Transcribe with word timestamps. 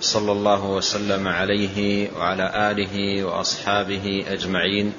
صلى 0.00 0.32
الله 0.32 0.64
وسلم 0.64 1.28
عليه 1.28 2.10
وعلى 2.18 2.70
آله 2.70 3.24
وأصحابه 3.24 4.24
أجمعين. 4.28 4.92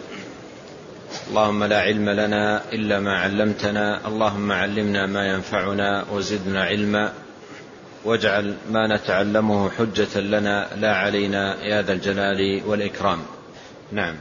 اللهم 1.30 1.64
لا 1.64 1.82
علم 1.82 2.10
لنا 2.10 2.62
إلا 2.74 3.00
ما 3.00 3.18
علمتنا 3.18 4.08
اللهم 4.08 4.52
علمنا 4.52 5.06
ما 5.06 5.28
ينفعنا 5.28 6.06
وزدنا 6.12 6.64
علما. 6.64 7.14
واجعل 8.06 8.56
ما 8.72 8.96
نتعلمه 8.96 9.70
حجة 9.70 10.20
لنا 10.20 10.68
لا 10.78 10.96
علينا 10.96 11.64
يا 11.64 11.82
ذا 11.82 11.94
الجلال 11.94 12.62
والإكرام. 12.66 13.20
نعم. 13.92 14.16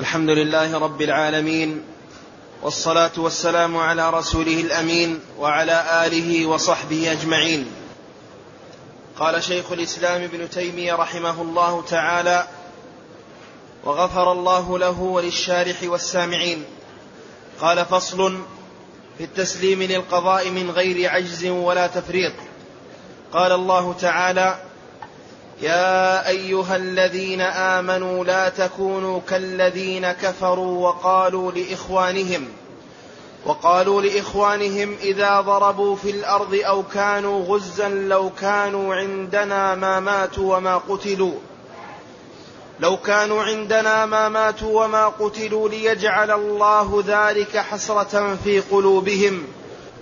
الحمد 0.00 0.30
لله 0.30 0.78
رب 0.78 1.02
العالمين 1.02 1.82
والصلاة 2.62 3.12
والسلام 3.16 3.76
على 3.76 4.10
رسوله 4.10 4.60
الأمين 4.60 5.20
وعلى 5.38 6.06
آله 6.06 6.46
وصحبه 6.46 7.12
أجمعين. 7.12 7.66
قال 9.22 9.44
شيخ 9.44 9.72
الإسلام 9.72 10.22
ابن 10.22 10.50
تيمية 10.50 10.94
رحمه 10.94 11.42
الله 11.42 11.82
تعالى 11.82 12.46
وغفر 13.84 14.32
الله 14.32 14.78
له 14.78 15.00
وللشارح 15.00 15.76
والسامعين 15.82 16.64
قال 17.60 17.84
فصل 17.84 18.38
في 19.18 19.24
التسليم 19.24 19.82
للقضاء 19.82 20.50
من 20.50 20.70
غير 20.70 21.10
عجز 21.10 21.46
ولا 21.46 21.86
تفريط 21.86 22.32
قال 23.32 23.52
الله 23.52 23.92
تعالى 23.92 24.58
يا 25.60 26.28
أيها 26.28 26.76
الذين 26.76 27.40
آمنوا 27.40 28.24
لا 28.24 28.48
تكونوا 28.48 29.20
كالذين 29.28 30.12
كفروا 30.12 30.88
وقالوا 30.88 31.52
لإخوانهم 31.52 32.48
وقالوا 33.46 34.02
لإخوانهم 34.02 34.96
إذا 35.02 35.40
ضربوا 35.40 35.96
في 35.96 36.10
الأرض 36.10 36.54
أو 36.54 36.82
كانوا 36.82 37.44
غزا 37.44 37.88
لو 37.88 38.30
كانوا 38.30 38.94
عندنا 38.94 39.74
ما 39.74 40.00
ماتوا 40.00 40.56
وما 40.56 40.76
قتلوا. 40.78 41.34
لو 42.80 42.96
كانوا 42.96 43.42
عندنا 43.42 44.06
ما 44.06 44.28
ماتوا 44.28 44.84
وما 44.84 45.08
قتلوا 45.08 45.68
ليجعل 45.68 46.30
الله 46.30 47.04
ذلك 47.06 47.56
حسرة 47.56 48.36
في 48.44 48.60
قلوبهم. 48.60 49.46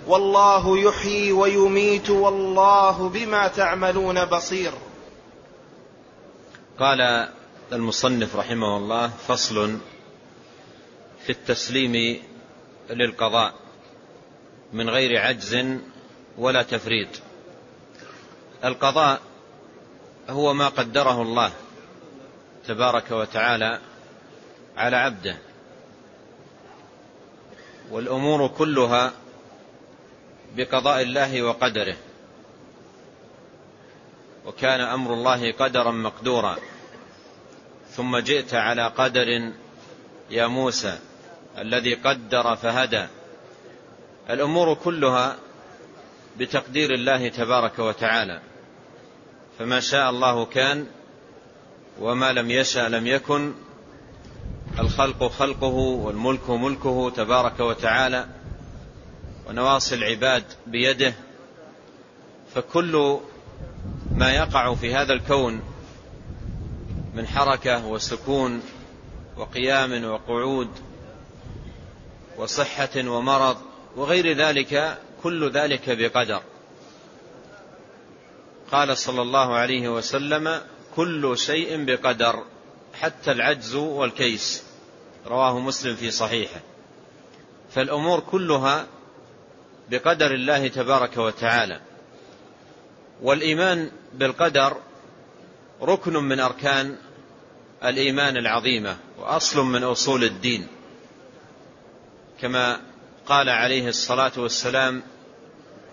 والله 0.07 0.77
يحيي 0.77 1.31
ويميت 1.31 2.09
والله 2.09 3.09
بما 3.09 3.47
تعملون 3.47 4.25
بصير. 4.25 4.71
قال 6.79 7.29
المصنف 7.73 8.35
رحمه 8.35 8.77
الله 8.77 9.11
فصل 9.27 9.77
في 11.25 11.29
التسليم 11.29 12.21
للقضاء 12.91 13.53
من 14.73 14.89
غير 14.89 15.21
عجز 15.21 15.65
ولا 16.37 16.63
تفريط. 16.63 17.07
القضاء 18.63 19.21
هو 20.29 20.53
ما 20.53 20.67
قدره 20.67 21.21
الله 21.21 21.51
تبارك 22.67 23.11
وتعالى 23.11 23.79
على 24.77 24.95
عبده 24.95 25.37
والأمور 27.91 28.47
كلها 28.47 29.13
بقضاء 30.55 31.01
الله 31.01 31.41
وقدره. 31.41 31.97
وكان 34.45 34.79
أمر 34.79 35.13
الله 35.13 35.51
قدرا 35.51 35.91
مقدورا 35.91 36.55
ثم 37.89 38.17
جئت 38.17 38.53
على 38.53 38.87
قدر 38.87 39.51
يا 40.29 40.47
موسى. 40.47 40.99
الذي 41.57 41.93
قدر 41.93 42.55
فهدى. 42.55 43.05
الأمور 44.29 44.73
كلها 44.73 45.35
بتقدير 46.37 46.93
الله 46.93 47.27
تبارك 47.27 47.79
وتعالى. 47.79 48.41
فما 49.59 49.79
شاء 49.79 50.09
الله 50.09 50.45
كان 50.45 50.87
وما 51.99 52.31
لم 52.31 52.51
يشا 52.51 52.89
لم 52.89 53.07
يكن. 53.07 53.53
الخلق 54.79 55.23
خلقه 55.23 55.73
والملك 55.75 56.49
ملكه 56.49 57.09
تبارك 57.09 57.59
وتعالى. 57.59 58.25
ونواصي 59.49 59.95
العباد 59.95 60.43
بيده. 60.67 61.13
فكل 62.55 63.19
ما 64.15 64.31
يقع 64.31 64.75
في 64.75 64.95
هذا 64.95 65.13
الكون 65.13 65.61
من 67.13 67.27
حركة 67.27 67.85
وسكون 67.87 68.61
وقيام 69.37 70.05
وقعود 70.05 70.69
وصحة 72.41 72.89
ومرض 72.97 73.57
وغير 73.95 74.37
ذلك 74.37 74.97
كل 75.23 75.51
ذلك 75.51 75.89
بقدر. 75.89 76.41
قال 78.71 78.97
صلى 78.97 79.21
الله 79.21 79.55
عليه 79.55 79.89
وسلم 79.89 80.61
كل 80.95 81.37
شيء 81.37 81.85
بقدر 81.85 82.43
حتى 83.01 83.31
العجز 83.31 83.75
والكيس. 83.75 84.63
رواه 85.27 85.59
مسلم 85.59 85.95
في 85.95 86.11
صحيحه. 86.11 86.59
فالأمور 87.75 88.19
كلها 88.19 88.87
بقدر 89.89 90.33
الله 90.33 90.67
تبارك 90.67 91.17
وتعالى. 91.17 91.81
والإيمان 93.21 93.91
بالقدر 94.13 94.77
ركن 95.81 96.13
من 96.13 96.39
أركان 96.39 96.97
الإيمان 97.83 98.37
العظيمة 98.37 98.97
وأصل 99.19 99.63
من 99.65 99.83
أصول 99.83 100.23
الدين. 100.23 100.67
كما 102.41 102.81
قال 103.25 103.49
عليه 103.49 103.87
الصلاة 103.87 104.31
والسلام 104.37 105.01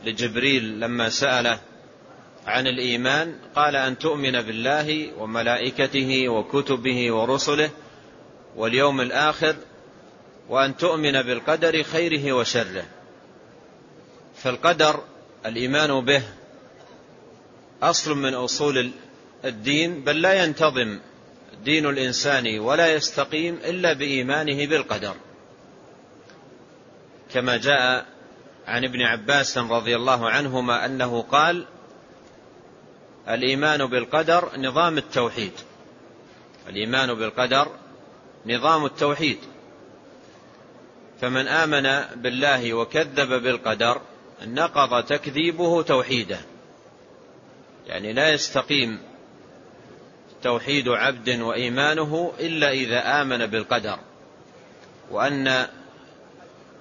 لجبريل 0.05 0.81
لما 0.81 1.09
سأله 1.09 1.61
عن 2.47 2.67
الإيمان 2.67 3.39
قال 3.57 3.77
أن 3.77 3.99
تؤمن 3.99 4.43
بالله 4.43 5.13
وملائكته 5.19 6.29
وكتبه 6.29 7.13
ورسله 7.13 7.71
واليوم 8.57 9.01
الآخر 9.01 9.57
وأن 10.49 10.77
تؤمن 10.77 11.23
بالقدر 11.23 11.83
خيره 11.83 12.33
وشره. 12.33 12.85
فالقدر 14.37 15.03
الإيمان 15.47 16.05
به 16.05 16.23
أصل 17.83 18.19
من 18.19 18.35
أصول 18.35 18.91
الدين 19.45 20.05
بل 20.05 20.23
لا 20.23 20.45
ينتظم 20.45 20.99
دين 21.65 21.87
الإنسان 21.87 22.59
ولا 22.59 22.95
يستقيم 22.95 23.55
إلا 23.65 23.93
بإيمانه 23.93 24.67
بالقدر. 24.67 25.15
كما 27.33 27.57
جاء 27.57 28.07
عن 28.67 28.85
ابن 28.85 29.03
عباس 29.03 29.59
رضي 29.59 29.97
الله 29.97 30.31
عنهما 30.31 30.85
أنه 30.85 31.23
قال 31.23 31.67
الإيمان 33.29 33.87
بالقدر 33.87 34.51
نظام 34.59 34.99
التوحيد. 34.99 35.53
الإيمان 36.69 37.15
بالقدر 37.15 37.69
نظام 38.47 38.85
التوحيد. 38.85 39.39
فمن 41.21 41.49
آمن 41.49 42.21
بالله 42.23 42.75
وكذب 42.75 43.43
بالقدر 43.43 44.01
نقض 44.47 45.05
تكذيبه 45.05 45.83
توحيده. 45.83 46.39
يعني 47.87 48.13
لا 48.13 48.29
يستقيم 48.29 48.99
توحيد 50.43 50.89
عبد 50.89 51.41
وإيمانه 51.41 52.33
إلا 52.41 52.71
إذا 52.71 53.23
آمن 53.23 53.47
بالقدر. 53.47 53.99
وأن 55.11 55.67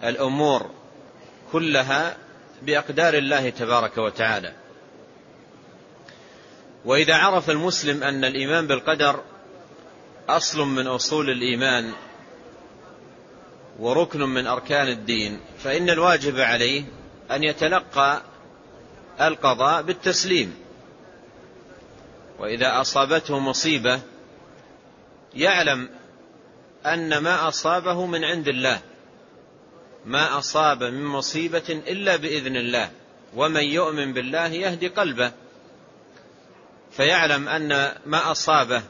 الأمور 0.04 0.70
كلها 1.52 2.18
بأقدار 2.62 3.14
الله 3.14 3.50
تبارك 3.50 3.98
وتعالى. 3.98 4.54
وإذا 6.86 7.16
عرف 7.16 7.50
المسلم 7.50 8.04
أن 8.04 8.26
الإيمان 8.26 8.68
بالقدر 8.68 9.24
أصل 10.30 10.60
من 10.62 10.88
أصول 10.88 11.30
الإيمان 11.30 11.94
وركن 13.80 14.22
من 14.22 14.48
أركان 14.48 14.88
الدين 14.88 15.40
فإن 15.64 15.90
الواجب 15.90 16.40
عليه 16.40 16.84
أن 17.32 17.44
يتلقى 17.44 18.22
القضاء 19.22 19.82
بالتسليم. 19.82 20.56
وإذا 22.40 22.82
أصابته 22.82 23.40
مصيبة 23.40 24.00
يعلم 25.36 25.90
أن 26.86 27.18
ما 27.18 27.48
أصابه 27.48 28.06
من 28.06 28.24
عند 28.24 28.48
الله. 28.48 28.82
ما 30.08 30.38
أصاب 30.38 30.84
من 30.84 31.06
مصيبة 31.06 31.64
إلا 31.70 32.16
بإذن 32.16 32.56
الله 32.56 32.92
ومن 33.36 33.64
يؤمن 33.64 34.14
بالله 34.14 34.48
يهدي 34.48 34.88
قلبه. 34.88 35.32
فيعلم 36.92 37.48
أن 37.48 37.96
ما 38.06 38.32
أصابه 38.32 38.84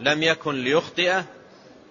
لم 0.00 0.22
يكن 0.22 0.54
ليخطئه 0.54 1.24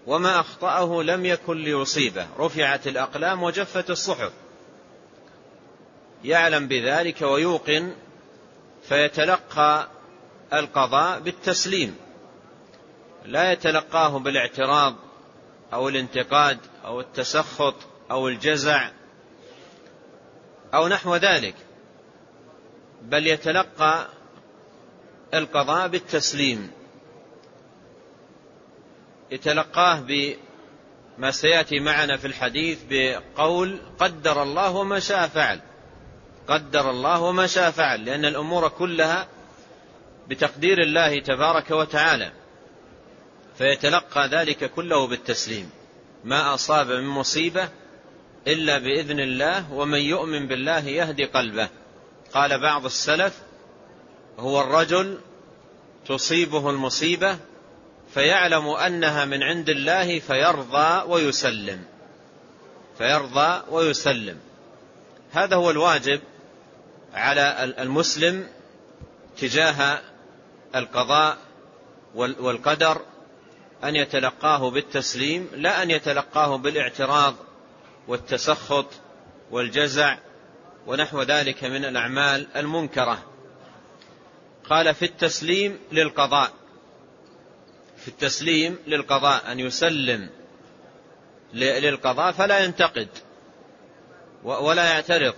وما 0.07 0.39
أخطأه 0.39 1.03
لم 1.03 1.25
يكن 1.25 1.57
ليصيبه. 1.57 2.27
رفعت 2.39 2.87
الأقلام 2.87 3.43
وجفت 3.43 3.89
الصحف. 3.89 4.31
يعلم 6.23 6.67
بذلك 6.67 7.21
ويوقن 7.21 7.93
فيتلقى 8.89 9.87
القضاء 10.53 11.19
بالتسليم. 11.19 11.95
لا 13.25 13.51
يتلقاه 13.51 14.19
بالاعتراض 14.19 14.95
أو 15.73 15.89
الانتقاد 15.89 16.57
أو 16.85 16.99
التسخط. 16.99 17.75
أو 18.11 18.27
الجزع 18.27 18.89
أو 20.73 20.87
نحو 20.87 21.15
ذلك 21.15 21.55
بل 23.01 23.27
يتلقى 23.27 24.07
القضاء 25.33 25.87
بالتسليم 25.87 26.71
يتلقاه 29.31 29.99
بما 29.99 31.31
سيأتي 31.31 31.79
معنا 31.79 32.17
في 32.17 32.27
الحديث 32.27 32.79
بقول 32.89 33.79
قدر 33.99 34.43
الله 34.43 34.75
وما 34.75 34.99
شاء 34.99 35.27
فعل 35.27 35.61
قدر 36.47 36.89
الله 36.89 37.21
وما 37.21 37.47
شاء 37.47 37.71
فعل 37.71 38.05
لأن 38.05 38.25
الأمور 38.25 38.67
كلها 38.67 39.27
بتقدير 40.27 40.81
الله 40.81 41.19
تبارك 41.19 41.71
وتعالى 41.71 42.31
فيتلقى 43.57 44.27
ذلك 44.27 44.71
كله 44.71 45.07
بالتسليم 45.07 45.69
ما 46.23 46.53
أصاب 46.53 46.87
من 46.87 47.07
مصيبة 47.07 47.69
إلا 48.47 48.77
بإذن 48.77 49.19
الله 49.19 49.73
ومن 49.73 49.99
يؤمن 49.99 50.47
بالله 50.47 50.87
يهدي 50.87 51.25
قلبه. 51.25 51.69
قال 52.33 52.61
بعض 52.61 52.85
السلف 52.85 53.33
هو 54.39 54.61
الرجل 54.61 55.17
تصيبه 56.07 56.69
المصيبة 56.69 57.37
فيعلم 58.13 58.67
أنها 58.67 59.25
من 59.25 59.43
عند 59.43 59.69
الله 59.69 60.19
فيرضى 60.19 61.11
ويسلم. 61.11 61.83
فيرضى 62.97 63.61
ويسلم. 63.69 64.37
هذا 65.31 65.55
هو 65.55 65.71
الواجب 65.71 66.19
على 67.13 67.73
المسلم 67.79 68.47
تجاه 69.37 70.01
القضاء 70.75 71.37
والقدر 72.15 73.01
أن 73.83 73.95
يتلقاه 73.95 74.69
بالتسليم 74.69 75.49
لا 75.55 75.83
أن 75.83 75.91
يتلقاه 75.91 76.57
بالإعتراض 76.57 77.35
والتسخط 78.07 78.87
والجزع 79.51 80.17
ونحو 80.87 81.21
ذلك 81.21 81.63
من 81.63 81.85
الأعمال 81.85 82.47
المنكرة. 82.55 83.23
قال 84.69 84.95
في 84.95 85.05
التسليم 85.05 85.79
للقضاء 85.91 86.51
في 87.97 88.07
التسليم 88.07 88.77
للقضاء 88.87 89.51
أن 89.51 89.59
يسلم 89.59 90.29
للقضاء 91.53 92.31
فلا 92.31 92.59
ينتقد 92.59 93.07
ولا 94.43 94.85
يعترض 94.93 95.33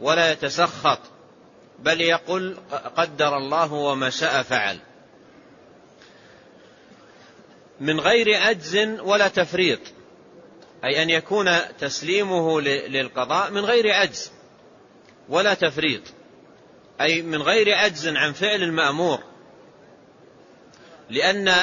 ولا 0.00 0.32
يتسخط 0.32 0.98
بل 1.78 2.00
يقول 2.00 2.56
قدر 2.96 3.36
الله 3.36 3.72
وما 3.72 4.10
شاء 4.10 4.42
فعل. 4.42 4.78
من 7.80 8.00
غير 8.00 8.34
عجز 8.34 8.76
ولا 9.00 9.28
تفريط. 9.28 9.80
أي 10.84 11.02
أن 11.02 11.10
يكون 11.10 11.50
تسليمه 11.78 12.60
للقضاء 12.60 13.50
من 13.50 13.64
غير 13.64 13.92
عجز 13.92 14.32
ولا 15.28 15.54
تفريط 15.54 16.02
أي 17.00 17.22
من 17.22 17.42
غير 17.42 17.74
عجز 17.74 18.08
عن 18.08 18.32
فعل 18.32 18.62
المأمور 18.62 19.18
لأن 21.10 21.54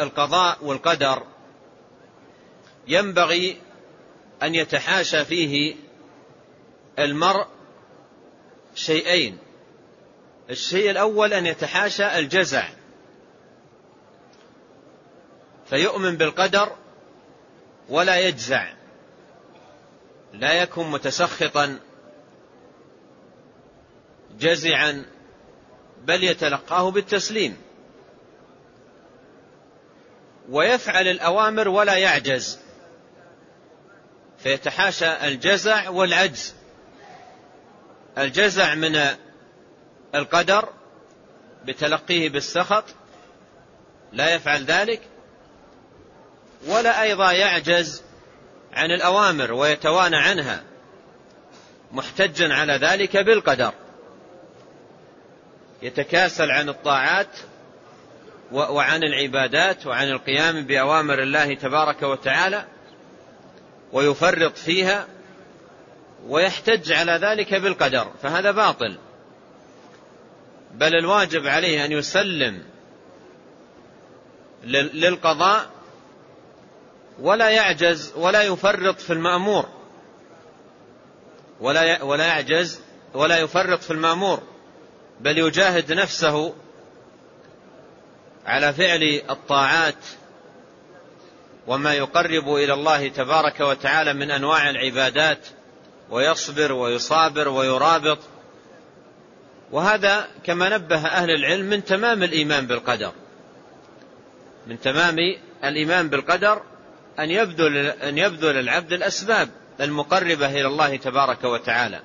القضاء 0.00 0.64
والقدر 0.64 1.22
ينبغي 2.88 3.60
أن 4.42 4.54
يتحاشى 4.54 5.24
فيه 5.24 5.74
المرء 6.98 7.46
شيئين 8.74 9.38
الشيء 10.50 10.90
الأول 10.90 11.32
أن 11.32 11.46
يتحاشى 11.46 12.18
الجزع 12.18 12.68
فيؤمن 15.66 16.16
بالقدر 16.16 16.76
ولا 17.88 18.18
يجزع 18.18 18.72
لا 20.32 20.52
يكن 20.52 20.90
متسخطا 20.90 21.78
جزعا 24.38 25.04
بل 26.04 26.24
يتلقاه 26.24 26.90
بالتسليم. 26.90 27.56
ويفعل 30.48 31.08
الأوامر 31.08 31.68
ولا 31.68 31.96
يعجز. 31.96 32.58
فيتحاشى 34.38 35.26
الجزع 35.26 35.88
والعجز. 35.88 36.54
الجزع 38.18 38.74
من 38.74 39.00
القدر 40.14 40.68
بتلقيه 41.64 42.28
بالسخط 42.28 42.84
لا 44.12 44.34
يفعل 44.34 44.64
ذلك. 44.64 45.00
ولا 46.66 47.02
أيضا 47.02 47.32
يعجز 47.32 48.02
عن 48.72 48.90
الأوامر 48.90 49.52
ويتوانى 49.52 50.16
عنها 50.16 50.62
محتجا 51.92 52.54
على 52.54 52.72
ذلك 52.72 53.16
بالقدر. 53.16 53.72
يتكاسل 55.82 56.50
عن 56.50 56.68
الطاعات 56.68 57.38
وعن 58.52 59.02
العبادات 59.02 59.86
وعن 59.86 60.08
القيام 60.08 60.62
بأوامر 60.62 61.22
الله 61.22 61.54
تبارك 61.54 62.02
وتعالى 62.02 62.64
ويفرط 63.92 64.56
فيها 64.56 65.06
ويحتج 66.26 66.92
على 66.92 67.12
ذلك 67.12 67.54
بالقدر 67.54 68.12
فهذا 68.22 68.50
باطل. 68.50 68.98
بل 70.74 70.96
الواجب 70.96 71.46
عليه 71.46 71.84
أن 71.84 71.92
يسلم 71.92 72.62
للقضاء 74.64 75.75
ولا 77.20 77.50
يعجز 77.50 78.12
ولا 78.16 78.42
يفرط 78.42 79.00
في 79.00 79.12
المأمور. 79.12 79.68
ولا 81.60 82.02
ولا 82.02 82.26
يعجز 82.26 82.80
ولا 83.14 83.38
يفرط 83.38 83.82
في 83.82 83.90
المأمور. 83.90 84.42
بل 85.20 85.38
يجاهد 85.38 85.92
نفسه 85.92 86.54
على 88.46 88.72
فعل 88.72 89.22
الطاعات. 89.30 90.04
وما 91.66 91.94
يقرب 91.94 92.54
إلى 92.54 92.72
الله 92.72 93.08
تبارك 93.08 93.60
وتعالى 93.60 94.12
من 94.12 94.30
أنواع 94.30 94.70
العبادات. 94.70 95.46
ويصبر 96.10 96.72
ويصابر 96.72 97.48
ويرابط. 97.48 98.18
وهذا 99.72 100.28
كما 100.44 100.68
نبه 100.68 101.06
أهل 101.06 101.30
العلم 101.30 101.66
من 101.66 101.84
تمام 101.84 102.22
الإيمان 102.22 102.66
بالقدر. 102.66 103.12
من 104.66 104.80
تمام 104.80 105.16
الإيمان 105.64 106.08
بالقدر 106.08 106.62
أن 107.18 107.30
يبذل 107.30 107.76
أن 107.86 108.18
يبذل 108.18 108.58
العبد 108.58 108.92
الأسباب 108.92 109.48
المقربة 109.80 110.46
إلى 110.46 110.66
الله 110.66 110.96
تبارك 110.96 111.44
وتعالى. 111.44 112.00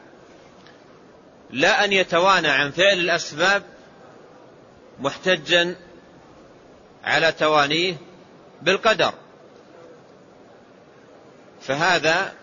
لا 1.50 1.86
أن 1.86 1.94
يتوانى 1.94 2.48
عن 2.48 2.72
فعل 2.72 3.00
الأسباب 3.00 3.63
محتجا 5.00 5.75
على 7.03 7.32
توانيه 7.32 7.96
بالقدر. 8.62 9.13
فهذا 11.62 12.34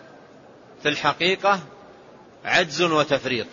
في 0.83 0.89
الحقيقة 0.89 1.59
عجز 2.45 2.81
وتفريط. 2.81 3.47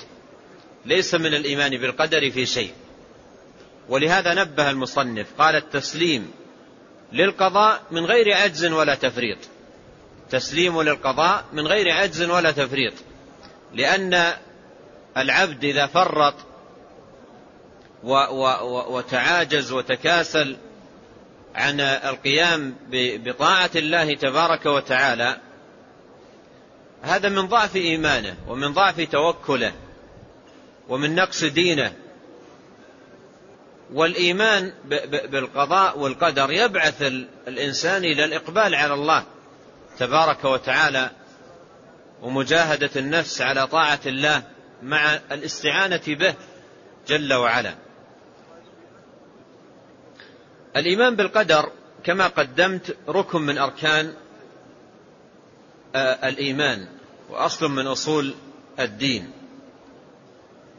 ليس 0.84 1.14
من 1.14 1.34
الإيمان 1.34 1.70
بالقدر 1.70 2.30
في 2.30 2.46
شيء. 2.46 2.72
ولهذا 3.88 4.34
نبه 4.34 4.70
المصنف 4.70 5.26
قال 5.38 5.56
التسليم 5.56 6.32
للقضاء 7.12 7.82
من 7.90 8.04
غير 8.04 8.32
عجز 8.32 8.64
ولا 8.64 8.94
تفريط. 8.94 9.38
تسليم 10.30 10.82
للقضاء 10.82 11.44
من 11.52 11.66
غير 11.66 11.90
عجز 11.90 12.22
ولا 12.22 12.50
تفريط. 12.50 12.92
لأن 13.74 14.32
العبد 15.16 15.64
إذا 15.64 15.86
فرط 15.86 16.34
وتعاجز 18.88 19.72
وتكاسل 19.72 20.56
عن 21.54 21.80
القيام 21.80 22.74
بطاعة 22.92 23.70
الله 23.76 24.14
تبارك 24.14 24.66
وتعالى 24.66 25.36
هذا 27.02 27.28
من 27.28 27.46
ضعف 27.46 27.76
إيمانه 27.76 28.36
ومن 28.48 28.72
ضعف 28.72 29.00
توكله 29.00 29.72
ومن 30.88 31.14
نقص 31.14 31.44
دينه. 31.44 31.92
والإيمان 33.92 34.72
بالقضاء 35.30 35.98
والقدر 35.98 36.50
يبعث 36.50 37.02
الإنسان 37.48 38.04
إلى 38.04 38.24
الإقبال 38.24 38.74
على 38.74 38.94
الله 38.94 39.24
تبارك 39.98 40.44
وتعالى 40.44 41.10
ومجاهدة 42.22 42.90
النفس 42.96 43.42
على 43.42 43.66
طاعة 43.66 44.00
الله 44.06 44.42
مع 44.82 45.14
الاستعانة 45.32 46.02
به 46.06 46.34
جل 47.08 47.34
وعلا. 47.34 47.74
الإيمان 50.76 51.16
بالقدر 51.16 51.70
كما 52.04 52.26
قدمت 52.26 52.96
ركن 53.08 53.42
من 53.42 53.58
أركان 53.58 54.14
آه، 55.94 56.28
الإيمان 56.28 56.88
وأصل 57.30 57.68
من 57.68 57.86
أصول 57.86 58.34
الدين 58.80 59.30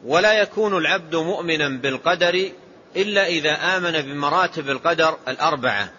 ولا 0.04 0.32
يكون 0.32 0.76
العبد 0.76 1.16
مؤمنا 1.16 1.68
بالقدر 1.68 2.50
إلا 2.96 3.26
إذا 3.26 3.76
آمن 3.76 3.92
بمراتب 4.02 4.70
القدر 4.70 5.18
الأربعة 5.28 5.92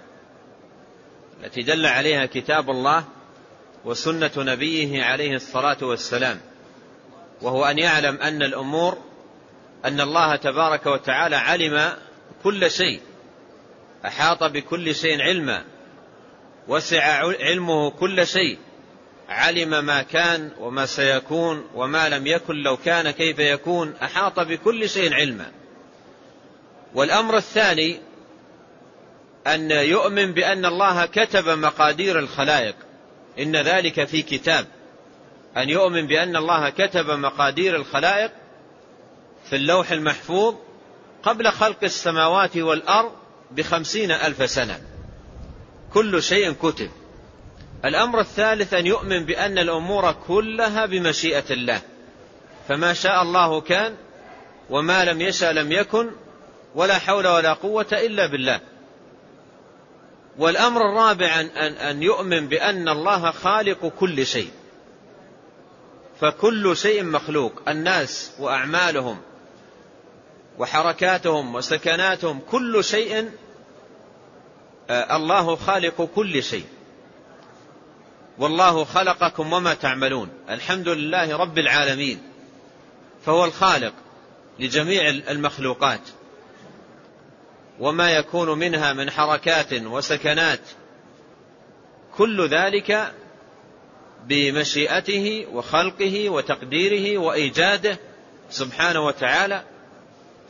التي 1.44 1.62
دل 1.62 1.86
عليها 1.86 2.26
كتاب 2.26 2.70
الله 2.70 3.04
وسنة 3.86 4.32
نبيه 4.38 5.04
عليه 5.04 5.36
الصلاة 5.36 5.78
والسلام 5.82 6.40
وهو 7.42 7.66
أن 7.66 7.78
يعلم 7.80 8.16
أن 8.16 8.44
الأمور 8.44 8.98
أن 9.86 10.02
الله 10.02 10.36
تبارك 10.36 10.86
وتعالى 10.86 11.36
علم 11.36 11.94
كل 12.44 12.72
شيء 12.72 13.02
أحاط 14.06 14.44
بكل 14.44 14.96
شيء 14.96 15.22
علما 15.22 15.66
وسع 16.68 17.04
علمه 17.40 17.90
كل 17.90 18.28
شيء 18.28 18.58
علم 19.30 19.86
ما 19.86 20.02
كان 20.02 20.52
وما 20.60 20.86
سيكون 20.86 21.66
وما 21.76 22.10
لم 22.10 22.28
يكن 22.28 22.56
لو 22.56 22.78
كان 22.78 23.12
كيف 23.12 23.40
يكون 23.40 23.94
أحاط 24.04 24.40
بكل 24.40 24.90
شيء 24.90 25.14
علما. 25.14 25.52
والأمر 26.96 27.38
الثاني 27.38 28.00
أن 29.48 29.72
يؤمن 29.72 30.34
بأن 30.34 30.66
الله 30.66 31.06
كتب 31.06 31.50
مقادير 31.50 32.20
الخلائق. 32.20 32.76
إن 33.40 33.56
ذلك 33.56 34.06
في 34.06 34.22
كتاب. 34.22 34.68
أن 35.58 35.70
يؤمن 35.70 36.08
بأن 36.08 36.36
الله 36.36 36.70
كتب 36.70 37.10
مقادير 37.10 37.76
الخلائق 37.76 38.32
في 39.50 39.56
اللوح 39.56 39.92
المحفوظ 39.92 40.56
قبل 41.24 41.52
خلق 41.52 41.84
السماوات 41.84 42.58
والأرض 42.58 43.12
بخمسين 43.52 44.12
ألف 44.12 44.50
سنة. 44.50 44.80
كل 45.94 46.24
شيء 46.24 46.52
كتب. 46.52 46.90
الأمر 47.86 48.20
الثالث 48.20 48.74
أن 48.74 48.86
يؤمن 48.86 49.26
بأن 49.26 49.58
الأمور 49.58 50.12
كلها 50.12 50.86
بمشيئة 50.86 51.46
الله. 51.52 51.82
فما 52.68 52.94
شاء 52.94 53.22
الله 53.22 53.62
كان 53.62 53.96
وما 54.70 55.06
لم 55.06 55.22
يشاء 55.22 55.52
لم 55.52 55.72
يكن 55.72 56.12
ولا 56.76 57.00
حول 57.00 57.28
ولا 57.28 57.54
قوة 57.54 57.88
إلا 57.92 58.26
بالله. 58.26 58.62
والأمر 60.38 60.82
الرابع 60.82 61.40
أن, 61.40 61.74
أن 61.74 62.04
يؤمن 62.04 62.48
بأن 62.48 62.90
الله 62.90 63.32
خالق 63.32 63.86
كل 64.00 64.26
شيء. 64.26 64.52
فكل 66.22 66.78
شيء 66.78 67.04
مخلوق. 67.04 67.54
الناس 67.68 68.32
وأعمالهم 68.40 69.22
وحركاتهم 70.58 71.56
وسكناتهم. 71.56 72.40
كل 72.52 72.84
شيء 72.84 73.32
آه، 74.90 75.16
الله 75.16 75.56
خالق 75.56 76.02
كل 76.16 76.44
شيء. 76.44 76.66
والله 78.38 78.84
خلقكم 78.84 79.54
وما 79.54 79.74
تعملون. 79.74 80.30
الحمد 80.50 80.88
لله 80.88 81.38
رب 81.38 81.58
العالمين. 81.58 82.22
فهو 83.26 83.46
الخالق 83.46 83.94
لجميع 84.60 85.10
المخلوقات. 85.10 86.02
وما 87.80 88.12
يكون 88.12 88.60
منها 88.60 88.94
من 88.94 89.12
حركات 89.12 89.74
وسكنات. 89.74 90.60
كل 92.18 92.48
ذلك 92.48 93.14
بمشيئته 94.26 95.48
وخلقه 95.54 96.30
وتقديره 96.30 97.18
وإيجاده 97.18 98.00
سبحانه 98.50 99.06
وتعالى 99.06 99.64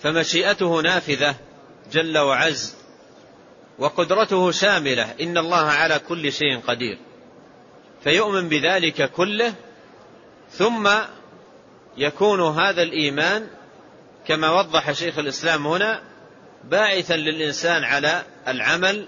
فمشيئته 0.04 0.82
نافذة 0.82 1.36
جل 1.92 2.18
وعز 2.18 2.76
وقدرته 3.80 4.52
شاملة 4.52 5.16
إن 5.22 5.38
الله 5.38 5.66
على 5.66 6.00
كل 6.00 6.32
شيء 6.32 6.60
قدير. 6.60 6.98
فيؤمن 8.04 8.50
بذلك 8.50 9.12
كله 9.12 9.54
ثم 10.52 10.90
يكون 11.98 12.42
هذا 12.42 12.82
الإيمان 12.82 13.48
كما 14.28 14.52
وضح 14.52 14.92
شيخ 14.92 15.20
الإسلام 15.20 15.68
هنا 15.68 16.02
باعثا 16.64 17.14
للإنسان 17.14 17.84
على 17.84 18.24
العمل 18.48 19.08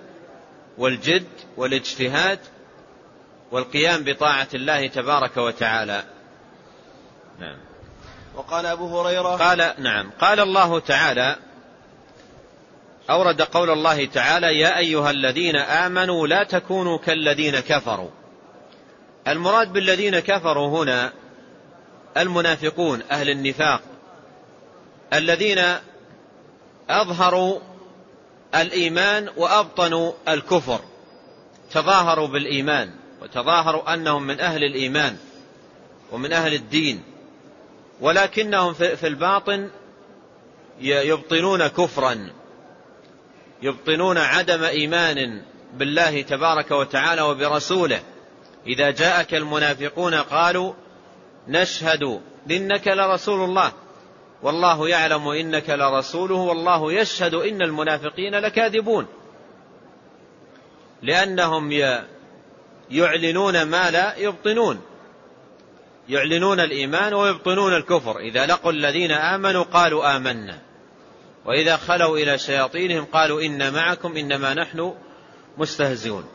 والجد 0.78 1.28
والاجتهاد 1.58 2.40
والقيام 3.52 4.04
بطاعة 4.04 4.48
الله 4.54 4.88
تبارك 4.88 5.38
وتعالى. 5.38 6.04
نعم. 7.40 7.58
وقال 8.36 8.66
أبو 8.66 9.00
هريرة 9.02 9.36
قال 9.36 9.74
نعم. 9.78 10.12
قال 10.20 10.40
الله 10.40 10.80
تعالى 10.80 11.36
أورد 13.10 13.42
قول 13.42 13.70
الله 13.70 14.06
تعالى 14.06 14.60
يا 14.60 14.78
أيها 14.78 15.12
الذين 15.12 15.56
آمنوا 15.56 16.28
لا 16.28 16.44
تكونوا 16.44 16.98
كالذين 16.98 17.60
كفروا. 17.60 18.10
المراد 19.28 19.74
بالذين 19.74 20.20
كفروا 20.20 20.84
هنا 20.84 21.14
المنافقون 22.18 23.02
أهل 23.12 23.30
النفاق 23.30 23.82
الذين 25.14 25.62
أظهروا 26.92 27.60
الإيمان 28.56 29.30
وأبطنوا 29.38 30.12
الكفر. 30.28 30.80
تظاهروا 31.72 32.28
بالإيمان 32.28 32.94
وتظاهروا 33.22 33.94
أنهم 33.94 34.24
من 34.24 34.40
أهل 34.40 34.64
الإيمان 34.64 35.18
ومن 36.12 36.34
أهل 36.34 36.54
الدين 36.54 37.04
ولكنهم 38.02 38.74
في 38.74 39.08
الباطن 39.08 39.70
يبطنون 40.82 41.68
كفرا 41.68 42.30
يبطنون 43.62 44.18
عدم 44.18 44.64
إيمان 44.64 45.42
بالله 45.74 46.22
تبارك 46.22 46.72
وتعالى 46.72 47.22
وبرسوله. 47.22 48.02
إذا 48.68 48.92
جاءك 48.92 49.34
المنافقون 49.34 50.16
قالوا 50.16 50.74
نشهد 51.48 52.22
إنك 52.52 52.88
لرسول 52.88 53.44
الله. 53.44 53.72
والله 54.44 54.90
يعلم 54.90 55.28
إنك 55.28 55.70
لرسوله 55.70 56.36
والله 56.36 56.94
يشهد 56.94 57.34
إن 57.34 57.62
المنافقين 57.62 58.36
لكاذبون. 58.36 59.08
لأنهم 61.02 61.72
يعلنون 62.92 63.64
ما 63.64 63.92
لا 63.92 64.18
يبطنون. 64.18 64.82
يعلنون 66.10 66.60
الإيمان 66.60 67.14
ويبطنون 67.14 67.74
الكفر. 67.74 68.20
إذا 68.20 68.46
لقوا 68.46 68.72
الذين 68.72 69.12
آمنوا 69.12 69.64
قالوا 69.64 70.16
آمنا. 70.16 70.60
وإذا 71.46 71.78
خلوا 71.78 72.18
إلى 72.18 72.38
شياطينهم 72.38 73.06
قالوا 73.06 73.42
ان 73.42 73.74
معكم 73.74 74.18
إنما 74.18 74.54
نحن 74.54 74.94
مستهزئون. 75.58 76.26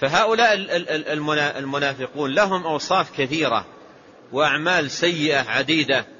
فهؤلاء 0.00 0.54
المنافقون 1.58 2.34
لهم 2.34 2.66
أوصاف 2.66 3.20
كثيرة 3.20 3.66
وأعمال 4.32 4.90
سيئة 4.90 5.50
عديدة. 5.50 6.13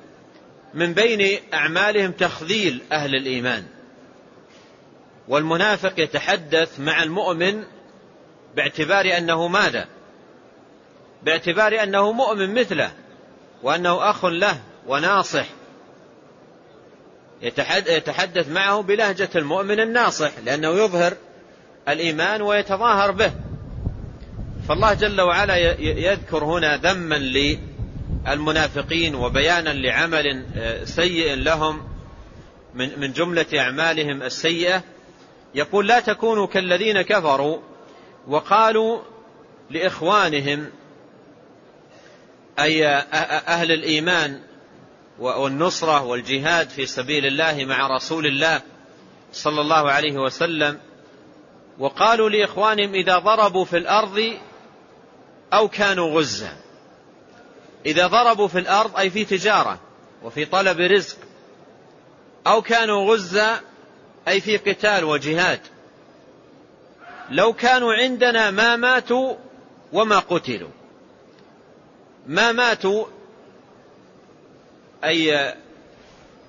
من 0.74 0.94
بين 0.94 1.40
أعمالهم 1.54 2.12
تخذيل 2.12 2.82
أهل 2.92 3.14
الإيمان. 3.14 3.64
والمنافق 5.28 6.00
يتحدث 6.00 6.80
مع 6.80 7.02
المؤمن 7.02 7.64
باعتبار 8.56 9.16
أنه 9.18 9.48
ماذا؟ 9.48 9.88
باعتبار 11.22 11.82
أنه 11.82 12.12
مؤمن 12.12 12.54
مثله 12.54 12.92
وأنه 13.62 14.10
أخ 14.10 14.24
له 14.24 14.60
وناصح. 14.86 15.46
يتحدث 17.42 18.48
معه 18.48 18.82
بلهجة 18.82 19.30
المؤمن 19.36 19.80
الناصح 19.80 20.30
لأنه 20.44 20.68
يظهر 20.68 21.16
الإيمان 21.88 22.42
ويتظاهر 22.42 23.10
به. 23.10 23.32
فالله 24.68 24.94
جل 24.94 25.20
وعلا 25.20 25.56
يذكر 25.80 26.44
هنا 26.44 26.76
ذما 26.76 27.16
المنافقين 28.28 29.14
وبيانا 29.14 29.70
لعمل 29.70 30.46
آه، 30.56 30.84
سيء 30.84 31.34
لهم 31.34 31.82
من 32.74 33.00
من 33.00 33.12
جملة 33.12 33.46
أعمالهم 33.54 34.22
السيئة. 34.22 34.82
يقول 35.54 35.88
لا 35.88 36.00
تكونوا 36.00 36.46
كالذين 36.46 37.02
كفروا 37.02 37.58
وقالوا 38.28 39.00
لإخوانهم 39.70 40.70
أي 42.58 42.86
أهل 42.86 43.72
الإيمان 43.72 44.40
والنصرة 45.18 46.02
والجهاد 46.02 46.68
في 46.68 46.86
سبيل 46.86 47.26
الله 47.26 47.64
مع 47.64 47.96
رسول 47.96 48.26
الله 48.26 48.60
صلى 49.32 49.60
الله 49.60 49.90
عليه 49.90 50.18
وسلم 50.18 50.78
وقالوا 51.78 52.30
لإخوانهم 52.30 52.94
إذا 52.94 53.18
ضربوا 53.18 53.64
في 53.64 53.76
الأرض 53.76 54.32
أو 55.52 55.68
كانوا 55.68 56.18
غزا 56.18 56.56
إذا 57.86 58.06
ضربوا 58.06 58.48
في 58.48 58.58
الأرض 58.58 58.96
أي 58.96 59.10
في 59.10 59.24
تجارة 59.24 59.80
وفي 60.22 60.44
طلب 60.44 60.80
رزق 60.80 61.16
أو 62.46 62.62
كانوا 62.62 63.12
غزة 63.12 63.60
أي 64.28 64.40
في 64.40 64.56
قتال 64.56 65.04
وجهاد. 65.04 65.60
لو 67.30 67.52
كانوا 67.52 67.94
عندنا 67.94 68.50
ما 68.50 68.76
ماتوا 68.76 69.34
وما 69.92 70.18
قتلوا. 70.18 70.70
ما 72.26 72.52
ماتوا 72.52 73.04
أي 75.04 75.54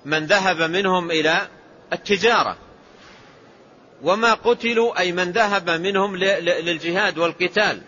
من 0.05 0.25
ذهب 0.25 0.61
منهم 0.61 1.11
إلى 1.11 1.47
التجارة. 1.93 2.57
وما 4.01 4.33
قتلوا 4.33 4.99
أي 4.99 5.11
من 5.11 5.31
ذهب 5.31 5.69
منهم 5.69 6.15
للجهاد 6.15 7.17
والقتال. 7.17 7.81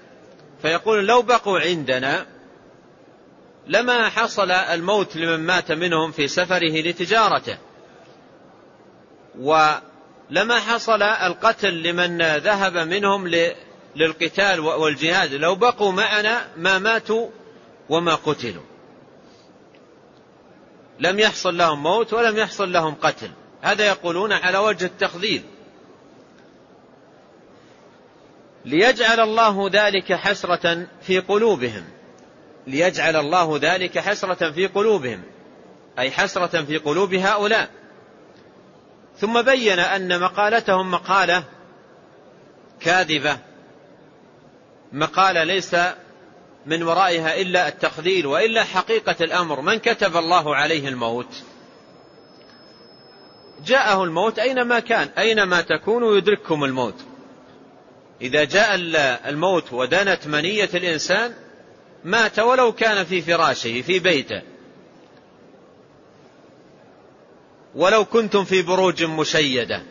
فيقول 0.61 1.07
لو 1.07 1.21
بقوا 1.21 1.59
عندنا 1.59 2.25
لما 3.67 4.09
حصل 4.09 4.51
الموت 4.51 5.15
لمن 5.15 5.45
مات 5.45 5.71
منهم 5.71 6.11
في 6.11 6.27
سفره 6.27 6.81
لتجارته. 6.81 7.57
ولما 9.39 10.59
حصل 10.59 11.01
القتل 11.01 11.83
لمن 11.83 12.21
ذهب 12.21 12.77
منهم 12.77 13.27
للقتال 13.95 14.59
والجهاد 14.59 15.33
لو 15.33 15.55
بقوا 15.55 15.91
معنا 15.91 16.47
ما 16.57 16.77
ماتوا 16.77 17.29
وما 17.89 18.15
قتلوا. 18.15 18.63
لم 20.99 21.19
يحصل 21.19 21.57
لهم 21.57 21.83
موت 21.83 22.13
ولم 22.13 22.37
يحصل 22.37 22.71
لهم 22.71 22.95
قتل. 22.95 23.31
هذا 23.61 23.87
يقولون 23.87 24.33
على 24.33 24.57
وجه 24.57 24.85
التخذيل. 24.85 25.43
ليجعل 28.65 29.19
الله 29.19 29.69
ذلك 29.73 30.13
حسرة 30.13 30.87
في 31.01 31.19
قلوبهم. 31.19 31.96
ليجعل 32.67 33.15
الله 33.15 33.59
ذلك 33.61 33.99
حسرة 33.99 34.51
في 34.51 34.67
قلوبهم. 34.67 35.23
أي 35.99 36.11
حسرة 36.11 36.63
في 36.63 36.77
قلوب 36.77 37.13
هؤلاء. 37.13 37.69
ثم 39.17 39.41
بين 39.41 39.79
أن 39.79 40.19
مقالتهم 40.19 40.91
مقالة 40.91 41.43
كاذبة. 42.79 43.37
مقالة 44.93 45.43
ليس 45.43 45.75
من 46.65 46.83
ورائها 46.83 47.41
إلا 47.41 47.67
التخذيل 47.67 48.25
وإلا 48.25 48.63
حقيقة 48.63 49.15
الأمر. 49.21 49.61
من 49.61 49.79
كتب 49.79 50.17
الله 50.17 50.55
عليه 50.55 50.87
الموت؟ 50.87 51.43
جاءه 53.65 54.03
الموت 54.03 54.39
أينما 54.39 54.79
كان 54.79 55.09
أينما 55.17 55.61
تكونوا 55.61 56.17
يدرككم 56.17 56.63
الموت. 56.63 56.95
إذا 58.21 58.43
جاء 58.43 58.75
الموت 59.29 59.73
ودنت 59.73 60.27
منية 60.27 60.69
الإنسان 60.73 61.33
مات 62.07 62.39
ولو 62.39 62.71
كان 62.71 63.05
في 63.05 63.21
فراشه 63.21 63.81
في 63.81 63.99
بيته. 63.99 64.41
ولو 67.75 68.05
كنتم 68.05 68.43
في 68.43 68.61
بروج 68.61 69.03
مشيدة. 69.03 69.83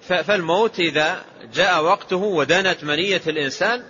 فالموت 0.00 0.80
إذا 0.80 1.24
جاء 1.54 1.84
وقته 1.84 2.16
ودنت 2.16 2.84
منية 2.84 3.20
الإنسان 3.26 3.82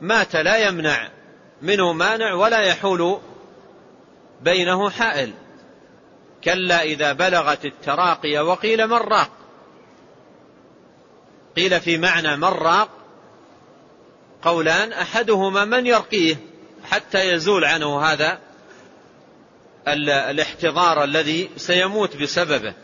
مات 0.00 0.36
لا 0.36 0.68
يمنع 0.68 1.08
منه 1.62 1.92
مانع 1.92 2.34
ولا 2.34 2.60
يحول 2.60 3.20
بينه 4.40 4.90
حائل. 4.90 5.32
كلا 6.44 6.82
إذا 6.82 7.12
بلغت 7.12 7.64
التراقي 7.64 8.38
وقيل 8.38 8.86
من 8.86 8.96
راق. 8.96 9.30
قيل 11.56 11.80
في 11.80 11.98
معنى 11.98 12.36
من 12.36 12.44
راق 12.44 12.99
قولان 14.42 14.92
أحدهما 14.92 15.64
من 15.64 15.86
يرقيه 15.86 16.36
حتى 16.90 17.32
يزول 17.32 17.64
عنه 17.64 18.00
هذا 18.00 18.38
الاحتضار 19.88 21.04
الذي 21.04 21.50
سيموت 21.56 22.16
بسببه. 22.16 22.74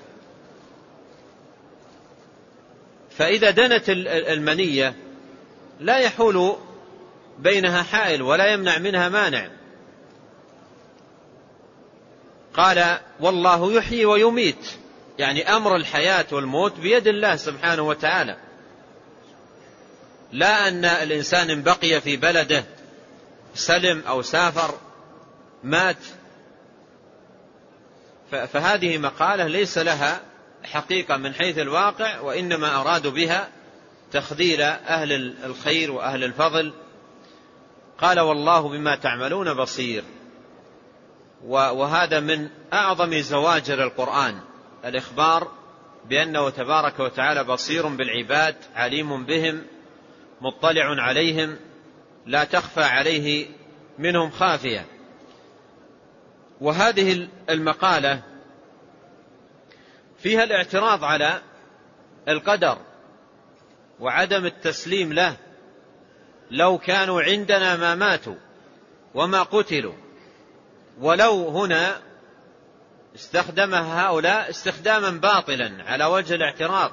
فإذا 3.19 3.51
دنت 3.51 3.85
المنية 4.09 4.95
لا 5.81 5.99
يحول 5.99 6.57
بينها 7.39 7.83
حائل 7.83 8.23
ولا 8.23 8.53
يمنع 8.53 8.79
منها 8.79 9.09
مانع. 9.09 9.49
قال 12.55 12.99
والله 13.21 13.73
يحيي 13.73 14.05
ويميت. 14.05 14.71
يعني 15.19 15.57
أمر 15.57 15.77
الحياة 15.77 16.27
والموت 16.33 16.81
بيد 16.81 17.07
الله 17.07 17.37
سبحانه 17.37 17.83
وتعالى. 17.83 18.37
لا 20.37 20.69
أن 20.69 20.85
الإنسان 20.85 21.51
إن 21.51 21.63
بقي 21.63 22.01
في 22.01 22.17
بلده 22.17 22.65
سلم 23.55 24.03
أو 24.09 24.23
سافر 24.23 24.75
مات. 25.65 25.97
فهذه 28.31 28.99
مقالة 28.99 29.47
ليس 29.47 29.79
لها 29.79 30.21
حقيقة 30.65 31.17
من 31.17 31.35
حيث 31.35 31.59
الواقع 31.59 32.21
وإنما 32.21 32.81
أرادوا 32.81 33.11
بها 33.11 33.49
تخذيل 34.13 34.61
أهل 34.63 35.13
الخير 35.45 35.91
وأهل 35.91 36.25
الفضل. 36.25 36.73
قال 37.99 38.21
والله 38.21 38.69
بما 38.69 38.97
تعملون 38.97 39.55
بصير. 39.55 40.05
وهذا 41.45 42.21
من 42.21 42.49
أعظم 42.73 43.19
زواجر 43.21 43.83
القرآن. 43.85 44.41
الإخبار 44.85 45.51
بأنه 46.09 46.51
تبارك 46.51 47.01
وتعالى 47.01 47.45
بصير 47.45 47.87
بالعباد 47.87 48.57
عليم 48.75 49.25
بهم 49.25 49.63
مطلع 50.41 51.03
عليهم 51.03 51.57
لا 52.27 52.45
تخفى 52.45 52.83
عليه 52.83 53.47
منهم 53.99 54.31
خافية. 54.31 54.87
وهذه 56.61 57.29
المقالة 57.51 58.23
فيها 60.19 60.45
الاعتراض 60.45 61.05
على 61.05 61.41
القدر 62.29 62.79
وعدم 64.01 64.47
التسليم 64.47 65.13
له 65.13 65.37
لو 66.51 66.79
كانوا 66.79 67.23
عندنا 67.23 67.77
ما 67.77 67.95
ماتوا 67.95 68.37
وما 69.15 69.43
قتلوا 69.43 69.95
ولو 71.01 71.49
هنا 71.49 72.03
استخدمها 73.15 74.07
هؤلاء 74.07 74.51
استخداما 74.51 75.11
باطلا 75.11 75.85
على 75.87 76.05
وجه 76.05 76.35
الاعتراض. 76.35 76.91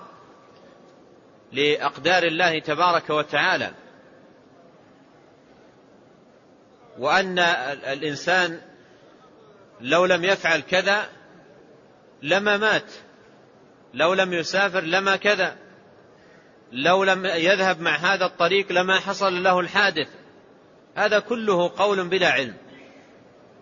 لأقدار 1.53 2.23
الله 2.23 2.59
تبارك 2.59 3.09
وتعالى. 3.09 3.71
وأن 6.99 7.39
الإنسان 7.39 8.61
لو 9.81 10.05
لم 10.05 10.23
يفعل 10.23 10.59
كذا 10.59 11.09
لما 12.21 12.57
مات. 12.57 12.91
لو 13.93 14.13
لم 14.13 14.33
يسافر 14.33 14.81
لما 14.81 15.15
كذا. 15.15 15.57
لو 16.71 17.03
لم 17.03 17.25
يذهب 17.25 17.81
مع 17.81 17.95
هذا 17.95 18.25
الطريق 18.25 18.71
لما 18.71 18.99
حصل 18.99 19.43
له 19.43 19.59
الحادث. 19.59 20.07
هذا 20.95 21.19
كله 21.19 21.71
قول 21.77 22.07
بلا 22.07 22.29
علم. 22.29 22.57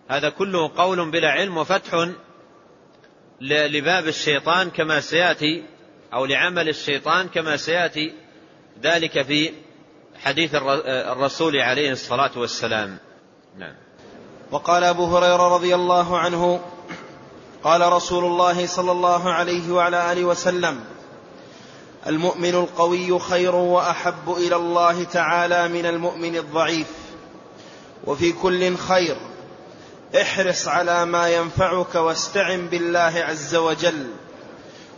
هذا 0.08 0.28
كله 0.30 0.72
قول 0.76 1.10
بلا 1.10 1.30
علم 1.30 1.56
وفتح 1.56 2.08
لباب 3.40 4.08
الشيطان 4.08 4.70
كما 4.70 5.00
سيأتي. 5.00 5.64
أو 6.12 6.24
لعمل 6.24 6.68
الشيطان 6.68 7.28
كما 7.28 7.56
سيأتي 7.56 8.12
ذلك 8.82 9.22
في 9.22 9.52
حديث 10.22 10.54
الرسول 10.54 11.56
عليه 11.56 11.92
الصلاة 11.92 12.30
والسلام. 12.36 12.98
نعم. 13.58 13.74
وقال 14.50 14.84
أبو 14.84 15.16
هريرة 15.16 15.54
رضي 15.54 15.74
الله 15.74 16.18
عنه 16.18 16.60
قال 17.64 17.92
رسول 17.92 18.24
الله 18.24 18.66
صلى 18.66 18.92
الله 18.92 19.32
عليه 19.32 19.72
وعلى 19.72 20.12
آله 20.12 20.24
وسلم 20.24 20.84
المؤمن 22.06 22.54
القوي 22.54 23.18
خير 23.18 23.54
وأحب 23.54 24.30
إلى 24.36 24.56
الله 24.56 25.04
تعالى 25.04 25.68
من 25.68 25.86
المؤمن 25.86 26.36
الضعيف. 26.36 26.86
وفي 28.04 28.32
كل 28.32 28.76
خير 28.76 29.16
احرص 30.20 30.68
على 30.68 31.04
ما 31.06 31.28
ينفعك 31.28 31.94
واستعن 31.94 32.66
بالله 32.66 33.24
عز 33.28 33.54
وجل 33.54 34.06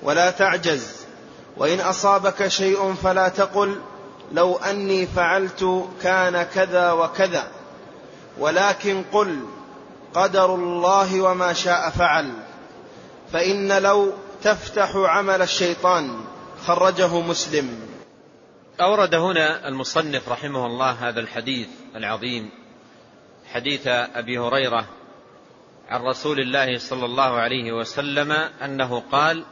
ولا 0.03 0.31
تعجز 0.31 1.04
وإن 1.57 1.81
أصابك 1.81 2.49
شيء 2.49 2.95
فلا 2.95 3.29
تقل 3.29 3.81
لو 4.33 4.57
أني 4.57 5.07
فعلت 5.07 5.89
كان 6.03 6.43
كذا 6.43 6.93
وكذا. 6.93 7.45
ولكن 8.39 9.03
قل 9.13 9.41
قدر 10.15 10.55
الله 10.55 11.21
وما 11.21 11.53
شاء 11.53 11.91
فعل. 11.91 12.33
فإن 13.33 13.83
لو 13.83 14.13
تفتح 14.43 14.97
عمل 14.97 15.43
الشيطان 15.43 16.21
خرجه 16.67 17.21
مسلم. 17.21 17.95
أورد 18.81 19.15
هنا 19.15 19.69
المصنف 19.69 20.29
رحمه 20.29 20.67
الله 20.67 20.91
هذا 20.91 21.21
الحديث 21.21 21.69
العظيم 21.97 22.51
حديث 23.53 23.87
أبي 23.87 24.39
هريرة 24.39 24.87
عن 25.89 26.03
رسول 26.03 26.41
الله 26.41 26.79
صلى 26.79 27.05
الله 27.05 27.33
عليه 27.33 27.73
وسلم 27.73 28.33
أنه 28.65 29.03
قال 29.13 29.45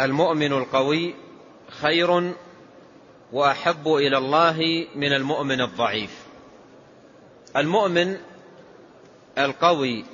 المؤمن 0.00 0.52
القوي 0.52 1.14
خير 1.68 2.34
وأحب 3.32 3.88
إلى 3.88 4.18
الله 4.18 4.86
من 4.94 5.12
المؤمن 5.12 5.60
الضعيف. 5.60 6.26
المؤمن 7.56 8.16
القوي 9.38 10.04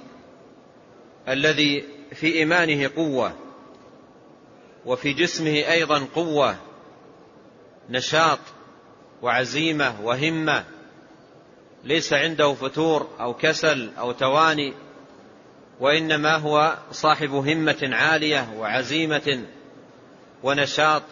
الذي 1.28 1.84
في 2.14 2.34
إيمانه 2.34 2.90
قوة 2.96 3.32
وفي 4.86 5.12
جسمه 5.12 5.50
أيضا 5.50 6.06
قوة 6.14 6.56
نشاط 7.90 8.38
وعزيمة 9.22 10.00
وهمة 10.02 10.64
ليس 11.84 12.12
عنده 12.12 12.54
فتور 12.54 13.08
أو 13.20 13.34
كسل 13.34 13.90
أو 13.98 14.12
تواني 14.12 14.74
وإنما 15.80 16.36
هو 16.36 16.76
صاحب 16.92 17.30
همة 17.30 17.90
عالية 17.92 18.48
وعزيمة 18.56 19.46
ونشاط 20.42 21.02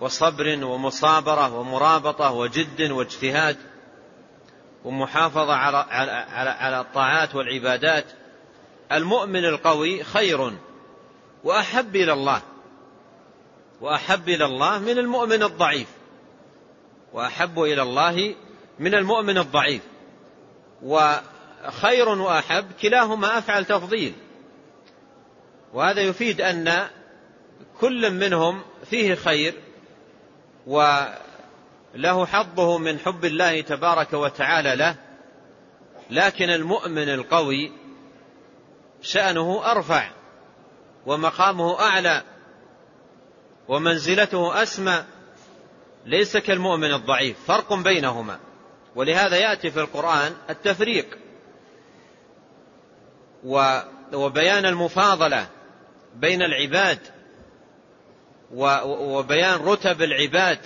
وصبر 0.00 0.64
ومصابرة 0.64 1.58
ومرابطة 1.58 2.32
وجد 2.32 2.90
واجتهاد 2.90 3.56
ومحافظة 4.84 5.54
على, 5.54 5.76
على, 5.76 6.50
على, 6.50 6.80
الطاعات 6.80 7.34
والعبادات. 7.34 8.04
المؤمن 8.92 9.44
القوي 9.44 10.04
خير 10.04 10.52
وأحب 11.44 11.96
إلى 11.96 12.12
الله 12.12 12.42
وأحب 13.80 14.28
إلى 14.28 14.44
الله 14.44 14.78
من 14.78 14.98
المؤمن 14.98 15.42
الضعيف 15.42 15.88
وأحب 17.12 17.60
إلى 17.62 17.82
الله 17.82 18.34
من 18.78 18.94
المؤمن 18.94 19.38
الضعيف. 19.38 19.82
وخير 20.82 22.08
وأحب 22.08 22.72
كلاهما 22.82 23.38
أفعل 23.38 23.64
تفضيل. 23.64 24.12
وهذا 25.74 26.00
يفيد 26.00 26.40
أن 26.40 26.88
كل 27.80 28.10
منهم 28.10 28.62
فيه 28.90 29.14
خير 29.14 29.54
وله 30.66 32.26
حظه 32.26 32.78
من 32.78 32.98
حب 32.98 33.24
الله 33.24 33.60
تبارك 33.60 34.12
وتعالى 34.12 34.76
له 34.76 34.96
لكن 36.10 36.50
المؤمن 36.50 37.08
القوي 37.08 37.72
شأنه 39.02 39.70
أرفع 39.70 40.10
ومقامه 41.06 41.80
أعلى 41.80 42.22
ومنزلته 43.68 44.62
أسمى 44.62 45.04
ليس 46.06 46.36
كالمؤمن 46.36 46.92
الضعيف 46.92 47.36
فرق 47.46 47.74
بينهما. 47.74 48.38
ولهذا 48.96 49.36
يأتي 49.36 49.70
في 49.70 49.80
القرآن 49.80 50.32
التفريق 50.50 51.18
وبيان 54.12 54.66
المفاضلة 54.66 55.46
بين 56.14 56.42
العباد 56.42 56.98
وبيان 58.54 59.54
رتب 59.54 60.02
العباد 60.02 60.58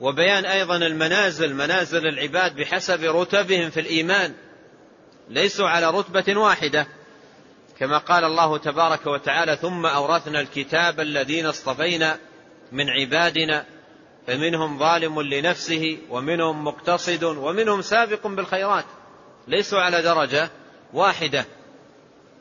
وبيان 0.00 0.44
أيضا 0.44 0.76
المنازل 0.76 1.54
منازل 1.54 2.06
العباد 2.06 2.56
بحسب 2.56 3.04
رتبهم 3.04 3.70
في 3.70 3.80
الإيمان 3.80 4.34
ليسوا 5.28 5.68
على 5.68 5.90
رتبة 5.90 6.40
واحدة 6.40 6.86
كما 7.78 7.98
قال 7.98 8.24
الله 8.24 8.58
تبارك 8.58 9.06
وتعالى 9.06 9.56
ثم 9.56 9.86
أورثنا 9.86 10.40
الكتاب 10.40 11.00
الذين 11.00 11.46
اصطفينا 11.46 12.18
من 12.72 12.90
عبادنا 12.90 13.64
فمنهم 14.26 14.78
ظالم 14.78 15.22
لنفسه 15.22 15.98
ومنهم 16.10 16.64
مقتصد 16.64 17.24
ومنهم 17.24 17.82
سابق 17.82 18.26
بالخيرات 18.26 18.84
ليسوا 19.48 19.80
على 19.80 20.02
درجة 20.02 20.50
واحدة. 20.92 21.44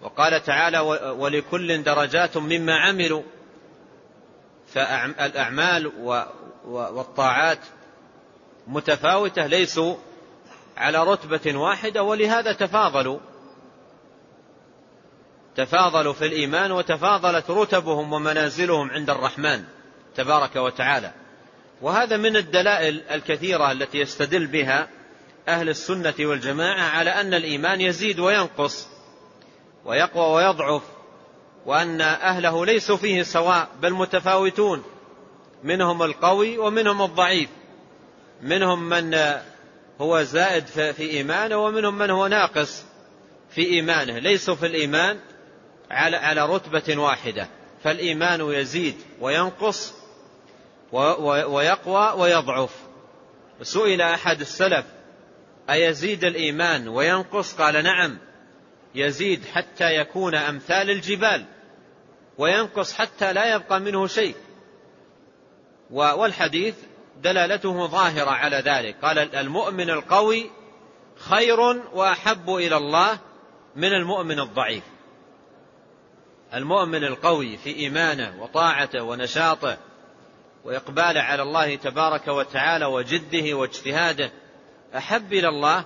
وقال 0.02 0.44
تعالى 0.44 0.80
ولكل 1.20 1.84
درجات 1.84 2.38
مما 2.38 2.76
عملوا. 2.76 3.24
فالأعمال 4.78 5.92
والطاعات 6.66 7.60
متفاوتة 8.68 9.48
ليسوا 9.48 9.96
على 10.78 11.04
رتبة 11.04 11.58
واحدة 11.58 12.04
ولهذا 12.04 12.54
تفاضلوا. 12.54 13.20
تفاضلوا 15.56 16.14
في 16.14 16.26
الإيمان 16.26 16.72
وتفاضلت 16.72 17.50
رتبهم 17.50 18.14
ومنازلهم 18.14 18.92
عند 18.92 19.10
الرحمن 19.10 19.64
تبارك 20.16 20.56
وتعالى. 20.56 21.12
وهذا 21.82 22.18
من 22.18 22.38
الدلائل 22.38 23.02
الكثيرة 23.12 23.72
التي 23.72 23.98
يستدل 23.98 24.48
بها 24.48 24.90
أهل 25.48 25.70
السنة 25.70 26.16
والجماعة 26.20 26.90
على 26.90 27.10
أن 27.10 27.34
الإيمان 27.34 27.82
يزيد 27.82 28.20
وينقص 28.20 28.88
ويقوى 29.86 30.36
ويضعف. 30.36 30.97
وأن 31.68 32.02
أهله 32.02 32.66
ليسوا 32.66 32.98
فيه 32.98 33.24
سواء 33.24 33.70
بل 33.82 33.94
متفاوتون. 33.94 34.84
منهم 35.64 36.04
القوي 36.04 36.58
ومنهم 36.58 37.02
الضعيف. 37.02 37.50
منهم 38.42 38.90
من 38.90 39.18
هو 40.02 40.24
زائد 40.24 40.66
في 40.68 41.12
إيمانه 41.12 41.58
ومنهم 41.58 41.98
من 41.98 42.10
هو 42.10 42.28
ناقص 42.28 42.86
في 43.50 43.66
إيمانه. 43.66 44.18
ليسوا 44.20 44.56
في 44.56 44.66
الإيمان 44.66 45.20
على 45.92 46.18
على 46.18 46.46
رتبة 46.46 46.98
واحدة. 47.02 47.50
فالإيمان 47.84 48.42
يزيد 48.42 48.96
وينقص 49.22 49.94
ويقوى 51.48 52.14
ويضعف. 52.18 52.76
سئل 53.62 54.02
أحد 54.02 54.42
السلف 54.42 54.86
أيزيد 55.70 56.24
الإيمان 56.24 56.88
وينقص؟ 56.88 57.54
قال 57.54 57.84
نعم 57.84 58.18
يزيد 58.96 59.46
حتى 59.46 59.96
يكون 59.96 60.36
أمثال 60.36 60.90
الجبال. 60.90 61.46
وينقص 62.38 62.94
حتى 62.94 63.34
لا 63.34 63.56
يبقى 63.56 63.80
منه 63.80 64.08
شيء. 64.08 64.36
والحديث 65.90 66.76
دلالته 67.22 67.88
ظاهرة 67.88 68.30
على 68.30 68.58
ذلك. 68.58 68.96
قال 69.02 69.36
المؤمن 69.36 69.90
القوي 69.90 70.52
خير 71.18 71.60
وأحب 71.94 72.50
إلى 72.50 72.78
الله 72.78 73.20
من 73.76 73.94
المؤمن 73.94 74.40
الضعيف. 74.40 74.84
المؤمن 76.54 77.04
القوي 77.04 77.58
في 77.58 77.76
إيمانه 77.76 78.42
وطاعته 78.42 79.04
ونشاطه 79.04 79.78
وإقباله 80.66 81.22
على 81.22 81.42
الله 81.42 81.76
تبارك 81.76 82.28
وتعالى 82.28 82.86
وجده 82.86 83.54
واجتهاده 83.54 84.32
أحب 84.98 85.34
إلى 85.34 85.48
الله 85.48 85.86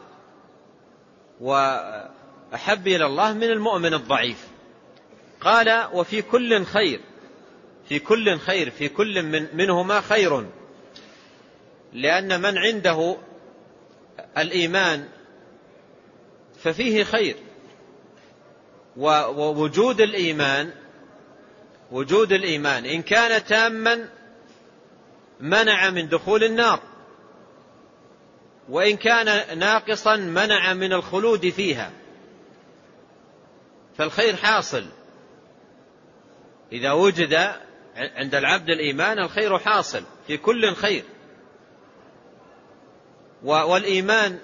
وأحب 1.41 2.87
إلى 2.87 3.05
الله 3.05 3.33
من 3.33 3.43
المؤمن 3.43 3.93
الضعيف. 3.93 4.50
قال 5.41 5.87
وفي 5.93 6.21
كل 6.21 6.65
خير 6.65 6.99
في 7.91 7.99
كل 7.99 8.39
خير 8.39 8.69
في 8.69 8.89
كل 8.89 9.23
من 9.23 9.47
منهما 9.53 10.01
خير. 10.01 10.45
لأن 11.93 12.41
من 12.41 12.57
عنده 12.57 13.17
الإيمان 14.37 15.07
ففيه 16.63 17.03
خير. 17.03 17.35
ووجود 18.97 20.01
الإيمان 20.01 20.71
وجود 21.91 22.31
الإيمان 22.31 22.85
إن 22.85 23.01
كان 23.01 23.45
تاما 23.45 24.09
منع 25.39 25.89
من 25.89 26.09
دخول 26.09 26.43
النار. 26.43 26.79
وإن 28.69 28.97
كان 28.97 29.59
ناقصا 29.59 30.15
منع 30.15 30.73
من 30.73 30.93
الخلود 30.93 31.49
فيها. 31.49 31.91
فالخير 33.97 34.35
حاصل. 34.35 34.85
إذا 36.71 36.91
وجد 36.91 37.51
عند 37.95 38.35
العبد 38.35 38.69
الإيمان 38.69 39.19
الخير 39.19 39.59
حاصل 39.59 40.03
في 40.27 40.37
كل 40.37 40.75
خير. 40.75 41.03
والإيمان 43.43 44.39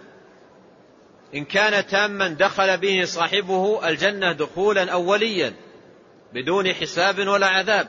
إن 1.35 1.45
كان 1.45 1.87
تاما 1.87 2.27
دخل 2.27 2.77
به 2.77 3.05
صاحبه 3.05 3.89
الجنة 3.89 4.31
دخولا 4.31 4.91
أوليا 4.91 5.53
بدون 6.33 6.73
حساب 6.73 7.27
ولا 7.27 7.47
عذاب. 7.47 7.87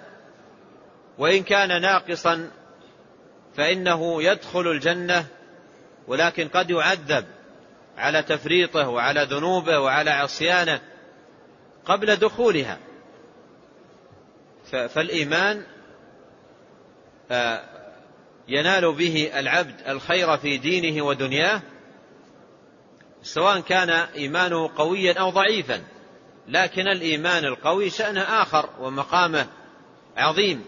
وإن 1.19 1.43
كان 1.43 1.83
ناقصا 1.83 2.51
فإنه 3.57 4.23
يدخل 4.23 4.69
الجنة 4.69 5.27
ولكن 6.07 6.49
قد 6.49 6.71
يعذب 6.71 7.25
على 7.97 8.23
تفريطه 8.23 8.89
وعلى 8.89 9.23
ذنوبه 9.31 9.81
وعلى 9.81 10.11
عصيانه 10.11 10.81
قبل 11.85 12.17
دخولها. 12.17 12.79
فالإيمان 14.71 15.63
آه، 17.31 17.63
ينال 18.49 18.93
به 18.93 19.31
العبد 19.35 19.89
الخير 19.89 20.37
في 20.37 20.59
دينه 20.59 21.05
ودنياه 21.05 21.63
سواء 23.23 23.61
كان 23.61 23.91
إيمانه 23.91 24.71
قويا 24.77 25.21
أو 25.21 25.31
ضعيفا 25.31 25.83
لكن 26.49 26.89
الإيمان 26.89 27.45
القوي 27.45 27.91
شأنه 27.91 28.21
آخر 28.21 28.69
ومقامه 28.81 29.47
عظيم. 30.17 30.65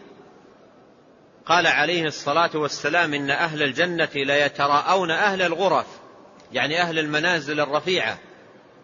قال 1.47 1.67
عليه 1.67 2.05
الصلاة 2.05 2.51
والسلام 2.55 3.15
إن 3.15 3.31
أهل 3.31 3.63
الجنة 3.63 4.09
ليتراءون 4.15 5.11
أهل 5.11 5.43
الغرف 5.43 5.87
يعني 6.53 6.81
أهل 6.81 6.99
المنازل 6.99 7.61
الرفيعة. 7.61 8.19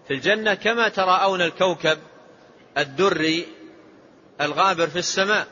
في 0.08 0.14
الجنة 0.14 0.54
كما 0.54 0.88
تراءون 0.88 1.42
الكوكب 1.42 1.98
الدري 2.78 3.46
الغابر 4.40 4.86
في 4.86 4.98
السماء 4.98 5.46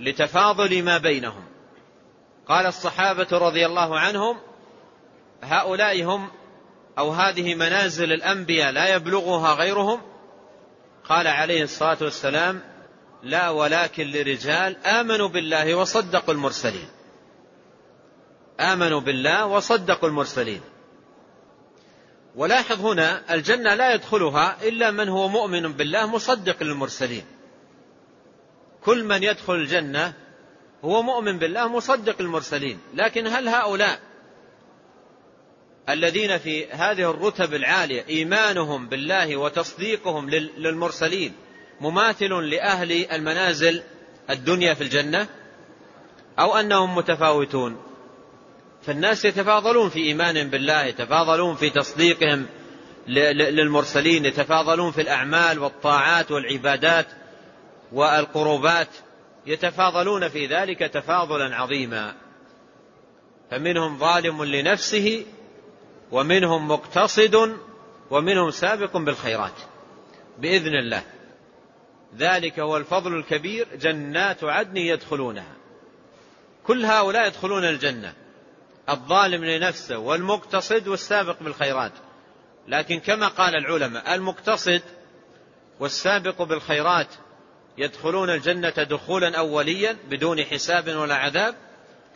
لتفاضل 0.00 0.82
ما 0.82 0.98
بينهم. 0.98 1.44
قال 2.48 2.66
الصحابة 2.66 3.26
رضي 3.32 3.66
الله 3.66 3.98
عنهم 3.98 4.36
هؤلاء 5.42 6.02
هم 6.02 6.30
أو 6.98 7.10
هذه 7.10 7.54
منازل 7.54 8.12
الأنبياء 8.12 8.72
لا 8.72 8.94
يبلغها 8.94 9.54
غيرهم. 9.54 10.00
قال 11.08 11.26
عليه 11.26 11.62
الصلاة 11.62 11.98
والسلام 12.00 12.60
لا 13.22 13.50
ولكن 13.50 14.06
لرجال 14.06 14.86
آمنوا 14.86 15.28
بالله 15.28 15.74
وصدقوا 15.74 16.34
المرسلين. 16.34 16.88
آمنوا 18.60 19.00
بالله 19.00 19.46
وصدقوا 19.46 20.08
المرسلين. 20.08 20.60
ولاحظ 22.36 22.86
هنا 22.86 23.34
الجنة 23.34 23.74
لا 23.74 23.94
يدخلها 23.94 24.56
إلا 24.62 24.90
من 24.90 25.08
هو 25.08 25.28
مؤمن 25.28 25.72
بالله 25.72 26.06
مصدق 26.06 26.62
للمرسلين. 26.62 27.24
كل 28.84 29.04
من 29.04 29.22
يدخل 29.22 29.54
الجنة 29.54 30.14
هو 30.84 31.02
مؤمن 31.02 31.38
بالله 31.38 31.68
مصدق 31.68 32.20
المرسلين 32.20 32.78
لكن 32.94 33.26
هل 33.26 33.48
هؤلاء 33.48 34.00
الذين 35.88 36.38
في 36.38 36.66
هذه 36.70 37.10
الرتب 37.10 37.54
العالية 37.54 38.04
إيمانهم 38.08 38.88
بالله 38.88 39.36
وتصديقهم 39.36 40.30
للمرسلين 40.30 41.32
مماثل 41.80 42.32
لأهل 42.34 42.92
المنازل 43.12 43.82
الدنيا 44.30 44.74
في 44.74 44.80
الجنة؟ 44.80 45.28
أو 46.38 46.56
أنهم 46.56 46.96
متفاوتون؟ 46.96 47.89
فالناس 48.82 49.24
يتفاضلون 49.24 49.88
في 49.88 49.98
إيمانهم 49.98 50.50
بالله 50.50 50.84
يتفاضلون 50.84 51.56
في 51.56 51.70
تصديقهم 51.70 52.46
للمرسلين 53.08 54.24
يتفاضلون 54.24 54.92
في 54.92 55.00
الأعمال 55.00 55.58
والطاعات 55.58 56.30
والعبادات 56.30 57.06
والقربات 57.92 58.88
يتفاضلون 59.46 60.28
في 60.28 60.46
ذلك 60.46 60.78
تفاضلا 60.78 61.56
عظيما. 61.56 62.14
فمنهم 63.50 63.98
ظالم 63.98 64.44
لنفسه 64.44 65.26
ومنهم 66.12 66.68
مقتصد 66.68 67.56
ومنهم 68.10 68.50
سابق 68.50 68.96
بالخيرات 68.96 69.60
بإذن 70.38 70.74
الله. 70.74 71.02
ذلك 72.16 72.60
هو 72.60 72.76
الفضل 72.76 73.14
الكبير 73.14 73.68
جنات 73.76 74.44
عدن 74.44 74.76
يدخلونها. 74.76 75.56
كل 76.64 76.84
هؤلاء 76.84 77.26
يدخلون 77.26 77.64
الجنة. 77.64 78.14
الظالم 78.88 79.44
لنفسه 79.44 79.98
والمقتصد 79.98 80.88
والسابق 80.88 81.42
بالخيرات. 81.42 81.92
لكن 82.68 83.00
كما 83.00 83.28
قال 83.28 83.54
العلماء 83.54 84.14
المقتصد 84.14 84.82
والسابق 85.80 86.42
بالخيرات 86.42 87.08
يدخلون 87.78 88.30
الجنة 88.30 88.70
دخولا 88.70 89.38
أوليا 89.38 89.96
بدون 90.10 90.44
حساب 90.44 90.88
ولا 90.88 91.14
عذاب. 91.14 91.54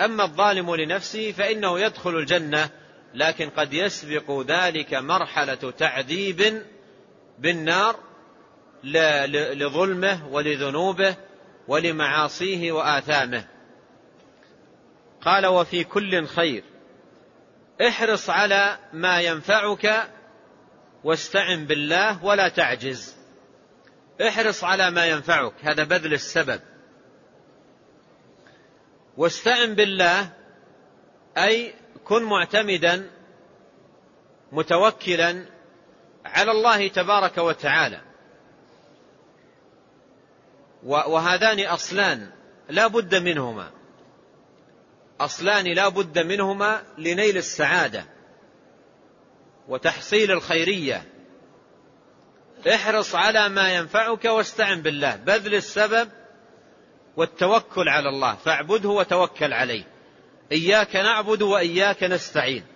أما 0.01 0.25
الظالم 0.25 0.75
لنفسه 0.75 1.33
فإنه 1.33 1.81
يدخل 1.81 2.17
الجنة 2.17 2.71
لكن 3.15 3.51
قد 3.51 3.73
يسبق 3.73 4.41
ذلك 4.41 4.95
مرحلة 4.95 5.73
تعذيب 5.79 6.63
بالنار 7.39 7.97
لظلمه 9.55 10.29
ولذنوبه 10.29 11.17
ولمعاصيه 11.69 12.73
وآثامه. 12.73 13.54
قال 15.25 15.47
وفي 15.47 15.85
كل 15.85 16.27
خير. 16.27 16.65
احرص 17.89 18.31
على 18.31 18.79
ما 18.93 19.21
ينفعك 19.21 20.11
واستعن 21.05 21.65
بالله 21.65 22.25
ولا 22.25 22.49
تعجز. 22.49 23.17
احرص 24.29 24.65
على 24.65 24.91
ما 24.91 25.07
ينفعك 25.07 25.53
هذا 25.63 25.85
بذل 25.85 26.13
السبب. 26.13 26.61
واستعن 29.17 29.75
بالله 29.75 30.33
أي 31.39 31.75
كن 32.05 32.23
معتمدا 32.23 33.11
متوكلا 34.53 35.45
على 36.25 36.51
الله 36.51 36.89
تبارك 36.89 37.39
وتعالى. 37.39 38.01
وهذان 40.83 41.61
أصلان 41.61 42.31
لا 42.69 42.87
بد 42.87 43.15
منهما. 43.15 43.71
أصلان 45.21 45.65
لا 45.65 45.89
بد 45.89 46.19
منهما 46.19 46.83
لنيل 46.99 47.37
السعادة 47.37 48.05
وتحصيل 49.69 50.31
الخيرية. 50.31 51.05
احرص 52.75 53.15
على 53.15 53.49
ما 53.49 53.75
ينفعك 53.75 54.25
واستعن 54.25 54.83
بالله. 54.83 55.17
بذل 55.17 55.55
السبب 55.55 56.11
والتوكل 57.17 57.89
على 57.89 58.09
الله. 58.09 58.35
فاعبده 58.35 58.89
وتوكل 58.89 59.53
عليه. 59.53 59.85
إياك 60.53 60.97
نعبد 60.97 61.43
وإياك 61.43 62.03
نستعين. 62.03 62.67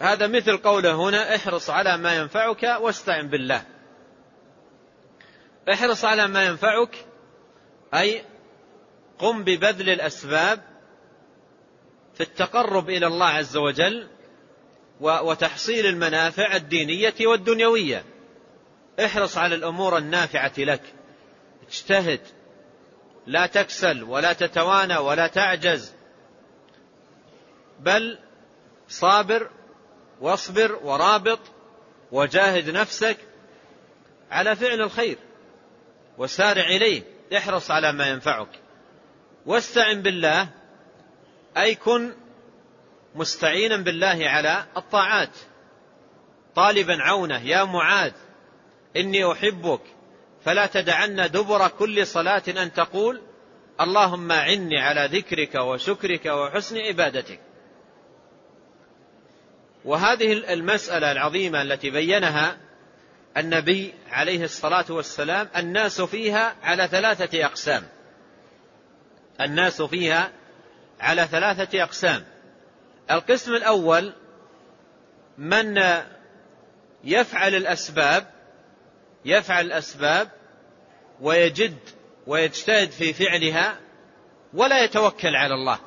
هذا 0.00 0.26
مثل 0.26 0.56
قوله 0.56 0.94
هنا 0.94 1.36
احرص 1.36 1.70
على 1.70 1.96
ما 1.96 2.16
ينفعك 2.16 2.62
واستعن 2.80 3.28
بالله. 3.28 3.62
احرص 5.72 6.04
على 6.04 6.28
ما 6.28 6.44
ينفعك 6.44 7.06
أي 7.94 8.24
قم 9.22 9.44
ببذل 9.44 9.90
الأسباب 9.90 10.60
في 12.14 12.20
التقرب 12.20 12.90
إلى 12.90 13.06
الله 13.06 13.26
عز 13.26 13.56
وجل 13.56 14.08
وتحصيل 15.00 15.86
المنافع 15.86 16.56
الدينية 16.56 17.14
والدنيوية. 17.20 18.04
احرص 19.04 19.38
على 19.38 19.54
الأمور 19.54 19.98
النافعة 19.98 20.52
لك. 20.58 20.82
اجتهد. 21.68 22.20
لا 23.26 23.46
تكسل 23.46 24.02
ولا 24.02 24.32
تتوانى 24.32 24.96
ولا 24.96 25.26
تعجز. 25.26 25.94
بل 27.80 28.18
صابر 28.88 29.50
واصبر 30.20 30.78
ورابط 30.82 31.40
وجاهد 32.12 32.70
نفسك 32.70 33.16
على 34.30 34.56
فعل 34.56 34.80
الخير 34.80 35.16
وسارع 36.18 36.66
إليه. 36.66 37.02
احرص 37.36 37.70
على 37.70 37.92
ما 37.92 38.08
ينفعك. 38.08 38.61
واستعن 39.46 40.02
بالله 40.02 40.48
أي 41.56 41.74
كن 41.74 42.12
مستعينا 43.14 43.76
بالله 43.76 44.28
على 44.28 44.66
الطاعات. 44.76 45.36
طالبا 46.54 47.02
عونة 47.02 47.46
يا 47.46 47.64
معاذ 47.64 48.12
إني 48.96 49.32
أحبك. 49.32 49.80
فلا 50.44 50.66
تدعن 50.66 51.30
دبر 51.30 51.68
كل 51.68 52.06
صلاة 52.06 52.42
أن 52.48 52.72
تقول 52.72 53.22
اللهم 53.80 54.32
اعني 54.32 54.78
على 54.78 55.18
ذكرك 55.18 55.54
وشكرك 55.54 56.26
وحسن 56.26 56.78
عبادتك. 56.78 57.40
وهذه 59.84 60.32
المسألة 60.32 61.12
العظيمة 61.12 61.62
التي 61.62 61.90
بينها 61.90 62.56
النبي 63.36 63.94
عليه 64.10 64.44
الصلاة 64.44 64.84
والسلام 64.90 65.48
الناس 65.56 66.00
فيها 66.00 66.56
على 66.62 66.88
ثلاثة 66.88 67.46
أقسام. 67.46 67.82
الناس 69.44 69.82
فيها 69.82 70.30
على 71.00 71.26
ثلاثة 71.26 71.82
أقسام. 71.82 72.24
القسم 73.10 73.54
الأول 73.54 74.12
من 75.38 75.80
يفعل 77.04 77.54
الأسباب 77.54 78.26
يفعل 79.24 79.66
الأسباب 79.66 80.28
ويجد 81.20 81.78
ويجتهد 82.26 82.90
في 82.90 83.12
فعلها 83.12 83.76
ولا 84.54 84.84
يتوكل 84.84 85.36
على 85.36 85.54
الله 85.54 85.78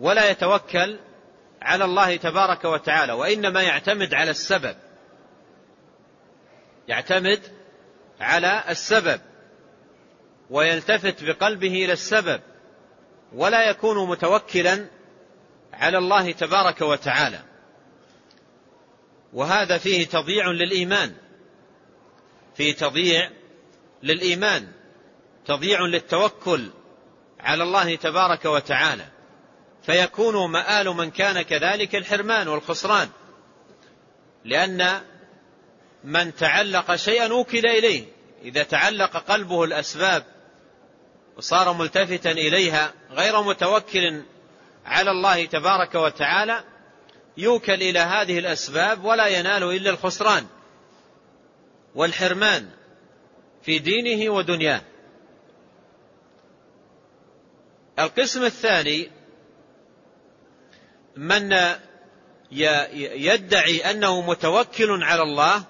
ولا 0.00 0.30
يتوكل 0.30 0.98
على 1.62 1.84
الله 1.84 2.16
تبارك 2.16 2.64
وتعالى 2.64 3.12
وإنما 3.12 3.62
يعتمد 3.62 4.14
على 4.14 4.30
السبب. 4.30 4.76
يعتمد 6.88 7.40
على 8.20 8.64
السبب. 8.68 9.20
ويلتفت 10.50 11.24
بقلبه 11.24 11.84
إلى 11.84 11.92
السبب 11.92 12.40
ولا 13.32 13.70
يكون 13.70 14.08
متوكلا 14.08 14.86
على 15.72 15.98
الله 15.98 16.32
تبارك 16.32 16.80
وتعالى. 16.80 17.42
وهذا 19.32 19.78
فيه 19.78 20.06
تضييع 20.06 20.50
للإيمان. 20.50 21.14
فيه 22.56 22.74
تضييع 22.74 23.30
للإيمان. 24.02 24.72
تضييع 25.46 25.80
للتوكل 25.80 26.70
على 27.40 27.62
الله 27.62 27.96
تبارك 27.96 28.44
وتعالى. 28.44 29.04
فيكون 29.82 30.50
مآل 30.50 30.88
من 30.88 31.10
كان 31.10 31.42
كذلك 31.42 31.94
الحرمان 31.94 32.48
والخسران. 32.48 33.08
لأن 34.44 35.00
من 36.04 36.34
تعلق 36.34 36.96
شيئا 36.96 37.32
وكل 37.32 37.66
إليه. 37.66 38.04
إذا 38.42 38.62
تعلق 38.62 39.16
قلبه 39.16 39.64
الأسباب 39.64 40.33
وصار 41.36 41.72
ملتفتا 41.72 42.30
إليها 42.30 42.92
غير 43.10 43.42
متوكل 43.42 44.22
على 44.86 45.10
الله 45.10 45.44
تبارك 45.44 45.94
وتعالى 45.94 46.64
يوكل 47.36 47.72
إلى 47.72 47.98
هذه 47.98 48.38
الأسباب 48.38 49.04
ولا 49.04 49.26
ينال 49.26 49.62
إلا 49.62 49.90
الخسران 49.90 50.46
والحرمان 51.94 52.68
في 53.62 53.78
دينه 53.78 54.32
ودنياه. 54.32 54.82
القسم 57.98 58.44
الثاني 58.44 59.10
من 61.16 61.56
يدعي 62.52 63.90
أنه 63.90 64.20
متوكل 64.20 65.02
على 65.02 65.22
الله 65.22 65.64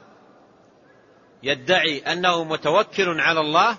يدعي 1.43 1.99
أنه 1.99 2.45
متوكل 2.45 3.21
على 3.21 3.41
الله 3.41 3.79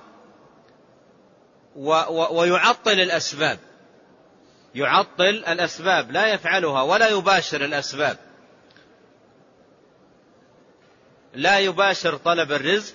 ويعطل 1.75 2.99
الأسباب. 2.99 3.59
يعطل 4.75 5.23
الأسباب 5.47 6.11
لا 6.11 6.27
يفعلها 6.27 6.81
ولا 6.81 7.07
يباشر 7.07 7.65
الأسباب. 7.65 8.17
لا 11.33 11.59
يباشر 11.59 12.17
طلب 12.17 12.51
الرزق 12.51 12.93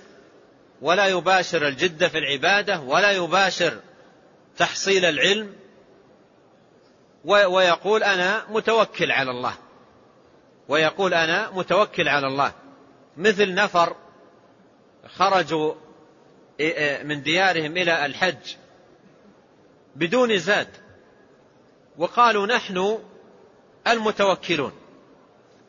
ولا 0.81 1.07
يباشر 1.07 1.67
الجد 1.67 2.07
في 2.07 2.17
العبادة 2.17 2.79
ولا 2.79 3.11
يباشر 3.11 3.79
تحصيل 4.57 5.05
العلم. 5.05 5.55
ويقول 7.25 8.03
أنا 8.03 8.45
متوكل 8.49 9.11
على 9.11 9.31
الله. 9.31 9.53
ويقول 10.67 11.13
أنا 11.13 11.51
متوكل 11.51 12.07
على 12.07 12.27
الله. 12.27 12.53
مثل 13.17 13.53
نفر 13.53 13.95
خرجوا 15.07 15.73
من 17.03 17.23
ديارهم 17.23 17.77
إلى 17.77 18.05
الحج. 18.05 18.55
بدون 19.95 20.37
زاد. 20.37 20.67
وقالوا 21.97 22.47
نحن 22.47 22.99
المتوكلون. 23.87 24.71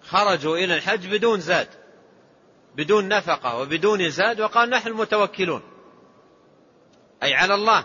خرجوا 0.02 0.56
إلى 0.56 0.74
الحج 0.74 1.06
بدون 1.06 1.40
زاد. 1.40 1.68
بدون 2.76 3.08
نفقة 3.08 3.58
وبدون 3.58 4.11
زاد 4.11 4.40
وقال 4.40 4.70
نحن 4.70 4.88
المتوكلون. 4.88 5.62
أي 7.22 7.35
على 7.35 7.54
الله. 7.54 7.85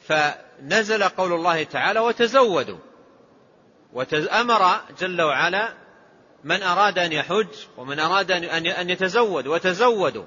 فنزل 0.00 1.04
قول 1.04 1.32
الله 1.32 1.62
تعالى 1.62 2.00
وتزودوا. 2.00 2.78
أمر 4.12 4.80
جل 4.98 5.22
وعلا 5.22 5.74
من 6.44 6.62
أراد 6.62 6.98
أن 6.98 7.12
يحج 7.12 7.66
ومن 7.76 7.98
أراد 7.98 8.30
أن 8.30 8.90
يتزود. 8.90 9.46
وتزودوا. 9.46 10.24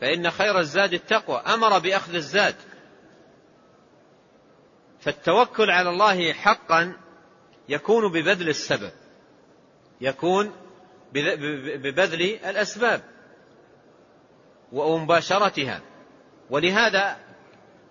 فإن 0.00 0.30
خير 0.30 0.58
الزاد 0.58 0.92
التقوى. 0.92 1.36
أمر 1.36 1.78
بأخذ 1.78 2.14
الزاد. 2.14 2.56
فالتوكل 5.02 5.70
على 5.70 5.90
الله 5.90 6.32
حقا 6.32 6.96
يكون 7.68 8.12
ببذل 8.12 8.48
السبب. 8.48 8.92
يكون 10.00 10.52
ببذل 11.12 12.22
الأسباب 12.22 13.02
ومباشرتها. 14.72 15.80
ولهذا 16.50 17.16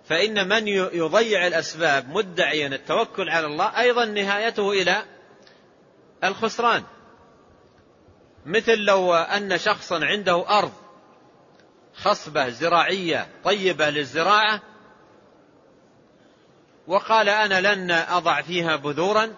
فإن 0.04 0.48
من 0.48 0.68
يضيع 0.68 1.46
الأسباب 1.46 2.08
مدعيا 2.08 2.66
التوكل 2.66 3.28
على 3.28 3.46
الله 3.46 3.80
أيضا 3.80 4.04
نهايته 4.04 4.70
إلى 4.70 5.04
الخسران. 6.24 6.82
مثل 8.46 8.78
لو 8.78 9.14
أن 9.14 9.58
شخصا 9.58 10.04
عنده 10.04 10.58
أرض 10.58 10.72
خصبة 11.94 12.48
زراعية 12.48 13.28
طيبة 13.44 13.90
للزراعة 13.90 14.62
وقال 16.86 17.28
أنا 17.28 17.74
لن 17.74 17.90
أضع 17.90 18.42
فيها 18.42 18.76
بذورا 18.76 19.34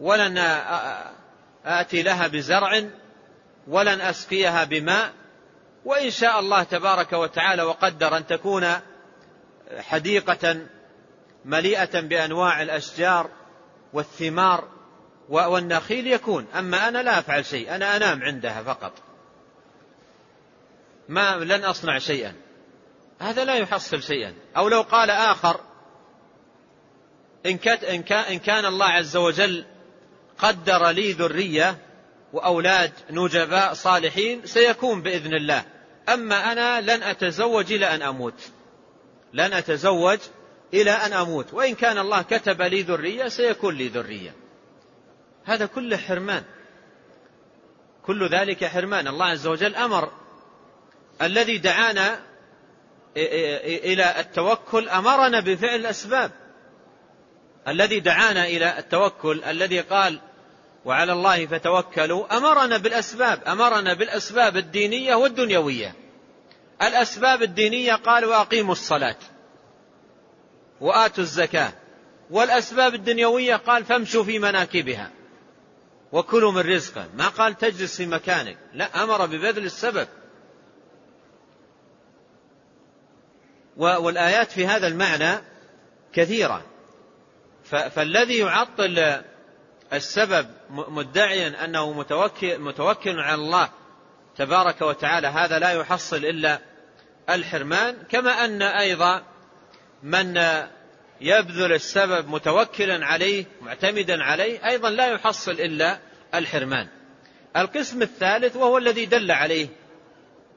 ولن 0.00 0.38
آتي 1.64 2.02
لها 2.02 2.26
بزرع 2.26 2.82
ولن 3.68 4.00
أسقيها 4.00 4.64
بماء 4.64 5.12
وإن 5.84 6.10
شاء 6.10 6.40
الله 6.40 6.62
تبارك 6.62 7.12
وتعالى 7.12 7.62
وقدر 7.62 8.16
أن 8.16 8.26
تكون 8.26 8.66
حديقة 9.78 10.66
مليئة 11.44 12.00
بأنواع 12.00 12.62
الأشجار 12.62 13.30
والثمار 13.92 14.68
والنخيل 15.28 16.06
يكون. 16.06 16.46
أما 16.58 16.88
أنا 16.88 17.02
لا 17.02 17.18
أفعل 17.18 17.44
شيء 17.44 17.74
أنا 17.74 17.96
أنام 17.96 18.22
عندها 18.22 18.62
فقط. 18.62 18.92
ما 21.08 21.36
لن 21.36 21.64
أصنع 21.64 21.98
شيئا. 21.98 22.34
هذا 23.20 23.44
لا 23.44 23.54
يحصل 23.54 24.02
شيئا. 24.02 24.34
أو 24.56 24.68
لو 24.68 24.82
قال 24.82 25.10
آخر 25.10 25.60
إن 27.46 28.38
كان 28.38 28.64
الله 28.64 28.86
عز 28.86 29.16
وجل 29.16 29.64
قدر 30.38 30.90
لي 30.90 31.12
ذرية 31.12 31.78
وأولاد 32.32 32.92
نجباء 33.10 33.74
صالحين 33.74 34.46
سيكون 34.46 35.02
بإذن 35.02 35.34
الله. 35.34 35.64
أما 36.08 36.52
أنا 36.52 36.80
لن 36.80 37.02
أتزوج 37.02 37.72
إلى 37.72 37.94
أن 37.94 38.02
أموت. 38.02 38.50
لن 39.32 39.52
أتزوج 39.52 40.18
إلى 40.74 40.90
أن 40.90 41.12
أموت. 41.12 41.54
وإن 41.54 41.74
كان 41.74 41.98
الله 41.98 42.22
كتب 42.22 42.62
لي 42.62 42.82
ذرية 42.82 43.28
سيكون 43.28 43.74
لي 43.74 43.88
ذرية. 43.88 44.34
هذا 45.44 45.66
كله 45.66 45.96
حرمان. 45.96 46.42
كل 48.06 48.28
ذلك 48.28 48.64
حرمان. 48.64 49.08
الله 49.08 49.26
عز 49.26 49.46
وجل 49.46 49.76
أمر. 49.76 50.12
الذي 51.22 51.58
دعانا 51.58 52.29
إلى 53.16 54.20
التوكل 54.20 54.88
أمرنا 54.88 55.40
بفعل 55.40 55.74
الأسباب. 55.74 56.30
الذي 57.68 58.00
دعانا 58.00 58.44
إلى 58.44 58.78
التوكل 58.78 59.44
الذي 59.44 59.80
قال 59.80 60.20
وعلى 60.84 61.12
الله 61.12 61.46
فتوكلوا. 61.46 62.36
أمرنا 62.36 62.76
بالأسباب 62.76 63.42
أمرنا 63.46 63.94
بالأسباب 63.94 64.56
الدينية 64.56 65.14
والدنيوية. 65.14 65.94
الأسباب 66.82 67.42
الدينية 67.42 67.94
قال 67.94 68.24
وأقيموا 68.24 68.72
الصلاة 68.72 69.16
وآتوا 70.80 71.24
الزكاة. 71.24 71.72
والأسباب 72.30 72.94
الدنيوية 72.94 73.56
قال 73.56 73.84
فامشوا 73.84 74.24
في 74.24 74.38
مناكبها 74.38 75.10
وكلوا 76.12 76.52
من 76.52 76.60
رزقه. 76.60 77.08
ما 77.16 77.28
قال 77.28 77.58
تجلس 77.58 77.96
في 77.96 78.06
مكانك. 78.06 78.58
لا 78.74 79.02
أمر 79.02 79.26
ببذل 79.26 79.64
السبب. 79.64 80.08
والآيات 83.80 84.52
في 84.52 84.66
هذا 84.66 84.86
المعنى 84.86 85.38
كثيرة. 86.12 86.66
فالذي 87.64 88.38
يعطل 88.38 89.22
السبب 89.92 90.46
مدعيا 90.70 91.64
أنه 91.64 91.92
متوكل, 91.92 92.58
متوكل 92.58 93.20
على 93.20 93.34
الله 93.34 93.68
تبارك 94.36 94.82
وتعالى 94.82 95.28
هذا 95.28 95.58
لا 95.58 95.70
يحصل 95.70 96.16
إلا 96.16 96.58
الحرمان. 97.30 97.96
كما 98.08 98.44
أن 98.44 98.62
أيضا 98.62 99.22
من 100.02 100.36
يبذل 101.20 101.72
السبب 101.72 102.28
متوكلا 102.28 103.06
عليه 103.06 103.44
معتمدا 103.60 104.22
عليه 104.22 104.68
أيضا 104.68 104.90
لا 104.90 105.06
يحصل 105.06 105.52
إلا 105.52 105.98
الحرمان. 106.34 106.88
القسم 107.56 108.02
الثالث 108.02 108.56
وهو 108.56 108.78
الذي 108.78 109.06
دل 109.06 109.30
عليه 109.30 109.68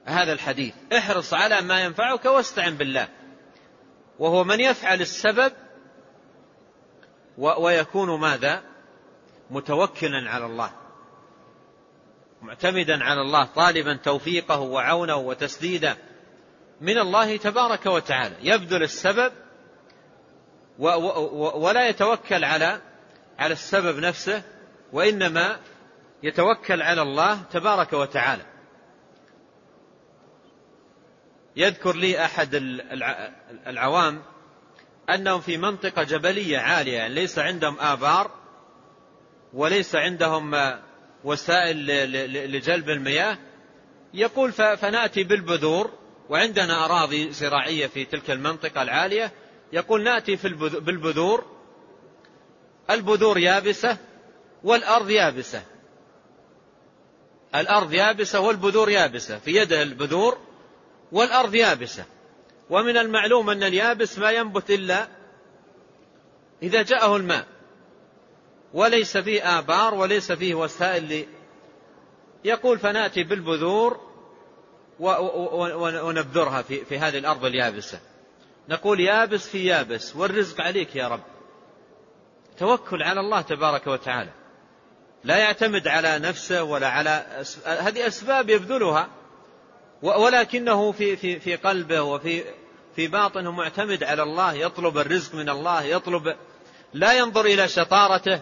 هذا 0.06 0.34
الحديث. 0.34 0.74
احرص 0.98 1.34
على 1.34 1.62
ما 1.62 1.84
ينفعك 1.84 2.26
واستعن 2.26 2.76
بالله. 2.76 3.08
وهو 4.20 4.44
من 4.44 4.60
يفعل 4.60 5.02
السبب 5.02 5.52
ويكون 7.38 8.20
ماذا؟ 8.20 8.62
متوكلا 9.50 10.30
على 10.30 10.46
الله. 10.46 10.72
معتمدا 12.42 13.04
على 13.04 13.22
الله 13.22 13.46
طالبا 13.46 13.96
توفيقه 14.04 14.60
وعونه 14.60 15.16
وتسديده. 15.16 15.98
من 16.82 16.98
الله 16.98 17.38
تبارك 17.38 17.86
وتعالى. 17.86 18.36
يبذل 18.42 18.84
السبب 18.84 19.32
ولا 20.80 21.88
يتوكل 21.88 22.44
على 22.44 22.82
على 23.40 23.54
السبب 23.54 24.00
نفسه 24.00 24.44
وإنما 24.94 25.60
يتوكل 26.24 26.82
على 26.82 27.02
الله 27.02 27.42
تبارك 27.52 27.94
وتعالى. 27.94 28.53
يذكر 31.56 31.96
لي 31.96 32.26
أحد 32.26 32.50
العوام 33.68 34.22
أنهم 35.10 35.42
في 35.42 35.58
منطقة 35.58 36.04
جبلية 36.04 36.58
عالية 36.58 36.94
يعني 36.94 37.14
ليس 37.14 37.40
عندهم 37.40 37.80
آبار 37.80 38.32
وليس 39.54 39.96
عندهم 39.96 40.74
وسائل 41.24 41.86
لجلب 42.52 42.90
المياه. 42.90 43.38
يقول 44.14 44.52
فنأتي 44.52 45.24
بالبذور 45.24 45.92
وعندنا 46.30 46.86
أراضي 46.86 47.32
زراعية 47.32 47.88
في 47.88 48.06
تلك 48.06 48.32
المنطقة 48.32 48.82
العالية. 48.82 49.32
يقول 49.74 50.04
نأتي 50.04 50.38
في 50.38 50.50
بالبذور. 50.80 51.46
البذور 52.90 53.38
يابسة 53.38 53.98
والأرض 54.64 55.10
يابسة. 55.10 55.64
الأرض 57.56 57.94
يابسة 57.94 58.40
والبذور 58.40 58.90
يابسة. 58.90 59.40
في 59.40 59.52
يده 59.52 59.82
البذور 59.82 60.38
والأرض 61.14 61.56
يابسة. 61.56 62.06
ومن 62.70 62.98
المعلوم 62.98 63.50
أن 63.50 63.64
اليابس 63.64 64.20
ما 64.20 64.32
ينبت 64.32 64.72
إلا 64.72 65.08
إذا 66.64 66.82
جاءه 66.82 67.16
الماء. 67.16 67.46
وليس 68.74 69.18
فيه 69.18 69.60
آبار 69.60 69.94
وليس 69.94 70.32
فيه 70.32 70.56
وسائل 70.56 71.26
يقول 72.44 72.80
فنأتي 72.80 73.24
بالبذور 73.24 74.00
ونبذرها 75.00 76.62
في 76.62 76.98
هذه 76.98 77.18
الأرض 77.18 77.46
اليابسة. 77.46 78.00
نقول 78.70 79.00
يابس 79.00 79.48
في 79.48 79.66
يابس 79.66 80.16
والرزق 80.16 80.62
عليك 80.62 80.96
يا 80.96 81.08
رب. 81.08 81.24
توكل 82.58 83.04
على 83.04 83.20
الله 83.20 83.42
تبارك 83.42 83.88
وتعالى. 83.88 84.32
لا 85.24 85.38
يعتمد 85.38 85.88
على 85.88 86.20
نفسه 86.20 86.64
ولا 86.64 86.88
على 86.88 87.44
هذه 87.66 88.08
أسباب 88.08 88.50
يبذلها. 88.50 89.10
ولكنه 90.04 90.92
في, 90.92 91.16
في, 91.16 91.40
في 91.40 91.56
قلبه 91.56 92.02
وفي 92.02 92.44
في 92.96 93.08
باطنه 93.08 93.52
معتمد 93.52 94.04
على 94.04 94.24
الله 94.24 94.54
يطلب 94.54 94.98
الرزق 94.98 95.36
من 95.36 95.50
الله 95.50 95.84
يطلب 95.84 96.36
لا 96.94 97.14
ينظر 97.14 97.46
إلى 97.46 97.68
شطارته 97.68 98.42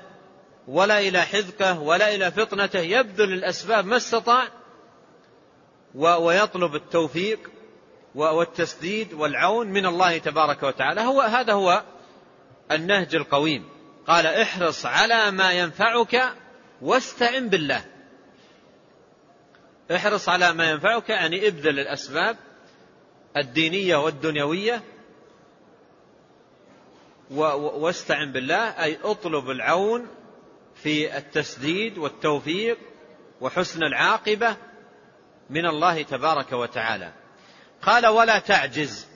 ولا 0.68 1.00
إلى 1.00 1.22
حذقه 1.22 1.80
ولا 1.80 2.16
إلى 2.16 2.32
فطنته 2.32 2.80
يبذل 2.80 3.34
الأسباب 3.34 3.86
ما 3.86 3.98
استطاع 3.98 4.48
ويطلب 5.96 6.76
التوفيق 6.76 7.40
والتسديد 8.16 9.14
والعون 9.14 9.68
من 9.68 9.86
الله 9.86 10.18
تبارك 10.18 10.64
وتعالى. 10.64 11.02
هو 11.02 11.22
هذا 11.22 11.54
هو 11.54 11.84
النهج 12.72 13.16
القويم. 13.16 13.70
قال 14.08 14.28
احرص 14.28 14.86
على 14.86 15.32
ما 15.32 15.52
ينفعك 15.52 16.34
واستعن 16.82 17.50
بالله. 17.50 17.86
احرص 19.96 20.30
على 20.30 20.54
ما 20.54 20.70
ينفعك 20.70 21.10
يعني 21.10 21.48
ابذل 21.48 21.80
الأسباب 21.80 22.38
الدينية 23.38 23.96
والدنيوية 23.96 24.84
واستعن 27.32 28.32
بالله 28.32 28.84
أي 28.84 29.00
اطلب 29.04 29.50
العون 29.50 30.08
في 30.76 31.18
التسديد 31.18 31.98
والتوفيق 31.98 32.78
وحسن 33.42 33.84
العاقبة 33.84 34.58
من 35.50 35.66
الله 35.66 36.02
تبارك 36.02 36.52
وتعالى. 36.52 37.14
قال 37.82 38.08
ولا 38.08 38.40
تعجز. 38.40 39.08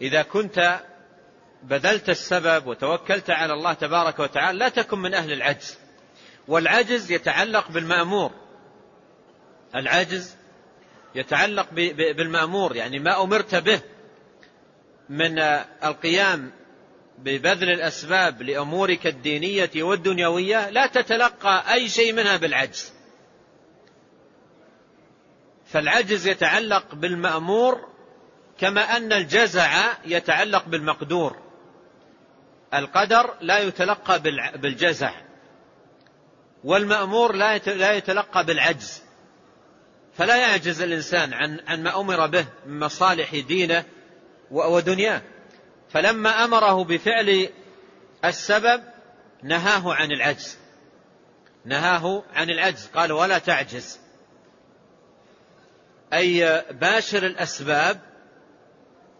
إذا 0.00 0.22
كنت 0.22 0.80
بذلت 1.62 2.08
السبب 2.08 2.66
وتوكلت 2.66 3.30
على 3.30 3.52
الله 3.52 3.72
تبارك 3.72 4.18
وتعالى 4.18 4.58
لا 4.58 4.68
تكن 4.68 4.98
من 4.98 5.14
أهل 5.14 5.32
العجز. 5.32 5.78
والعجز 6.48 7.12
يتعلق 7.12 7.70
بالمأمور. 7.70 8.30
العجز 9.74 10.36
يتعلق 11.14 11.68
بالمأمور 12.16 12.76
يعني 12.76 12.98
ما 12.98 13.22
أمرت 13.22 13.54
به 13.54 13.80
من 15.08 15.38
القيام 15.84 16.52
ببذل 17.18 17.70
الأسباب 17.70 18.42
لأمورك 18.42 19.06
الدينية 19.06 19.70
والدنيوية 19.76 20.70
لا 20.70 20.86
تتلقى 20.86 21.74
أي 21.74 21.88
شيء 21.88 22.12
منها 22.12 22.36
بالعجز. 22.36 22.92
فالعجز 25.66 26.26
يتعلق 26.26 26.94
بالمأمور 26.94 27.88
كما 28.58 28.96
أن 28.96 29.12
الجزع 29.12 29.82
يتعلق 30.06 30.64
بالمقدور. 30.64 31.36
القدر 32.74 33.34
لا 33.40 33.58
يتلقى 33.58 34.22
بالجزع. 34.56 35.12
والمأمور 36.64 37.32
لا 37.66 37.92
يتلقى 37.92 38.44
بالعجز. 38.44 39.02
فلا 40.14 40.36
يعجز 40.36 40.82
الإنسان 40.82 41.32
عن 41.32 41.60
عن 41.66 41.82
ما 41.82 42.00
أمر 42.00 42.26
به 42.26 42.46
من 42.66 42.78
مصالح 42.78 43.34
دينه 43.34 43.84
ودنياه. 44.50 45.22
فلما 45.90 46.44
أمره 46.44 46.84
بفعل 46.84 47.48
السبب 48.24 48.82
نهاه 49.42 49.94
عن 49.94 50.12
العجز. 50.12 50.58
نهاه 51.64 52.22
عن 52.34 52.50
العجز. 52.50 52.86
قال 52.86 53.12
ولا 53.12 53.38
تعجز. 53.38 54.00
أي 56.12 56.64
باشر 56.70 57.26
الأسباب 57.26 58.00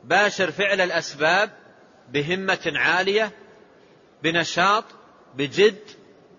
باشر 0.05 0.51
فعل 0.51 0.81
الأسباب 0.81 1.51
بهمة 2.09 2.73
عالية 2.77 3.33
بنشاط 4.23 4.85
بجد 5.35 5.91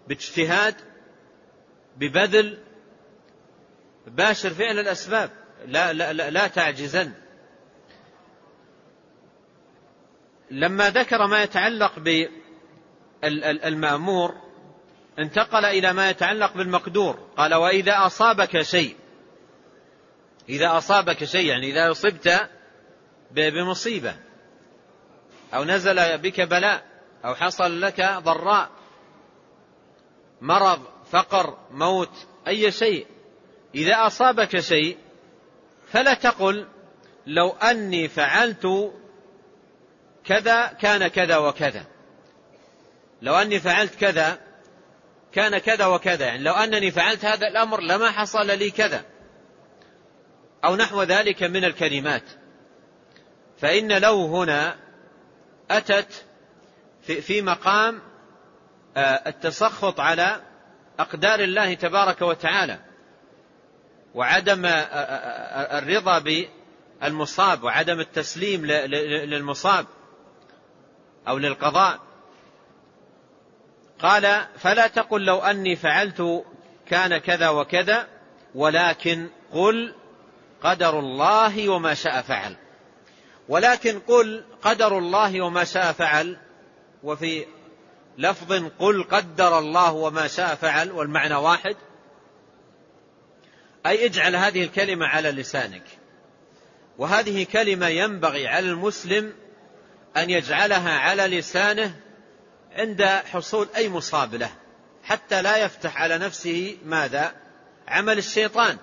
باجتهاد 0.07 0.75
ببذل 1.95 2.57
باشر 4.07 4.49
فعل 4.49 4.79
الأسباب. 4.79 5.31
لا, 5.65 5.93
لا, 5.93 6.13
لا, 6.13 6.29
لا 6.29 6.47
تعجزن 6.47 7.13
لما 10.51 10.89
ذكر 10.89 11.27
ما 11.27 11.43
يتعلق 11.43 11.99
بالمأمور 13.23 14.35
انتقل 15.19 15.65
إلى 15.65 15.93
ما 15.93 16.09
يتعلق 16.09 16.53
بالمقدور. 16.53 17.27
قال 17.37 17.53
وإذا 17.53 18.05
أصابك 18.05 18.61
شيء 18.61 18.95
إذا 20.49 20.77
أصابك 20.77 21.23
شيء 21.23 21.45
يعني 21.45 21.71
إذا 21.71 21.91
أصبت 21.91 22.49
بمصيبة 23.31 24.15
أو 25.53 25.63
نزل 25.63 26.17
بك 26.17 26.41
بلاء 26.41 26.85
أو 27.25 27.35
حصل 27.35 27.81
لك 27.81 28.01
ضراء 28.01 28.69
مرض 30.41 30.94
فقر 31.11 31.57
موت 31.71 32.27
أي 32.47 32.71
شيء. 32.71 33.07
إذا 33.75 34.07
أصابك 34.07 34.59
شيء 34.59 34.97
فلا 35.87 36.13
تقل 36.13 36.67
لو 37.27 37.49
أني 37.49 38.07
فعلت 38.07 38.93
كذا 40.23 40.67
كان 40.67 41.07
كذا 41.07 41.37
وكذا. 41.37 41.85
لو 43.21 43.35
أني 43.35 43.59
فعلت 43.59 43.95
كذا 43.95 44.39
كان 45.33 45.57
كذا 45.57 45.85
وكذا. 45.85 46.25
يعني 46.25 46.43
لو 46.43 46.53
أنني 46.53 46.91
فعلت 46.91 47.25
هذا 47.25 47.47
الأمر 47.47 47.81
لما 47.81 48.11
حصل 48.11 48.47
لي 48.47 48.71
كذا. 48.71 49.05
أو 50.65 50.75
نحو 50.75 51.03
ذلك 51.03 51.43
من 51.43 51.65
الكلمات. 51.65 52.23
فإن 53.57 54.01
لو 54.01 54.25
هنا 54.25 54.75
أتت 55.71 56.25
في 57.01 57.41
مقام 57.41 58.01
آه، 58.97 59.29
التسخط 59.29 59.99
على 59.99 60.41
أقدار 60.99 61.39
الله 61.39 61.73
تبارك 61.73 62.21
وتعالى 62.21 62.79
وعدم 64.15 64.65
آه، 64.65 64.69
آه، 64.69 65.79
الرضا 65.79 66.19
بالمصاب 66.19 67.63
وعدم 67.63 67.99
التسليم 67.99 68.65
للمصاب 68.65 69.85
أو 71.27 71.37
للقضاء. 71.37 71.99
قال 73.99 74.45
فلا 74.57 74.87
تقل 74.87 75.25
لو 75.25 75.39
أني 75.39 75.75
فعلت 75.75 76.45
كان 76.87 77.17
كذا 77.17 77.49
وكذا 77.49 78.07
ولكن 78.55 79.29
قل 79.53 79.95
قدر 80.63 80.99
الله 80.99 81.69
وما 81.69 81.93
شاء 81.93 82.21
فعل. 82.21 82.55
ولكن 83.49 83.99
قل 83.99 84.43
قدر 84.61 84.97
الله 84.97 85.41
وما 85.41 85.63
شاء 85.63 85.91
فعل 85.91 86.37
وفي 87.03 87.45
لفظ 88.17 88.53
قل 88.79 89.03
قدر 89.03 89.59
الله 89.59 89.91
وما 89.91 90.27
شاء 90.27 90.55
فعل 90.55 90.91
والمعنى 90.91 91.35
واحد. 91.35 91.75
أي 93.85 94.05
اجعل 94.05 94.35
هذه 94.35 94.63
الكلمة 94.63 95.05
على 95.05 95.31
لسانك. 95.31 95.83
وهذه 96.97 97.43
كلمة 97.43 97.87
ينبغي 97.87 98.47
على 98.47 98.69
المسلم 98.69 99.33
أن 100.17 100.29
يجعلها 100.29 100.91
على 100.99 101.27
لسانه 101.27 101.95
عند 102.75 103.03
حصول 103.03 103.67
أي 103.75 103.89
مصاب 103.89 104.35
له 104.35 104.51
حتى 105.03 105.41
لا 105.41 105.57
يفتح 105.57 106.01
على 106.01 106.17
نفسه 106.17 106.77
ماذا؟ 106.85 107.35
عمل 107.87 108.17
الشيطان. 108.17 108.77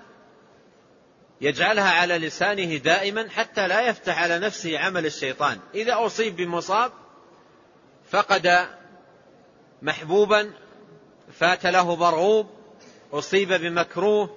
يجعلها 1.40 1.90
على 1.90 2.18
لسانه 2.18 2.76
دائما 2.76 3.28
حتى 3.30 3.68
لا 3.68 3.80
يفتح 3.80 4.22
على 4.22 4.38
نفسه 4.38 4.78
عمل 4.78 5.06
الشيطان. 5.06 5.58
إذا 5.74 6.06
أصيب 6.06 6.36
بمصاب 6.36 6.92
فقد 8.10 8.68
محبوبا 9.82 10.52
فات 11.32 11.66
له 11.66 11.96
مرغوب 11.96 12.50
أصيب 13.12 13.52
بمكروه 13.52 14.36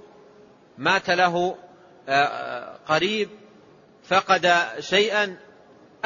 مات 0.77 1.09
له 1.09 1.57
آه، 2.09 2.79
قريب 2.87 3.29
فقد 4.07 4.53
شيئا. 4.79 5.37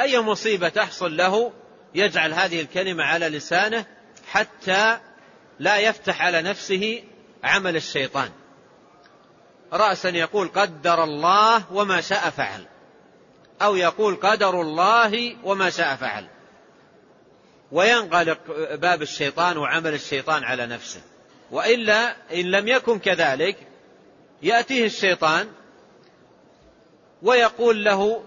أي 0.00 0.20
مصيبة 0.20 0.68
تحصل 0.68 1.16
له 1.16 1.52
يجعل 1.94 2.32
هذه 2.32 2.60
الكلمة 2.60 3.04
على 3.04 3.28
لسانه 3.28 3.84
حتى 4.28 4.98
لا 5.58 5.78
يفتح 5.78 6.22
على 6.22 6.42
نفسه 6.42 7.02
عمل 7.44 7.76
الشيطان. 7.76 8.30
رأسا 9.72 10.08
يقول 10.08 10.48
قدر 10.48 11.04
الله 11.04 11.72
وما 11.72 12.00
شاء 12.00 12.30
فعل 12.30 12.66
أو 13.62 13.76
يقول 13.76 14.16
قدر 14.16 14.60
الله 14.60 15.36
وما 15.44 15.70
شاء 15.70 15.96
فعل. 15.96 16.28
وينغلق 17.72 18.38
باب 18.74 19.02
الشيطان 19.02 19.56
وعمل 19.56 19.94
الشيطان 19.94 20.44
على 20.44 20.66
نفسه. 20.66 21.00
وإلا 21.50 22.16
إن 22.32 22.50
لم 22.50 22.68
يكن 22.68 22.98
كذلك 22.98 23.56
يأتيه 24.42 24.86
الشيطان 24.86 25.48
ويقول 27.22 27.84
له 27.84 28.24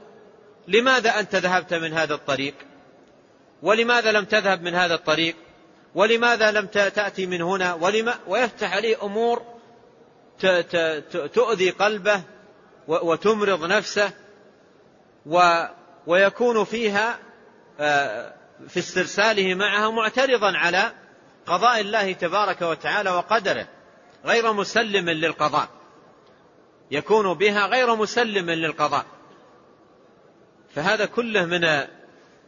لماذا 0.67 1.19
أنت 1.19 1.35
ذهبت 1.35 1.73
من 1.73 1.93
هذا 1.93 2.13
الطريق؟ 2.13 2.53
ولماذا 3.61 4.11
لم 4.11 4.25
تذهب 4.25 4.61
من 4.61 4.75
هذا 4.75 4.93
الطريق؟ 4.95 5.35
ولماذا 5.95 6.51
لم 6.51 6.65
تأتي 6.67 7.25
من 7.25 7.41
هنا؟ 7.41 7.73
ولما 7.73 8.13
ويفتح 8.27 8.73
عليه 8.73 9.03
أمور 9.03 9.41
تؤذي 11.33 11.69
قلبه 11.69 12.21
وتمرض 12.87 13.65
نفسه 13.65 14.11
ويكون 16.07 16.63
فيها 16.63 17.19
آه، 17.79 18.33
في 18.67 18.79
استرساله 18.79 19.55
معها 19.55 19.89
معترضا 19.89 20.57
على 20.57 20.91
قضاء 21.45 21.81
الله 21.81 22.11
تبارك 22.11 22.61
وتعالى 22.61 23.09
وقدره 23.09 23.67
غير 24.25 24.53
مسلم 24.53 25.09
للقضاء. 25.09 25.69
يكون 26.91 27.33
بها 27.33 27.67
غير 27.67 27.95
مسلم 27.95 28.49
للقضاء. 28.49 29.05
فهذا 30.75 31.05
كله 31.05 31.45
من 31.45 31.61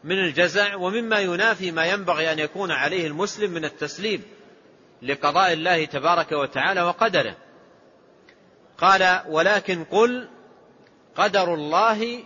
من 0.04 0.20
الجزع 0.20 0.76
ومما 0.76 1.20
ينافي 1.20 1.72
ما 1.72 1.86
ينبغي 1.86 2.32
أن 2.32 2.40
يكون 2.40 2.72
عليه 2.72 3.08
المسلم 3.08 3.52
من 3.52 3.66
التسليم 3.66 4.24
لقضاء 5.02 5.54
الله 5.54 5.86
تبارك 5.86 6.32
وتعالى 6.32 6.82
وقدره. 6.82 7.36
قال 8.78 9.22
ولكن 9.28 9.84
قل 9.84 10.30
قدر 11.16 11.54
الله 11.54 12.24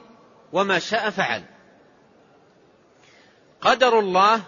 وما 0.53 0.79
شاء 0.79 1.09
فعل. 1.09 1.43
قدر 3.61 3.99
الله 3.99 4.41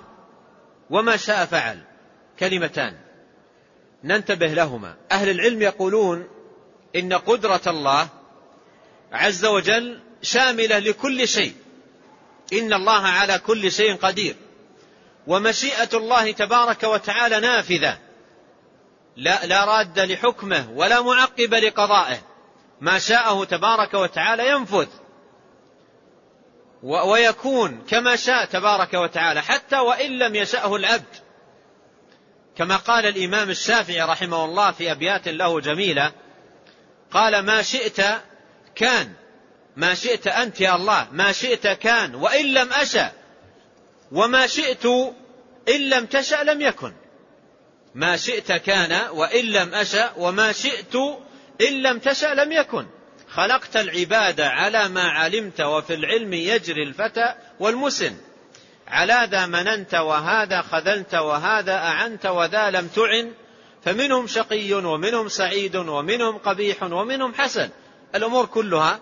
وما 0.89 1.17
شاء 1.17 1.45
فعل. 1.45 1.79
كلمتان. 2.39 2.97
ننتبه 4.03 4.47
لهما. 4.47 4.95
أهل 5.11 5.29
العلم 5.29 5.61
يقولون 5.61 6.27
إن 6.95 7.13
قدرة 7.13 7.61
الله 7.67 8.07
عز 9.11 9.45
وجل 9.45 9.99
شاملة 10.21 10.79
لكل 10.79 11.27
شيء. 11.27 11.55
إن 12.53 12.73
الله 12.73 13.01
على 13.01 13.39
كل 13.39 13.71
شيء 13.71 13.95
قدير. 13.95 14.35
ومشيئة 15.27 15.89
الله 15.93 16.31
تبارك 16.31 16.83
وتعالى 16.83 17.39
نافذة. 17.39 17.97
لا, 19.15 19.45
لا 19.45 19.65
راد 19.65 19.99
لحكمه 19.99 20.71
ولا 20.71 21.01
معقب 21.01 21.53
لقضائه. 21.53 22.21
ما 22.81 22.99
شاءه 22.99 23.43
تبارك 23.43 23.93
وتعالى 23.93 24.49
ينفذ. 24.49 24.87
ويكون 26.83 27.85
كما 27.89 28.15
شاء 28.15 28.45
تبارك 28.45 28.93
وتعالى 28.93 29.41
حتى 29.41 29.79
وإن 29.79 30.19
لم 30.19 30.35
يشأه 30.35 30.75
العبد. 30.75 31.15
كما 32.57 32.75
قال 32.75 33.05
الإمام 33.05 33.49
الشافعي 33.49 34.01
رحمه 34.01 34.45
الله 34.45 34.71
في 34.71 34.91
أبيات 34.91 35.27
له 35.27 35.59
جميلة 35.59 36.11
قال 37.11 37.39
ما 37.39 37.61
شئت 37.61 38.01
كان 38.75 39.13
ما 39.75 39.93
شئت 39.93 40.27
أنت 40.27 40.61
يا 40.61 40.75
الله 40.75 41.07
ما 41.11 41.31
شئت 41.31 41.67
كان 41.67 42.15
وإن 42.15 42.53
لم 42.53 42.73
أشأ 42.73 43.11
وما 44.11 44.47
شئت 44.47 44.85
إن 45.69 45.89
لم 45.89 46.05
تشأ 46.05 46.43
لم 46.43 46.61
يكن. 46.61 46.93
ما 47.95 48.17
شئت 48.17 48.51
كان 48.51 49.09
وإن 49.09 49.45
لم 49.45 49.73
أشأ 49.73 50.13
وما 50.17 50.51
شئت 50.51 50.95
إن 51.61 51.81
لم 51.81 51.99
تشأ 51.99 52.27
لم 52.27 52.51
يكن. 52.51 52.87
خلقت 53.35 53.77
العباد 53.77 54.41
على 54.41 54.87
ما 54.87 55.03
علمت 55.03 55.61
وفي 55.61 55.93
العلم 55.93 56.33
يجري 56.33 56.83
الفتى 56.83 57.33
والمسن. 57.59 58.15
على 58.87 59.27
ذا 59.31 59.45
مننت 59.45 59.93
وهذا 59.93 60.61
خذلت 60.61 61.15
وهذا 61.15 61.73
أعنت 61.73 62.25
وذا 62.25 62.69
لم 62.69 62.87
تعن. 62.87 63.31
فمنهم 63.85 64.27
شقي 64.27 64.73
ومنهم 64.73 65.27
سعيد 65.27 65.75
ومنهم 65.75 66.37
قبيح 66.37 66.83
ومنهم 66.83 67.33
حسن. 67.33 67.69
الأمور 68.15 68.45
كلها 68.45 68.99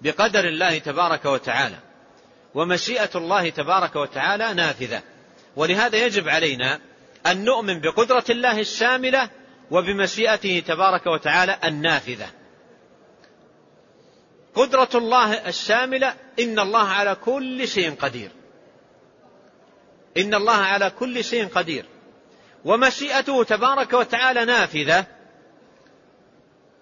بقدر 0.00 0.44
الله 0.44 0.78
تبارك 0.78 1.24
وتعالى. 1.24 1.78
ومشيئة 2.54 3.10
الله 3.14 3.50
تبارك 3.50 3.96
وتعالى 3.96 4.54
نافذة. 4.54 5.02
ولهذا 5.56 6.06
يجب 6.06 6.28
علينا 6.28 6.80
أن 7.26 7.44
نؤمن 7.44 7.80
بقدرة 7.80 8.24
الله 8.30 8.60
الشاملة 8.60 9.30
وبمشيئته 9.70 10.62
تبارك 10.66 11.06
وتعالى 11.06 11.58
النافذة. 11.64 12.41
قدرة 14.54 14.88
الله 14.94 15.48
الشاملة 15.48 16.14
إن 16.40 16.58
الله 16.58 16.88
على 16.88 17.14
كل 17.14 17.68
شيء 17.68 17.94
قدير. 17.94 18.30
إن 20.16 20.34
الله 20.34 20.56
على 20.56 20.90
كل 20.90 21.24
شيء 21.24 21.48
قدير. 21.48 21.84
ومشيئته 22.64 23.42
تبارك 23.44 23.92
وتعالى 23.92 24.44
نافذة. 24.44 25.06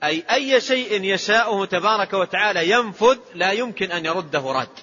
أي 0.05 0.25
أي 0.31 0.61
شيء 0.61 1.05
يشاءه 1.05 1.65
تبارك 1.65 2.13
وتعالى 2.13 2.71
ينفذ 2.71 3.19
لا 3.35 3.53
يمكن 3.53 3.93
أن 3.93 4.07
يرده 4.07 4.53
رد. 4.53 4.79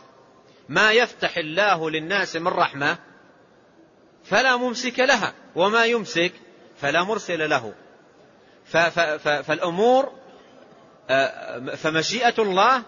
ما 0.69 0.91
يفتح 0.91 1.37
الله 1.37 1.89
للناس 1.89 2.35
من 2.35 2.47
رحمة 2.47 2.97
فلا 4.23 4.57
ممسك 4.57 4.99
لها 4.99 5.33
وما 5.55 5.85
يمسك 5.85 6.31
فلا 6.81 7.03
مرسل 7.03 7.49
له. 7.49 7.73
فالأمور 9.43 10.11
فمشيئة 11.77 12.33
الله 12.39 12.83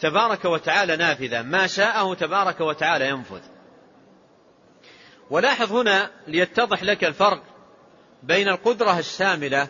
تبارك 0.00 0.44
وتعالى 0.44 0.96
نافذة 0.96 1.42
ما 1.42 1.66
شاءه 1.66 2.14
تبارك 2.14 2.60
وتعالى 2.60 3.08
ينفذ. 3.08 3.40
ولاحظ 5.30 5.72
هنا 5.72 6.10
ليتضح 6.26 6.82
لك 6.82 7.04
الفرق 7.04 7.42
بين 8.22 8.48
القدرة 8.48 8.98
الشاملة 8.98 9.68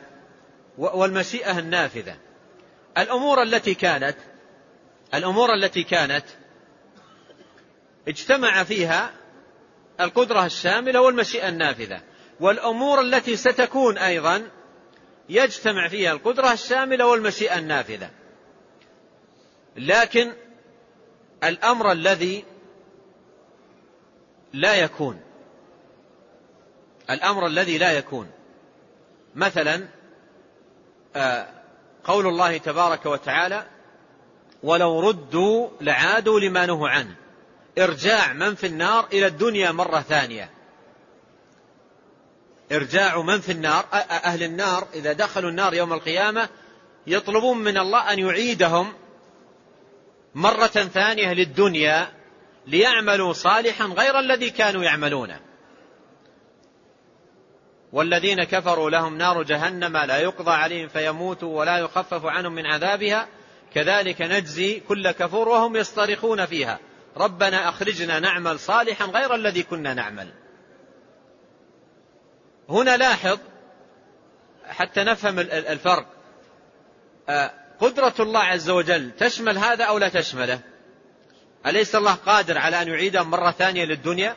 والمشيئة 0.79 1.59
النافذة. 1.59 2.16
الأمور 2.99 3.43
التي 3.43 3.75
كانت 3.75 4.16
الأمور 5.14 5.55
التي 5.55 5.83
كانت 5.83 6.25
اجتمع 8.09 8.64
فيها 8.64 9.11
القدرة 10.01 10.45
الشاملة 10.45 11.01
والمشيئة 11.01 11.49
النافذة. 11.49 12.03
والأمور 12.41 13.01
التي 13.01 13.37
ستكون 13.37 13.99
أيضا 13.99 14.51
يجتمع 15.29 15.89
فيها 15.89 16.12
القدرة 16.12 16.53
الشاملة 16.53 17.07
والمشيئة 17.07 17.59
النافذة. 17.59 18.11
لكن 19.77 20.33
الأمر 21.45 21.93
الذي 21.93 22.45
لا 24.53 24.75
يكون 24.75 25.20
الأمر 27.11 27.47
الذي 27.47 27.79
لا 27.79 27.93
يكون 27.93 28.31
مثلا 29.35 29.89
آه، 31.16 31.47
قول 32.05 32.27
الله 32.27 32.57
تبارك 32.59 33.07
وتعالى 33.07 33.66
ولو 34.62 35.01
ردوا 35.01 35.68
لعادوا 35.81 36.41
لما 36.41 36.66
نهوا 36.66 36.89
عنه. 36.89 37.14
إرجاع 37.79 38.33
من 38.33 38.55
في 38.55 38.66
النار 38.66 39.07
إلى 39.12 39.27
الدنيا 39.27 39.72
مرة 39.72 40.01
ثانية. 40.01 40.53
إرجاع 42.73 43.21
من 43.21 43.41
في 43.41 43.53
النار 43.53 43.85
أهل 44.25 44.43
النار 44.43 44.87
إذا 44.95 45.12
دخلوا 45.12 45.51
النار 45.51 45.75
يوم 45.75 45.93
القيامة 45.93 46.49
يطلبون 47.07 47.59
من 47.59 47.79
الله 47.79 48.12
أن 48.12 48.19
يعيدهم 48.19 48.93
مرة 50.35 50.67
ثانية 50.67 51.33
للدنيا 51.33 52.09
ليعملوا 52.67 53.33
صالحا 53.33 53.85
غير 53.85 54.19
الذي 54.19 54.51
كانوا 54.51 54.85
يعملونه. 54.85 55.41
والذين 57.93 58.45
كفروا 58.45 58.91
لهم 58.91 59.19
نار 59.19 59.43
جهنم 59.43 59.97
لا 59.97 60.19
يقضى 60.19 60.51
عليهم 60.51 60.89
فيموتوا 60.89 61.59
ولا 61.59 61.79
يخفف 61.79 62.27
عنهم 62.27 62.53
من 62.53 62.67
عذابها. 62.67 63.29
كذلك 63.75 64.23
نجزي 64.23 64.81
كل 64.81 65.11
كفور 65.11 65.49
وهم 65.49 65.77
يصطرخون 65.77 66.47
فيها. 66.47 66.79
ربنا 67.17 67.69
أخرجنا 67.69 68.21
نعمل 68.21 68.59
صالحا 68.59 69.05
غير 69.05 69.35
الذي 69.35 69.62
كنا 69.62 69.95
نعمل. 69.95 70.43
هنا 72.69 72.97
لاحظ 72.97 73.39
حتى 74.67 75.05
نفهم 75.05 75.39
الفرق. 75.39 76.07
آه، 77.29 77.51
قدرة 77.81 78.15
الله 78.21 78.41
عز 78.41 78.71
وجل 78.71 79.11
تشمل 79.11 79.59
هذا 79.59 79.85
أو 79.85 79.99
لا 79.99 80.09
تشمله؟ 80.09 80.61
أليس 81.67 81.95
الله 81.95 82.15
قادر 82.15 82.59
على 82.59 82.83
أن 82.83 82.89
يعيدهم 82.89 83.31
مرة 83.31 83.51
ثانية 83.51 83.85
للدنيا؟ 83.85 84.37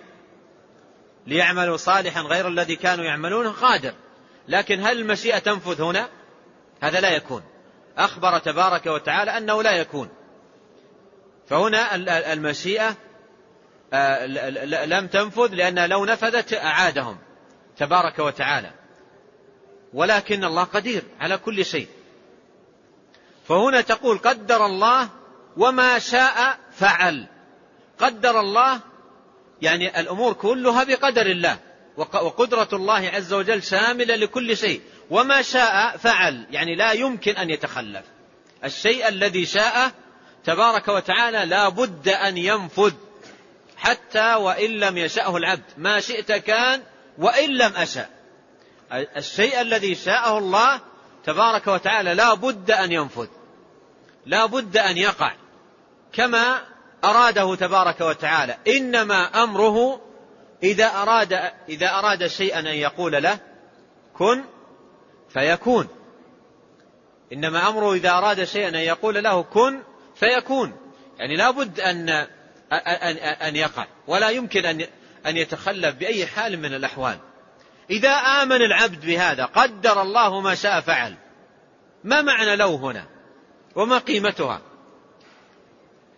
ليعملوا 1.27 1.77
صالحا 1.77 2.21
غير 2.21 2.47
الذي 2.47 2.75
كانوا 2.75 3.05
يعملونه؟ 3.05 3.51
قادر. 3.51 3.93
لكن 4.47 4.79
هل 4.79 4.99
المشيئة 4.99 5.39
تنفذ 5.39 5.81
هنا؟ 5.81 6.09
هذا 6.81 6.99
لا 6.99 7.15
يكون. 7.15 7.43
أخبر 7.97 8.39
تبارك 8.39 8.85
وتعالى 8.85 9.37
أنه 9.37 9.63
لا 9.63 9.71
يكون. 9.71 10.09
فهنا 11.47 11.95
المشيئة 12.33 12.95
آه، 13.93 14.25
لم 14.85 15.07
تنفذ 15.07 15.55
لأنها 15.55 15.87
لو 15.87 16.05
نفذت 16.05 16.53
أعادهم. 16.53 17.17
تبارك 17.77 18.19
وتعالى. 18.19 18.71
ولكن 19.93 20.43
الله 20.43 20.63
قدير 20.63 21.03
على 21.19 21.37
كل 21.37 21.65
شيء. 21.65 21.87
فهنا 23.47 23.81
تقول 23.81 24.17
قدر 24.17 24.65
الله 24.65 25.09
وما 25.57 25.99
شاء 25.99 26.57
فعل. 26.71 27.27
قدر 27.99 28.39
الله 28.39 28.79
يعني 29.61 29.99
الأمور 29.99 30.33
كلها 30.33 30.83
بقدر 30.83 31.25
الله. 31.25 31.57
وقدرة 31.97 32.69
الله 32.73 33.11
عز 33.13 33.33
وجل 33.33 33.63
شاملة 33.63 34.15
لكل 34.15 34.57
شيء. 34.57 34.81
وما 35.09 35.41
شاء 35.41 35.97
فعل. 35.97 36.47
يعني 36.51 36.75
لا 36.75 36.91
يمكن 36.91 37.31
أن 37.31 37.49
يتخلف. 37.49 38.05
الشيء 38.63 39.07
الذي 39.07 39.45
شاء 39.45 39.91
تبارك 40.43 40.87
وتعالى 40.87 41.45
لا 41.45 41.69
بد 41.69 42.09
أن 42.09 42.37
ينفذ. 42.37 42.93
حتى 43.77 44.35
وإن 44.35 44.69
لم 44.69 44.97
يشأه 44.97 45.37
العبد. 45.37 45.63
ما 45.77 45.99
شئت 45.99 46.31
كان 46.31 46.83
وإن 47.17 47.49
لم 47.49 47.73
أشأ. 47.75 48.09
الشيء 48.91 49.61
الذي 49.61 49.95
شاءه 49.95 50.37
الله 50.37 50.81
تبارك 51.23 51.67
وتعالى 51.67 52.13
لا 52.13 52.33
بد 52.33 52.71
أن 52.71 52.91
ينفذ. 52.91 53.27
لا 54.25 54.45
بد 54.45 54.77
أن 54.77 54.97
يقع. 54.97 55.35
كما 56.13 56.61
أراده 57.03 57.55
تبارك 57.55 58.01
وتعالى. 58.01 58.57
إنما 58.67 59.43
أمره 59.43 60.01
إذا 60.63 60.85
أراد 60.85 61.51
إذا 61.69 61.89
أراد 61.89 62.27
شيئا 62.27 62.59
أن 62.59 62.65
يقول 62.65 63.23
له 63.23 63.39
كن 64.13 64.43
فيكون. 65.29 65.87
إنما 67.33 67.69
أمره 67.69 67.93
إذا 67.93 68.11
أراد 68.11 68.43
شيئا 68.43 68.69
أن 68.69 68.75
يقول 68.75 69.23
له 69.23 69.43
كن 69.43 69.83
فيكون. 70.15 70.73
يعني 71.19 71.35
لا 71.35 71.51
بد 71.51 71.79
أن 71.79 72.09
أن 72.71 73.17
أن 73.17 73.55
يقع. 73.55 73.85
ولا 74.07 74.29
يمكن 74.29 74.65
أن 74.65 74.87
أن 75.25 75.37
يتخلف 75.37 75.95
بأي 75.95 76.25
حال 76.25 76.59
من 76.59 76.73
الأحوال. 76.73 77.17
إذا 77.89 78.09
آمن 78.09 78.61
العبد 78.61 79.05
بهذا 79.05 79.45
قدر 79.45 80.01
الله 80.01 80.41
ما 80.41 80.55
شاء 80.55 80.81
فعل 80.81 81.15
ما 82.03 82.21
معنى 82.21 82.55
لو 82.55 82.75
هنا؟ 82.75 83.05
وما 83.75 83.97
قيمتها؟ 83.97 84.61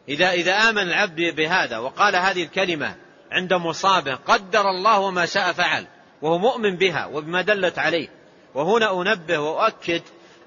إذا 0.09 0.31
إذا 0.31 0.53
آمن 0.53 0.81
العبد 0.81 1.35
بهذا 1.35 1.77
وقال 1.77 2.15
هذه 2.15 2.43
الكلمة 2.43 2.95
عند 3.31 3.53
مصابه 3.53 4.15
قدر 4.15 4.69
الله 4.69 4.99
وما 4.99 5.25
شاء 5.25 5.53
فعل 5.53 5.87
وهو 6.21 6.37
مؤمن 6.37 6.75
بها 6.75 7.05
وبما 7.05 7.41
دلت 7.41 7.79
عليه. 7.79 8.09
وهنا 8.53 9.01
أنبه 9.01 9.39
وأؤكد 9.39 10.01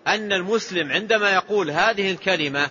أن 0.07 0.33
المسلم 0.33 0.93
عندما 0.93 1.31
يقول 1.31 1.71
هذه 1.71 2.11
الكلمة 2.11 2.71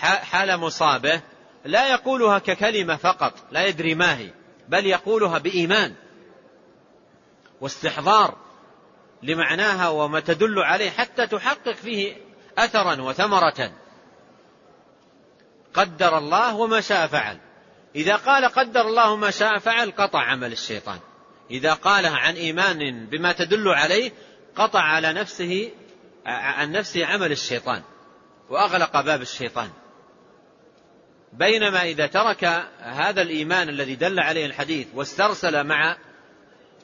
حال 0.00 0.56
مصابه 0.56 1.20
لا 1.64 1.90
يقولها 1.90 2.38
ككلمة 2.38 2.96
فقط 2.96 3.34
لا 3.50 3.66
يدري 3.66 3.94
ما 3.94 4.18
هي. 4.18 4.30
بل 4.68 4.86
يقولها 4.86 5.38
بإيمان 5.38 5.94
واستحضار 7.60 8.36
لمعناها 9.22 9.88
وما 9.88 10.20
تدل 10.20 10.58
عليه 10.58 10.90
حتى 10.90 11.26
تحقق 11.26 11.72
فيه 11.72 12.16
أثرا 12.58 13.00
وثمرة. 13.00 13.72
قدر 15.74 16.18
الله 16.18 16.56
وما 16.56 16.80
شاء 16.80 17.06
فعل. 17.06 17.38
إذا 17.96 18.16
قال 18.16 18.44
قدر 18.44 18.80
الله 18.80 19.16
ما 19.16 19.30
شاء 19.30 19.58
فعل 19.58 19.90
قطع 19.90 20.22
عمل 20.22 20.52
الشيطان. 20.52 20.98
إذا 21.50 21.74
قالها 21.74 22.16
عن 22.16 22.34
إيمان 22.34 23.06
بما 23.06 23.32
تدل 23.32 23.68
عليه 23.68 24.12
قطع 24.56 24.80
على 24.80 25.12
نفسه 25.12 25.70
عن 26.26 26.72
نفسه 26.72 27.06
عمل 27.06 27.32
الشيطان 27.32 27.82
وأغلق 28.50 29.00
باب 29.00 29.20
الشيطان. 29.20 29.70
بينما 31.32 31.82
إذا 31.82 32.06
ترك 32.06 32.44
هذا 32.78 33.22
الإيمان 33.22 33.68
الذي 33.68 33.94
دل 33.94 34.20
عليه 34.20 34.46
الحديث 34.46 34.86
واسترسل 34.94 35.64
مع 35.64 35.96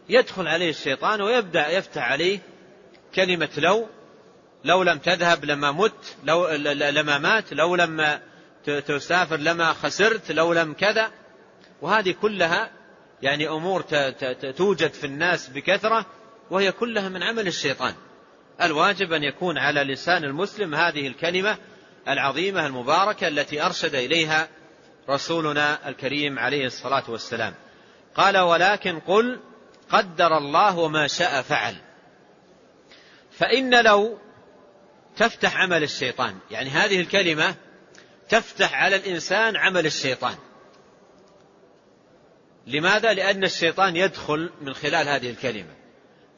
يدخل 0.09 0.49
عليه 0.49 0.71
الشيطان 0.71 1.21
ويبدأ 1.21 1.69
يفتح 1.69 2.03
عليه 2.11 2.39
كلمة 3.15 3.49
لو 3.57 3.89
لو 4.65 4.83
لم 4.83 4.99
تذهب 4.99 5.45
لما 5.45 5.73
مت 5.73 6.17
لو 6.25 6.49
لما 6.73 7.19
مات 7.19 7.53
لو 7.53 7.77
لم 7.77 8.19
تسافر 8.65 9.37
لما 9.37 9.73
خسرت 9.73 10.33
لو 10.33 10.53
لم 10.53 10.73
كذا. 10.73 11.11
وهذه 11.83 12.15
كلها 12.23 12.71
يعني 13.23 13.49
أمور 13.49 13.81
توجد 14.57 14.93
في 14.93 15.05
الناس 15.05 15.49
بكثرة 15.49 16.07
وهي 16.51 16.73
كلها 16.73 17.09
من 17.09 17.23
عمل 17.23 17.47
الشيطان. 17.47 17.95
الواجب 18.63 19.13
أن 19.13 19.23
يكون 19.23 19.59
على 19.59 19.81
لسان 19.81 20.25
المسلم 20.25 20.75
هذه 20.75 21.07
الكلمة 21.07 21.59
العظيمة 22.09 22.67
المباركة 22.67 23.29
التي 23.29 23.63
أرشد 23.63 23.95
إليها 23.95 24.49
رسولنا 25.11 25.89
الكريم 25.89 26.39
عليه 26.39 26.67
الصلاة 26.67 27.05
والسلام. 27.09 27.55
قال 28.15 28.39
ولكن 28.39 29.01
قل 29.01 29.41
قدر 29.91 30.39
الله 30.39 30.79
وما 30.79 31.07
شاء 31.07 31.43
فعل. 31.43 31.77
فإن 33.31 33.85
لو 33.85 34.19
تفتح 35.17 35.57
عمل 35.57 35.83
الشيطان 35.83 36.39
يعني 36.51 36.71
هذه 36.71 37.01
الكلمة 37.01 37.55
تفتح 38.29 38.75
على 38.75 38.97
الإنسان 38.97 39.57
عمل 39.57 39.87
الشيطان. 39.87 40.35
لماذا؟ 42.67 43.13
لأن 43.13 43.45
الشيطان 43.45 43.97
يدخل 43.97 44.51
من 44.61 44.75
خلال 44.75 45.09
هذه 45.09 45.31
الكلمة. 45.31 45.75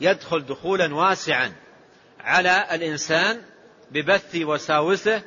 يدخل 0.00 0.46
دخولا 0.46 0.94
واسعا 0.94 1.52
على 2.20 2.66
الإنسان 2.74 3.42
ببث 3.90 4.36
وساوسه 4.36 5.22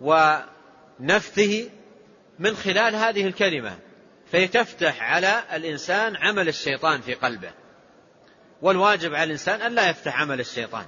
ونفثه 0.00 1.70
من 2.38 2.56
خلال 2.56 2.96
هذه 2.96 3.26
الكلمة 3.26 3.78
فيتفتح 4.30 5.02
على 5.02 5.42
الإنسان 5.52 6.16
عمل 6.16 6.48
الشيطان 6.48 7.00
في 7.00 7.14
قلبه. 7.14 7.50
والواجب 8.62 9.14
على 9.14 9.24
الإنسان 9.24 9.60
أن 9.60 9.74
لا 9.74 9.90
يفتح 9.90 10.20
عمل 10.20 10.40
الشيطان. 10.40 10.86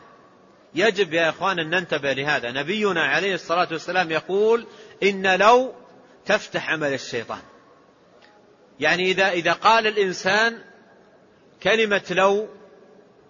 يجب 0.74 1.12
يا 1.12 1.28
إخوان 1.28 1.58
أن 1.58 1.70
ننتبه 1.70 2.12
لهذا. 2.12 2.50
نبينا 2.50 3.02
عليه 3.02 3.34
الصلاة 3.34 3.68
والسلام 3.70 4.10
يقول 4.10 4.66
إن 5.02 5.36
لو 5.36 5.74
تفتح 6.26 6.70
عمل 6.70 6.94
الشيطان. 6.94 7.42
يعني 8.80 9.02
إذا 9.02 9.28
إذا 9.28 9.52
قال 9.52 9.86
الإنسان 9.86 10.58
كلمة 11.62 12.04
لو 12.10 12.48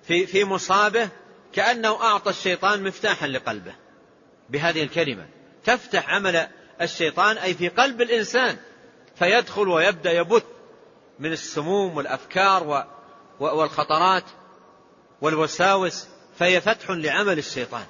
في 0.02 0.26
في 0.26 0.44
مصابه 0.44 1.08
كأنه 1.52 2.02
أعطى 2.02 2.30
الشيطان 2.30 2.82
مفتاحا 2.82 3.26
لقلبه 3.26 3.74
بهذه 4.50 4.82
الكلمة. 4.82 5.26
تفتح 5.68 6.10
عمل 6.10 6.48
الشيطان 6.80 7.36
أي 7.36 7.54
في 7.54 7.68
قلب 7.68 8.02
الإنسان 8.02 8.56
فيدخل 9.16 9.68
ويبدأ 9.68 10.12
يبث 10.12 10.44
من 11.18 11.32
السموم 11.32 11.96
والأفكار 11.96 12.86
والخطرات 13.40 14.24
والوساوس 15.20 16.06
فهي 16.38 16.60
فتح 16.60 16.90
لعمل 16.90 17.38
الشيطان. 17.38 17.84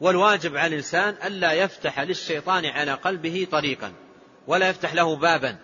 والواجب 0.00 0.56
على 0.56 0.66
الإنسان 0.66 1.16
ألا 1.24 1.52
يفتح 1.52 2.00
للشيطان 2.00 2.66
على 2.66 2.92
قلبه 2.92 3.46
طريقا 3.50 3.92
ولا 4.46 4.68
يفتح 4.68 4.94
له 4.94 5.16
بابا. 5.16 5.56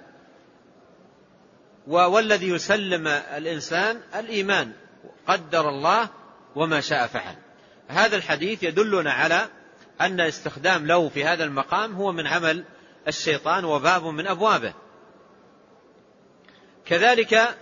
والذي 1.86 2.48
يسلم 2.48 3.06
الإنسان 3.06 4.00
الإيمان 4.14 4.72
قدر 5.26 5.68
الله 5.68 6.08
وما 6.54 6.80
شاء 6.80 7.06
فعل. 7.06 7.36
هذا 7.88 8.16
الحديث 8.16 8.62
يدلنا 8.62 9.12
على 9.12 9.48
أن 10.00 10.20
استخدام 10.20 10.86
لو 10.86 11.08
في 11.08 11.24
هذا 11.24 11.44
المقام 11.44 11.92
هو 11.92 12.12
من 12.12 12.26
عمل 12.26 12.64
الشيطان 13.08 13.64
وباب 13.64 14.04
من 14.04 14.26
أبوابه. 14.26 14.74
كذلك 16.84 17.56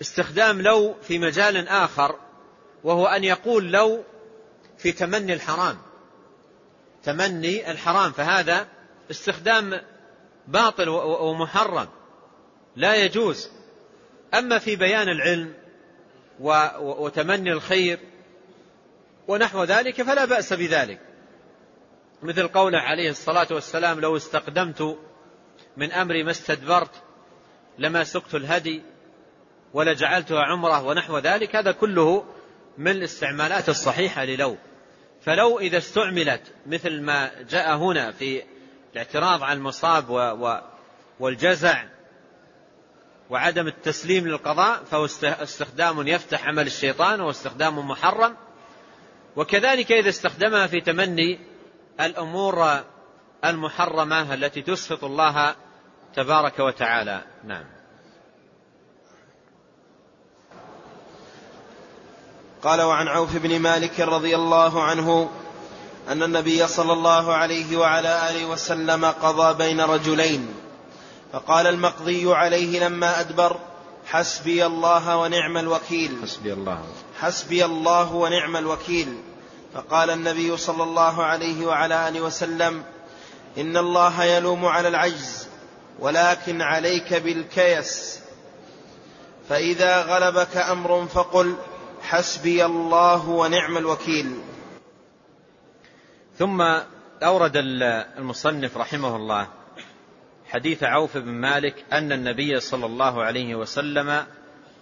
استخدام 0.00 0.62
لو 0.62 0.94
في 1.02 1.18
مجال 1.18 1.68
آخر 1.68 2.16
وهو 2.84 3.06
أن 3.06 3.24
يقول 3.24 3.72
لو 3.72 4.04
في 4.78 4.92
تمني 4.92 5.32
الحرام. 5.32 5.78
تمني 7.02 7.70
الحرام 7.70 8.12
فهذا 8.12 8.66
استخدام 9.10 9.80
باطل 10.48 10.88
ومحرم 10.88 11.88
لا 12.76 12.94
يجوز. 12.94 13.50
أما 14.34 14.58
في 14.58 14.76
بيان 14.76 15.08
العلم 15.08 15.54
وتمني 16.80 17.52
الخير 17.52 17.98
ونحو 19.28 19.64
ذلك 19.64 20.02
فلا 20.02 20.24
بأس 20.24 20.52
بذلك. 20.52 21.00
مثل 22.22 22.48
قوله 22.48 22.78
عليه 22.78 23.10
الصلاة 23.10 23.46
والسلام 23.50 24.00
لو 24.00 24.16
استقدمت 24.16 24.98
من 25.76 25.92
أمري 25.92 26.22
ما 26.22 26.30
استدبرت 26.30 27.02
لما 27.78 28.04
سقت 28.04 28.34
الهدي 28.34 28.82
ولجعلتها 29.74 30.42
عمرة 30.42 30.86
ونحو 30.86 31.18
ذلك 31.18 31.56
هذا 31.56 31.72
كله 31.72 32.24
من 32.78 32.90
الاستعمالات 32.90 33.68
الصحيحة 33.68 34.24
للو. 34.24 34.56
فلو 35.22 35.58
إذا 35.58 35.78
استعملت 35.78 36.42
مثل 36.66 37.02
ما 37.02 37.30
جاء 37.50 37.76
هنا 37.76 38.12
في 38.12 38.42
الاعتراض 38.92 39.42
عن 39.42 39.56
المصاب 39.56 40.10
والجزع 41.20 41.84
وعدم 43.30 43.66
التسليم 43.66 44.28
للقضاء 44.28 44.84
فهو 44.84 45.04
استخدام 45.24 46.08
يفتح 46.08 46.48
عمل 46.48 46.66
الشيطان 46.66 47.20
واستخدام 47.20 47.88
محرم 47.88 48.36
وكذلك 49.38 49.92
إذا 49.92 50.08
استخدمها 50.08 50.66
في 50.66 50.80
تمني 50.80 51.38
الأمور 52.00 52.80
المحرمة 53.44 54.34
التي 54.34 54.62
تسخط 54.62 55.04
الله 55.04 55.54
تبارك 56.14 56.58
وتعالى. 56.58 57.22
نعم. 57.44 57.64
قال 62.62 62.82
وعن 62.82 63.08
عوف 63.08 63.36
بن 63.36 63.58
مالك 63.58 64.00
رضي 64.00 64.36
الله 64.36 64.82
عنه 64.82 65.30
أن 66.08 66.22
النبي 66.22 66.66
صلى 66.66 66.92
الله 66.92 67.34
عليه 67.34 67.76
وعلى 67.76 68.30
آله 68.30 68.46
وسلم 68.46 69.04
قضى 69.04 69.54
بين 69.54 69.80
رجلين. 69.80 70.48
فقال 71.32 71.66
المقضي 71.66 72.34
عليه 72.34 72.86
لما 72.86 73.20
أدبر 73.20 73.60
حسبي 74.06 74.66
الله 74.66 75.16
ونعم 75.16 75.56
الوكيل. 75.56 76.18
حسبي 76.22 76.52
الله. 76.52 76.84
حسبي 77.20 77.64
الله 77.64 78.14
ونعم 78.14 78.56
الوكيل. 78.56 79.27
فقال 79.74 80.10
النبي 80.10 80.56
صلى 80.56 80.82
الله 80.82 81.24
عليه 81.24 81.66
وعلى 81.66 82.08
آله 82.08 82.20
وسلم 82.20 82.84
إن 83.58 83.76
الله 83.76 84.24
يلوم 84.24 84.66
على 84.66 84.88
العجز 84.88 85.48
ولكن 85.98 86.62
عليك 86.62 87.14
بالكيس. 87.14 88.20
فإذا 89.48 90.02
غلبك 90.02 90.56
أمر 90.56 91.06
فقل 91.06 91.56
حسبي 92.02 92.64
الله 92.64 93.28
ونعم 93.28 93.76
الوكيل. 93.76 94.38
ثم 96.38 96.62
أورد 97.22 97.52
المصنف 97.56 98.76
رحمه 98.76 99.16
الله 99.16 99.48
حديث 100.48 100.82
عوف 100.82 101.16
بن 101.16 101.30
مالك 101.30 101.84
أن 101.92 102.12
النبي 102.12 102.60
صلى 102.60 102.86
الله 102.86 103.22
عليه 103.22 103.54
وسلم 103.54 104.26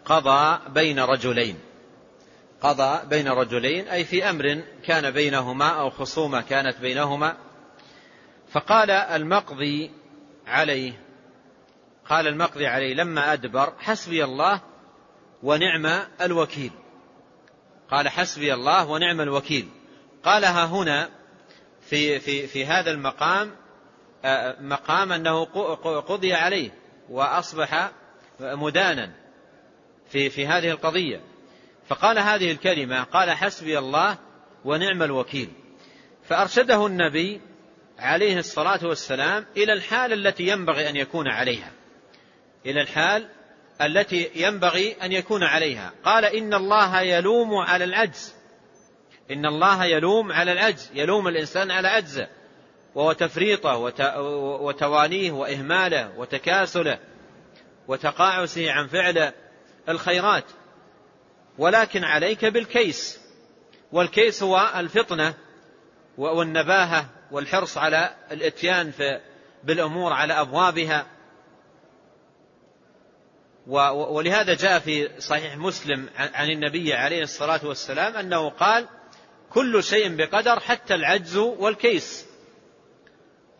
قضى 0.04 0.58
بين 0.68 1.00
رجلين. 1.00 1.58
قضى 2.60 3.06
بين 3.06 3.28
رجلين 3.28 3.88
أي 3.88 4.04
في 4.04 4.30
أمر 4.30 4.62
كان 4.84 5.10
بينهما 5.10 5.68
أو 5.68 5.90
خصومة 5.90 6.40
كانت 6.40 6.80
بينهما. 6.80 7.36
فقال 8.48 8.90
المقضي 8.90 9.90
عليه 10.46 10.92
قال 12.08 12.26
المقضي 12.26 12.66
عليه 12.66 12.94
لما 12.94 13.32
أدبر 13.32 13.72
حسبي 13.78 14.24
الله 14.24 14.60
ونعم 15.42 16.06
الوكيل. 16.20 16.70
قال 17.90 18.08
حسبي 18.08 18.54
الله 18.54 18.90
ونعم 18.90 19.20
الوكيل. 19.20 19.68
قالها 20.24 20.64
هنا 20.64 21.10
في, 21.80 22.20
في, 22.20 22.46
في 22.46 22.66
هذا 22.66 22.90
المقام 22.90 23.50
آه، 24.24 24.56
مقام 24.60 25.12
أنه 25.12 25.44
قضي 26.00 26.34
عليه 26.34 26.70
وأصبح 27.10 27.90
مدانا 28.40 29.12
في, 30.08 30.30
في 30.30 30.46
هذه 30.46 30.70
القضية. 30.70 31.20
فقال 31.88 32.18
هذه 32.18 32.50
الكلمة 32.52 33.02
قال 33.02 33.30
حسبي 33.30 33.78
الله 33.78 34.18
ونعم 34.64 35.02
الوكيل. 35.02 35.52
فأرشده 36.24 36.86
النبي 36.86 37.40
عليه 37.98 38.38
الصلاة 38.38 38.86
والسلام 38.86 39.46
إلى 39.56 39.72
الحال 39.72 40.12
التي 40.12 40.48
ينبغي 40.48 40.88
أن 40.88 40.96
يكون 40.96 41.28
عليها. 41.28 41.70
إلى 42.66 42.80
الحال 42.80 43.28
التي 43.82 44.30
ينبغي 44.34 44.96
أن 45.02 45.12
يكون 45.12 45.42
عليها. 45.42 45.92
قال 46.04 46.24
إن 46.24 46.54
الله 46.54 47.00
يلوم 47.00 47.54
على 47.54 47.84
العجز. 47.84 48.34
إن 49.30 49.46
الله 49.46 49.84
يلوم 49.84 50.32
على 50.32 50.52
العجز. 50.52 50.90
يلوم 50.94 51.28
الإنسان 51.28 51.70
على 51.70 51.88
عجزه. 51.88 52.28
وهو 52.94 53.12
تفريطه 53.12 53.76
وتوانيه 54.60 55.32
وإهماله 55.32 56.18
وتكاسله 56.18 56.98
وتقاعسه 57.88 58.72
عن 58.72 58.86
فعل 58.86 59.32
الخيرات. 59.88 60.44
ولكن 61.58 62.04
عليك 62.04 62.44
بالكيس. 62.44 63.20
والكيس 63.92 64.42
هو 64.42 64.72
الفطنة 64.76 65.34
والنباهة 66.18 67.08
والحرص 67.30 67.78
على 67.78 68.14
الإتيان 68.32 68.92
بالأمور 69.64 70.12
على 70.12 70.32
أبوابها. 70.32 71.06
ولهذا 73.92 74.54
جاء 74.54 74.78
في 74.78 75.20
صحيح 75.20 75.56
مسلم 75.56 76.08
عن 76.16 76.50
النبي 76.50 76.94
عليه 76.94 77.22
الصلاة 77.22 77.66
والسلام 77.66 78.16
أنه 78.16 78.48
قال 78.48 78.88
كل 79.50 79.82
شيء 79.82 80.16
بقدر 80.16 80.60
حتى 80.60 80.94
العجز 80.94 81.36
والكيس. 81.36 82.26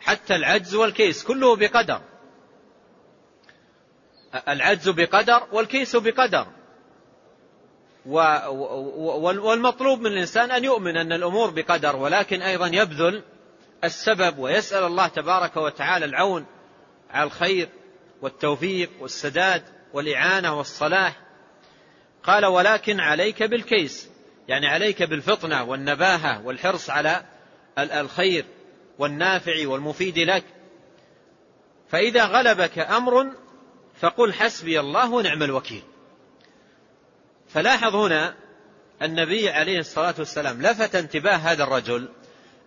حتى 0.00 0.36
العجز 0.36 0.74
والكيس 0.74 1.24
كله 1.24 1.56
بقدر. 1.56 2.00
العجز 4.48 4.88
بقدر 4.88 5.46
والكيس 5.52 5.96
بقدر. 5.96 6.55
والمطلوب 8.06 10.00
من 10.00 10.06
الإنسان 10.06 10.50
أن 10.50 10.64
يؤمن 10.64 10.96
أن 10.96 11.12
الأمور 11.12 11.50
بقدر 11.50 11.96
ولكن 11.96 12.42
أيضا 12.42 12.66
يبذل 12.66 13.22
السبب 13.84 14.38
ويسأل 14.38 14.84
الله 14.84 15.08
تبارك 15.08 15.56
وتعالى 15.56 16.04
العون 16.04 16.46
على 17.10 17.26
الخير 17.26 17.68
والتوفيق 18.22 18.90
والسداد 19.00 19.62
والإعانة 19.92 20.58
والصلاح. 20.58 21.20
قال 22.22 22.46
ولكن 22.46 23.00
عليك 23.00 23.42
بالكيس 23.42 24.10
يعني 24.48 24.66
عليك 24.66 25.02
بالفطنة 25.02 25.64
والنباهة 25.64 26.46
والحرص 26.46 26.90
على 26.90 27.24
الخير 27.78 28.44
والنافع 28.98 29.68
والمفيد 29.68 30.18
لك. 30.18 30.44
فإذا 31.88 32.24
غلبك 32.24 32.78
أمر 32.78 33.30
فقل 34.00 34.32
حسبي 34.32 34.80
الله 34.80 35.12
ونعم 35.12 35.42
الوكيل. 35.42 35.82
فلاحظ 37.48 37.96
هنا 37.96 38.34
النبي 39.02 39.50
عليه 39.50 39.78
الصلاة 39.78 40.14
والسلام 40.18 40.62
لفت 40.62 40.94
انتباه 40.94 41.36
هذا 41.36 41.64
الرجل 41.64 42.08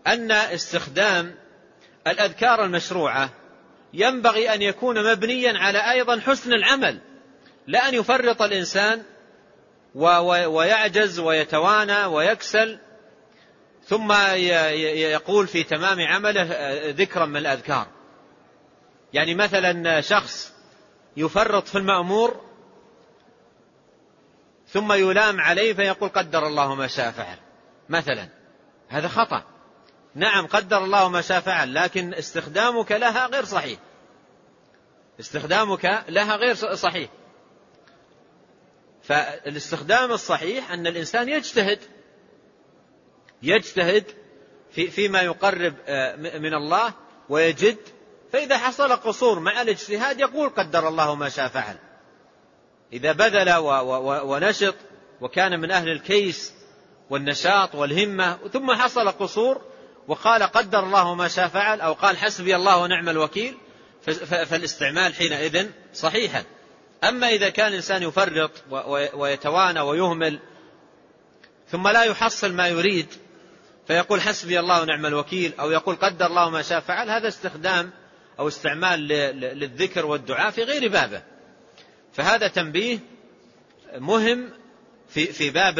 أن 0.08 0.32
استخدام 0.32 1.36
الأذكار 2.08 2.66
المشروعة 2.66 3.30
ينبغي 3.94 4.54
أن 4.54 4.62
يكون 4.62 5.12
مبنيا 5.12 5.58
على 5.58 5.92
أيضا 5.92 6.20
حسن 6.20 6.54
العمل 6.54 7.00
لا 7.68 7.90
أن 7.90 7.94
يفرط 7.94 8.42
الإنسان 8.42 9.04
ويعجز 9.96 11.20
ويتوانى 11.20 12.06
ويكسل 12.06 12.80
ثم 13.86 14.12
يقول 14.12 15.48
في 15.48 15.64
تمام 15.64 16.02
عمله 16.02 16.48
ذكرا 16.90 17.26
من 17.26 17.38
الأذكار. 17.38 17.88
يعني 19.14 19.36
مثلا 19.36 20.02
شخص 20.02 20.54
يفرط 21.18 21.68
في 21.68 21.78
المأمور 21.78 22.49
ثم 24.72 24.94
يلام 24.94 25.42
عليه 25.42 25.74
فيقول 25.74 26.10
قدر 26.10 26.48
الله 26.48 26.76
ما 26.76 26.88
شاء 26.88 27.12
فعل. 27.12 27.38
مثلا 27.90 28.30
هذا 28.88 29.08
خطأ. 29.08 29.44
نعم 30.16 30.48
قدر 30.48 30.84
الله 30.84 31.10
ما 31.10 31.22
شاء 31.22 31.40
فعل 31.40 31.74
لكن 31.74 32.14
استخدامك 32.14 32.92
لها 32.92 33.28
غير 33.28 33.46
صحيح. 33.46 33.80
استخدامك 35.20 36.04
لها 36.10 36.36
غير 36.36 36.56
صحيح. 36.56 37.10
فالاستخدام 39.04 40.12
الصحيح 40.12 40.72
أن 40.72 40.88
الإنسان 40.88 41.30
يجتهد 41.30 41.80
يجتهد 43.44 44.04
في 44.72 44.88
فيما 44.88 45.22
يقرب 45.22 45.74
آه، 45.88 46.16
من 46.16 46.54
الله 46.54 46.94
ويجد 47.30 47.78
فإذا 48.34 48.58
حصل 48.58 48.96
قصور 48.96 49.40
مع 49.40 49.62
الاجتهاد 49.62 50.20
يقول 50.20 50.50
قدر 50.50 50.88
الله 50.88 51.16
ما 51.16 51.30
شاء 51.30 51.48
فعل. 51.48 51.76
إذا 52.94 53.12
بذل 53.12 53.54
ونشط 54.24 54.76
وكان 55.22 55.60
من 55.60 55.72
أهل 55.72 55.90
الكيس 55.90 56.54
والنشاط 57.10 57.76
والهمة 57.76 58.38
ثم 58.54 58.72
حصل 58.72 59.12
قصور 59.12 59.62
وقال 60.08 60.44
قدر 60.44 60.80
الله 60.80 61.16
ما 61.16 61.28
شاء 61.28 61.48
فعل 61.48 61.82
أو 61.82 61.94
قال 61.94 62.18
حسبي 62.18 62.56
الله 62.56 62.78
ونعم 62.78 63.10
الوكيل 63.10 63.58
فالاستعمال 64.26 65.14
حينئذ 65.14 65.68
صحيحا. 65.94 66.44
أما 67.04 67.30
إذا 67.30 67.50
كان 67.50 67.68
الإنسان 67.68 68.04
يفرط 68.04 68.52
ويتوانى 69.14 69.80
ويهمل 69.80 70.40
ثم 71.72 71.88
لا 71.88 72.04
يحصل 72.04 72.54
ما 72.54 72.68
يريد 72.68 73.08
فيقول 73.88 74.22
حسبي 74.22 74.60
الله 74.60 74.82
ونعم 74.82 75.06
الوكيل 75.06 75.54
أو 75.60 75.72
يقول 75.72 75.96
قدر 75.96 76.26
الله 76.26 76.50
ما 76.50 76.62
شاء 76.62 76.80
فعل 76.80 77.10
هذا 77.10 77.28
استخدام 77.28 77.92
أو 78.40 78.48
استعمال 78.48 79.00
للذكر 79.40 80.06
والدعاء 80.06 80.52
في 80.52 80.64
غير 80.64 80.92
بابه. 80.92 81.22
فهذا 82.20 82.48
تنبيه 82.48 83.00
مهم 83.96 84.50
في 85.10 85.26
في 85.26 85.50
باب 85.50 85.80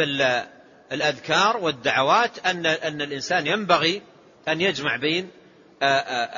الأذكار 0.92 1.56
والدعوات 1.56 2.46
أن 2.46 2.66
أن 2.66 3.02
الإنسان 3.02 3.46
ينبغي 3.46 4.02
أن 4.48 4.60
يجمع 4.60 4.96
بين 4.96 5.30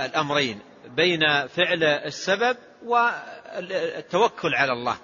الأمرين 0.05 0.59
بين 0.87 1.47
فعل 1.47 1.85
السبب 1.85 2.57
والتوكل 2.85 4.55
على 4.55 4.73
الله. 4.73 4.97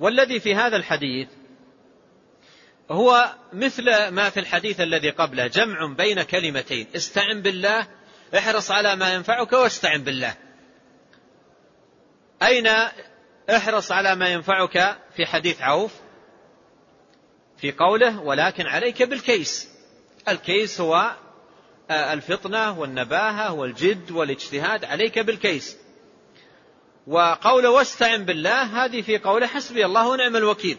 والذي 0.00 0.40
في 0.40 0.54
هذا 0.54 0.76
الحديث 0.76 1.28
هو 2.90 3.34
مثل 3.52 4.08
ما 4.08 4.30
في 4.30 4.40
الحديث 4.40 4.80
الذي 4.80 5.10
قبله 5.10 5.46
جمع 5.46 5.94
بين 5.96 6.22
كلمتين 6.22 6.86
استعن 6.96 7.42
بالله 7.42 7.86
احرص 8.38 8.70
على 8.70 8.96
ما 8.96 9.14
ينفعك 9.14 9.52
واستعن 9.52 10.02
بالله. 10.02 10.34
أين 12.42 12.68
احرص 13.56 13.92
على 13.92 14.14
ما 14.14 14.28
ينفعك 14.28 14.98
في 15.16 15.26
حديث 15.26 15.62
عوف 15.62 15.92
في 17.60 17.72
قوله 17.72 18.20
ولكن 18.20 18.66
عليك 18.66 19.02
بالكيس. 19.02 19.68
الكيس 20.28 20.80
هو 20.80 21.10
الفطنة 21.90 22.78
والنباهة 22.78 23.52
والجد 23.52 24.10
والاجتهاد 24.10 24.84
عليك 24.84 25.18
بالكيس. 25.18 25.76
وقوله 27.06 27.70
واستعن 27.70 28.24
بالله 28.24 28.84
هذه 28.84 29.02
في 29.02 29.18
قوله 29.18 29.46
حسبي 29.46 29.86
الله 29.86 30.08
ونعم 30.08 30.36
الوكيل. 30.36 30.78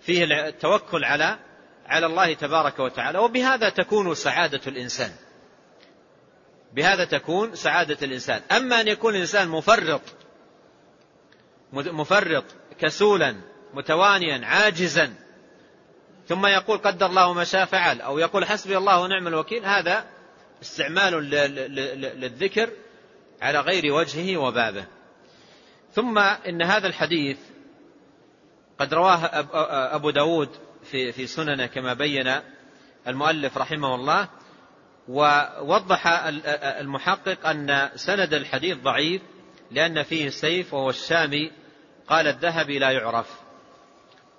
فيه 0.00 0.24
التوكل 0.24 1.04
على 1.04 1.38
على 1.86 2.06
الله 2.06 2.34
تبارك 2.34 2.78
وتعالى 2.78 3.18
وبهذا 3.18 3.68
تكون 3.68 4.14
سعادة 4.14 4.60
الإنسان. 4.66 5.12
بهذا 6.72 7.04
تكون 7.04 7.54
سعادة 7.54 7.98
الإنسان. 8.02 8.42
أما 8.52 8.80
أن 8.80 8.88
يكون 8.88 9.14
الإنسان 9.14 9.48
مفرط 9.48 10.02
مفرط 11.72 12.44
كسولا 12.80 13.36
متوانيا 13.74 14.46
عاجزا. 14.46 15.14
ثم 16.28 16.46
يقول 16.46 16.78
قدر 16.78 17.06
الله 17.06 17.32
ما 17.32 17.44
شاء 17.44 17.64
فعل 17.64 18.00
أو 18.00 18.18
يقول 18.18 18.44
حسبي 18.44 18.76
الله 18.76 19.00
ونعم 19.00 19.26
الوكيل. 19.26 19.64
هذا 19.64 20.04
استعمال 20.62 21.12
للذكر 22.20 22.70
على 23.42 23.60
غير 23.60 23.92
وجهه 23.92 24.36
وبابه. 24.36 24.84
ثم 25.94 26.18
إن 26.18 26.62
هذا 26.62 26.86
الحديث 26.86 27.38
قد 28.78 28.94
رواه 28.94 29.18
أبو 29.94 30.10
داود 30.10 30.48
في, 30.84 31.12
في 31.12 31.26
سننه 31.26 31.66
كما 31.66 31.94
بين 31.94 32.34
المؤلف 33.08 33.58
رحمه 33.58 33.94
الله 33.94 34.28
ووضح 35.08 36.06
المحقق 36.80 37.46
أن 37.46 37.90
سند 37.94 38.34
الحديث 38.34 38.76
ضعيف 38.76 39.22
لأن 39.70 40.02
فيه 40.02 40.28
سيف 40.28 40.74
وهو 40.74 40.90
الشامي 40.90 41.50
قال 42.08 42.26
الذهبي 42.26 42.78
لا 42.78 42.90
يعرف. 42.90 43.26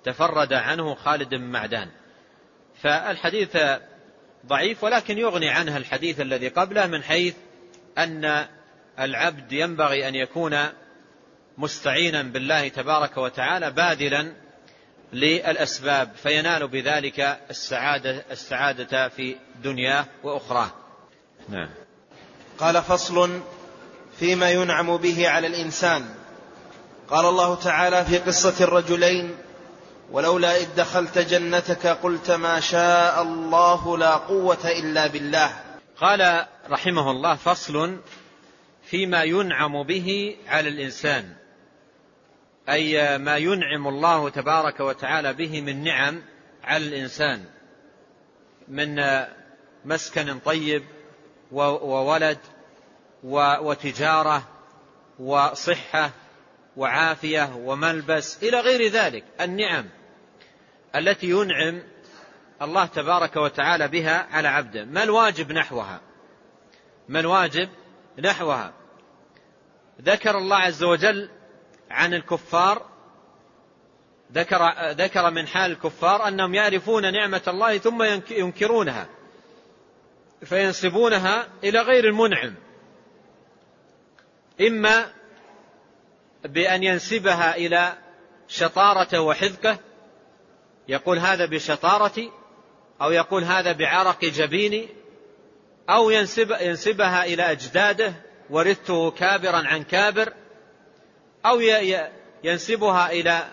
تفرد 0.04 0.52
عنه 0.52 0.94
خالد 0.94 1.28
بن 1.28 1.44
معدان. 1.44 1.90
فالحديث 2.82 3.56
ضعيف 4.46 4.84
ولكن 4.84 5.18
يغني 5.18 5.48
عنه 5.48 5.76
الحديث 5.76 6.20
الذي 6.20 6.48
قبله 6.48 6.86
من 6.86 7.02
حيث 7.02 7.34
أن 7.98 8.46
العبد 8.98 9.52
ينبغي 9.52 10.08
أن 10.08 10.14
يكون 10.14 10.58
مستعينا 11.58 12.22
بالله 12.22 12.68
تبارك 12.68 13.16
وتعالى 13.16 13.70
باذلا 13.70 14.32
للأسباب 15.12 16.10
فينال 16.22 16.68
بذلك 16.68 17.38
السعادة, 17.50 18.24
السعادة 18.30 19.08
في 19.08 19.36
دنياه 19.62 20.06
وأخراه. 20.22 20.70
نعم. 21.48 21.68
قال 22.58 22.82
فصل 22.82 23.40
فيما 24.18 24.50
ينعم 24.50 24.96
به 24.96 25.28
على 25.28 25.46
الإنسان. 25.46 26.14
قال 27.08 27.26
الله 27.26 27.54
تعالى 27.54 28.04
في 28.04 28.18
قصة 28.18 28.64
الرجلين 28.64 29.36
ولولا 30.10 30.56
إذ 30.56 30.74
دخلت 30.76 31.18
جنتك 31.18 31.86
قلت 31.86 32.30
ما 32.30 32.60
شاء 32.60 33.22
الله 33.22 33.98
لا 33.98 34.14
قوة 34.16 34.64
إلا 34.64 35.06
بالله. 35.06 35.50
قال 36.00 36.46
رحمه 36.70 37.10
الله 37.10 37.34
فصل 37.34 38.00
فيما 38.84 39.22
ينعم 39.22 39.82
به 39.82 40.36
على 40.48 40.68
الإنسان 40.68 41.34
أي 42.68 43.18
ما 43.18 43.36
ينعم 43.36 43.88
الله 43.88 44.28
تبارك 44.28 44.80
وتعالى 44.80 45.32
به 45.32 45.60
من 45.60 45.84
نعم 45.84 46.22
على 46.64 46.86
الإنسان 46.86 47.44
من 48.68 49.02
مسكن 49.84 50.38
طيب 50.38 50.84
وولد 51.52 52.38
وتجارة 53.62 54.48
وصحة 55.18 56.10
وعافية 56.76 57.56
وملبس 57.56 58.42
إلى 58.42 58.60
غير 58.60 58.90
ذلك. 58.90 59.24
النعم 59.40 59.84
التي 60.96 61.30
ينعم 61.30 61.82
الله 62.62 62.86
تبارك 62.86 63.36
وتعالى 63.36 63.88
بها 63.88 64.28
على 64.30 64.48
عبده. 64.48 64.84
ما 64.84 65.02
الواجب 65.02 65.52
نحوها؟ 65.52 66.00
ما 67.08 67.20
الواجب 67.20 67.68
نحوها؟ 68.18 68.72
ذكر 70.02 70.38
الله 70.38 70.56
عز 70.56 70.82
وجل 70.82 71.30
عن 71.90 72.14
الكفار 72.14 72.86
ذكر, 74.32 74.72
ذكر 74.90 75.30
من 75.30 75.46
حال 75.46 75.70
الكفار 75.70 76.28
أنهم 76.28 76.54
يعرفون 76.54 77.12
نعمة 77.12 77.42
الله 77.48 77.78
ثم 77.78 78.02
ينكرونها 78.30 79.08
فينسبونها 80.44 81.48
إلى 81.64 81.80
غير 81.80 82.04
المنعم. 82.04 82.54
إما 84.60 85.06
بأن 86.44 86.82
ينسبها 86.82 87.56
إلى 87.56 87.92
شطارة 88.48 89.20
وحذقة؟ 89.20 89.78
يقول 90.88 91.18
هذا 91.18 91.46
بشطارتي 91.46 92.30
أو 93.02 93.10
يقول 93.10 93.44
هذا 93.44 93.72
بعرق 93.72 94.24
جبيني 94.24 94.88
أو 95.90 96.10
ينسب 96.10 96.56
ينسبها 96.60 97.24
إلى 97.24 97.42
أجداده 97.42 98.12
ورثته 98.50 99.10
كابرا 99.10 99.56
عن 99.56 99.82
كابر؟ 99.82 100.32
أو 101.46 101.60
ينسبها 102.44 103.12
إلى 103.12 103.44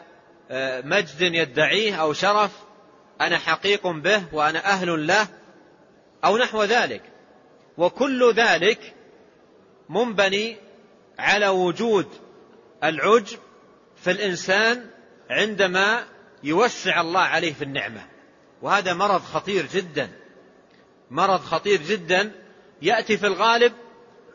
آه، 0.52 0.82
مجد 0.82 1.22
يدعيه 1.22 1.96
أو 1.96 2.14
شرف؟ 2.14 2.52
أنا 3.22 3.38
حقيق 3.38 3.88
به 3.88 4.24
وأنا 4.34 4.66
أهل 4.66 5.08
له 5.08 5.28
أو 6.26 6.38
نحو 6.38 6.64
ذلك. 6.64 7.02
وكل 7.78 8.34
ذلك 8.34 8.94
منبني 9.89 10.58
على 11.20 11.48
وجود 11.48 12.08
العجب 12.84 13.40
في 13.96 14.12
الإنسان 14.12 14.90
عندما 15.30 16.04
يوسع 16.44 17.02
الله 17.02 17.22
عليه 17.22 17.54
في 17.54 17.64
النعمة. 17.64 18.02
وهذا 18.62 18.94
مرض 18.94 19.22
خطير 19.22 19.66
جدا. 19.66 20.10
مرض 21.12 21.40
خطير 21.40 21.82
جدا. 21.82 22.32
يأتي 22.82 23.18
في 23.18 23.28
الغالب 23.28 23.74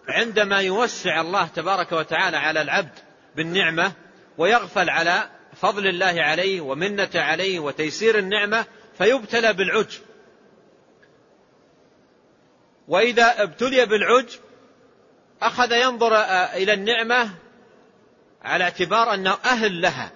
عندما 0.08 0.60
يوسع 0.60 1.20
الله 1.20 1.46
تبارك 1.46 1.92
وتعالى 1.92 2.36
على 2.36 2.62
العبد 2.62 2.98
بالنعمة 3.36 3.92
ويغفل 4.38 4.90
على 4.90 5.30
فضل 5.56 5.86
الله 5.86 6.22
عليه 6.22 6.60
ومنة 6.60 7.10
عليه 7.14 7.58
وتيسير 7.60 8.18
النعمة 8.18 8.64
فيبتلى 8.98 9.52
بالعجب. 9.52 10.00
وإذا 12.88 13.42
ابتلي 13.42 13.86
بالعجب 13.86 14.40
أخذ 15.42 15.72
ينظر 15.72 16.16
إلى 16.54 16.72
النعمة 16.72 17.30
على 18.46 18.64
اعتبار 18.64 19.14
أنه 19.14 19.38
أهل 19.44 19.80
لها 19.80 20.10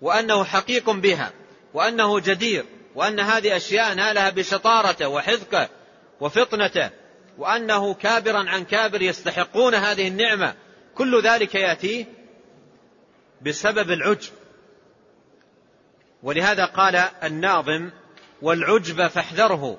وأنه 0.00 0.44
حقيق 0.44 0.90
بها 0.90 1.32
وأنه 1.74 2.20
جدير 2.20 2.64
وأن 2.94 3.20
هذه 3.20 3.56
أشياء 3.56 3.94
نالها 3.94 4.30
بشطارته 4.30 5.08
وحذقه 5.08 5.68
وفطنته 6.20 6.90
وأنه 7.38 7.94
كابرا 7.94 8.50
عن 8.50 8.64
كابر 8.64 9.02
يستحقون 9.02 9.74
هذه 9.74 10.08
النعمة. 10.08 10.54
كل 10.94 11.22
ذلك 11.22 11.54
يأتي 11.54 12.06
بسبب 13.42 13.90
العجب. 13.90 14.32
ولهذا 16.22 16.64
قال 16.64 16.96
الناظم 17.22 17.90
والعجب 18.42 19.06
فاحذره 19.06 19.78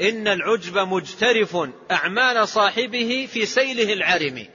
إن 0.00 0.28
العجب 0.28 0.78
مجترف 0.78 1.56
أعمال 1.90 2.48
صاحبه 2.48 3.28
في 3.32 3.46
سيله 3.46 3.92
العرم. 3.92 4.46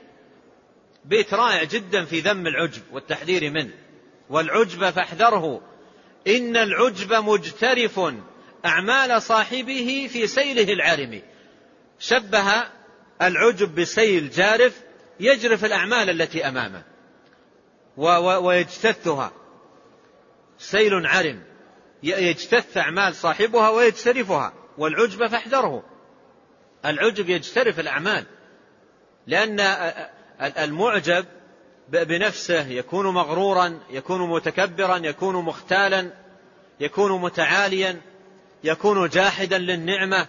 بيت 1.05 1.33
رائع 1.33 1.63
جدا 1.63 2.05
في 2.05 2.19
ذم 2.19 2.47
العجب 2.47 2.81
والتحذير 2.91 3.51
منه. 3.51 3.73
والعجب 4.29 4.89
فاحذره. 4.89 5.61
إن 6.27 6.57
العجب 6.57 7.13
مجترف. 7.13 7.99
أعمال 8.65 9.21
صاحبه 9.21 10.09
في 10.11 10.27
سيله 10.27 10.73
العرم 10.73 11.21
شبه 11.99 12.63
العجب 13.21 13.75
بسيل 13.75 14.29
جارف 14.29 14.81
يجرف 15.19 15.65
الأعمال 15.65 16.09
التي 16.09 16.47
أمامه. 16.47 16.83
ويجتثها. 18.37 19.31
سيل 20.57 21.07
عرم 21.07 21.43
يجتث 22.03 22.77
أعمال 22.77 23.15
صاحبها 23.15 23.69
ويجترفها. 23.69 24.53
والعجب 24.77 25.27
فاحذره. 25.27 25.83
العجب 26.85 27.29
يجترف 27.29 27.79
الأعمال. 27.79 28.25
لأن 29.27 29.59
المعجب 30.41 31.25
بنفسه 31.89 32.67
يكون 32.67 33.05
مغرورا 33.05 33.79
يكون 33.89 34.29
متكبرا 34.29 34.97
يكون 34.97 35.35
مختالا 35.35 36.11
يكون 36.79 37.21
متعاليا 37.21 38.01
يكون 38.63 39.09
جاحدا 39.09 39.57
للنعمة. 39.57 40.27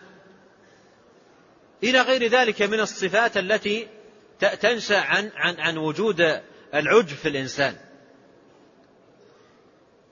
إلى 1.83 2.01
غير 2.01 2.27
ذلك 2.27 2.63
من 2.63 2.81
الصفات 2.81 3.37
التي 3.37 3.89
تنشأ 4.61 4.99
عن 4.99 5.31
عن 5.37 5.61
عن 5.61 5.79
وجود 5.79 6.41
العجب 6.75 7.17
في 7.17 7.29
الإنسان. 7.29 7.77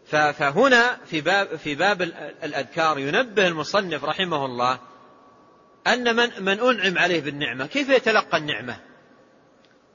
فهنا 0.06 0.98
في 1.06 1.20
باب 1.20 1.56
في 1.56 1.74
باب 1.74 2.02
الأذكار 2.42 2.98
ينبه 2.98 3.46
المصنف 3.46 4.04
رحمه 4.04 4.44
الله 4.44 4.78
أن 5.86 6.16
من 6.16 6.30
من 6.44 6.60
أنعم 6.60 6.98
عليه 6.98 7.20
بالنعمة. 7.20 7.66
كيف 7.66 7.88
يتلقى 7.88 8.38
النعمة؟ 8.38 8.89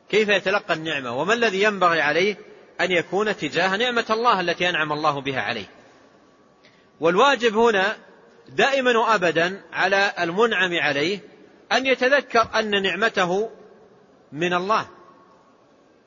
كيف 0.10 0.30
يتلقى 0.30 0.74
النعمة؟ 0.74 1.18
وما 1.18 1.34
الذي 1.34 1.64
ينبغي 1.64 2.02
عليه 2.02 2.38
أن 2.82 2.92
يكون 2.92 3.38
تجاه 3.38 3.76
نعمة 3.76 4.06
الله 4.10 4.42
التي 4.42 4.70
أنعم 4.70 4.94
الله 4.94 5.22
بها 5.22 5.42
عليه؟ 5.42 5.66
والواجب 7.00 7.58
هنا 7.58 7.98
دائما 8.50 8.98
وأبدا 8.98 9.62
على 9.74 10.14
المنعم 10.20 10.74
عليه 10.80 11.20
أن 11.72 11.86
يتذكر 11.86 12.48
أن 12.56 12.84
نعمته 12.84 13.50
من 14.32 14.54
الله 14.54 14.88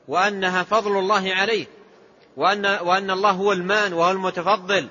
وأنها 0.07 0.63
فضل 0.63 0.99
الله 0.99 1.33
عليه 1.33 1.65
وأن, 2.37 2.65
وأن 2.65 3.11
الله 3.11 3.31
هو 3.31 3.51
المان 3.51 3.93
وهو 3.93 4.11
المتفضل 4.11 4.87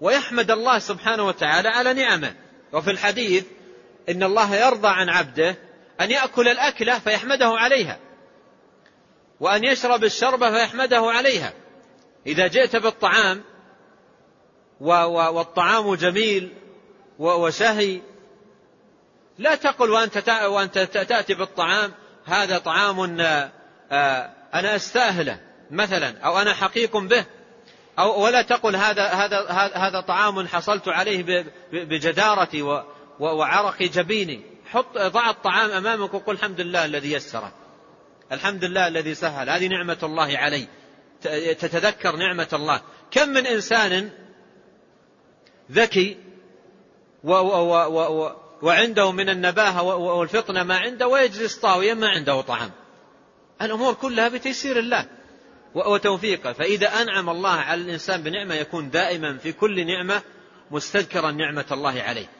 ويحمد 0.00 0.50
الله 0.50 0.78
سبحانه 0.78 1.26
وتعالى 1.26 1.68
على 1.68 1.92
نعمه. 1.92 2.34
وفي 2.72 2.90
الحديث 2.90 3.44
إن 4.08 4.22
الله 4.22 4.54
يرضى 4.56 4.88
عن 4.88 5.08
عبده 5.08 5.56
أن 6.00 6.10
يأكل 6.10 6.48
الأكلة 6.48 6.98
فيحمده 6.98 7.48
عليها 7.48 7.98
وأن 9.40 9.64
يشرب 9.64 10.04
الشربة 10.04 10.50
فيحمده 10.50 11.00
عليها. 11.00 11.52
إذا 12.26 12.46
جئت 12.46 12.76
بالطعام 12.76 13.42
والطعام 14.80 15.94
جميل 15.94 16.52
وشهي 17.18 18.00
لا 19.38 19.54
تقل 19.54 19.90
وأنت 19.90 20.28
وأنت 20.48 20.78
تأتي 20.78 21.34
بالطعام 21.34 21.92
هذا 22.24 22.58
طعام 22.58 23.20
أنا 24.54 24.76
أستأهله 24.76 25.40
مثلا 25.70 26.20
أو 26.20 26.38
أنا 26.38 26.54
حقيق 26.54 26.96
به 26.96 27.24
أو 27.98 28.24
ولا 28.24 28.42
تقل 28.42 28.76
هذا 28.76 29.06
هذا 29.06 29.46
هذا 29.74 30.00
طعام 30.00 30.48
حصلت 30.48 30.88
عليه 30.88 31.44
بجدارتي 31.72 32.62
وعرق 33.20 33.82
جبيني. 33.82 34.55
حط 34.76 34.98
ضع 34.98 35.30
الطعام 35.30 35.70
أمامك 35.70 36.14
وقل 36.14 36.34
الحمد 36.34 36.60
لله 36.60 36.84
الذي 36.84 37.12
يسره. 37.12 37.52
الحمد 38.32 38.64
لله 38.64 38.88
الذي 38.88 39.14
سهل. 39.14 39.50
هذه 39.50 39.68
نعمة 39.68 39.98
الله 40.02 40.38
علي. 40.38 40.68
تتذكر 41.54 42.16
نعمة 42.16 42.48
الله. 42.52 42.80
كم 43.10 43.28
من 43.28 43.46
إنسان 43.46 44.10
ذكي 45.72 46.16
و 47.24 47.32
و 47.32 47.74
و 47.74 48.22
و 48.22 48.32
وعنده 48.62 49.12
من 49.12 49.28
النباهة 49.28 49.82
والفطنة 49.82 50.62
ما 50.62 50.76
عنده 50.76 51.08
ويجلس 51.08 51.56
طاويا 51.58 51.94
ما 51.94 52.08
عنده 52.08 52.40
طعام. 52.40 52.70
الأمور 53.62 53.94
كلها 53.94 54.28
بتيسير 54.28 54.78
الله 54.78 55.06
وتوفيقه. 55.74 56.52
فإذا 56.52 57.02
أنعم 57.02 57.30
الله 57.30 57.54
على 57.54 57.80
الإنسان 57.80 58.22
بنعمة 58.22 58.54
يكون 58.54 58.90
دائما 58.90 59.38
في 59.38 59.52
كل 59.52 59.86
نعمة 59.86 60.22
مستذكرا 60.70 61.30
نعمة 61.30 61.66
الله 61.72 62.02
عليه. 62.02 62.35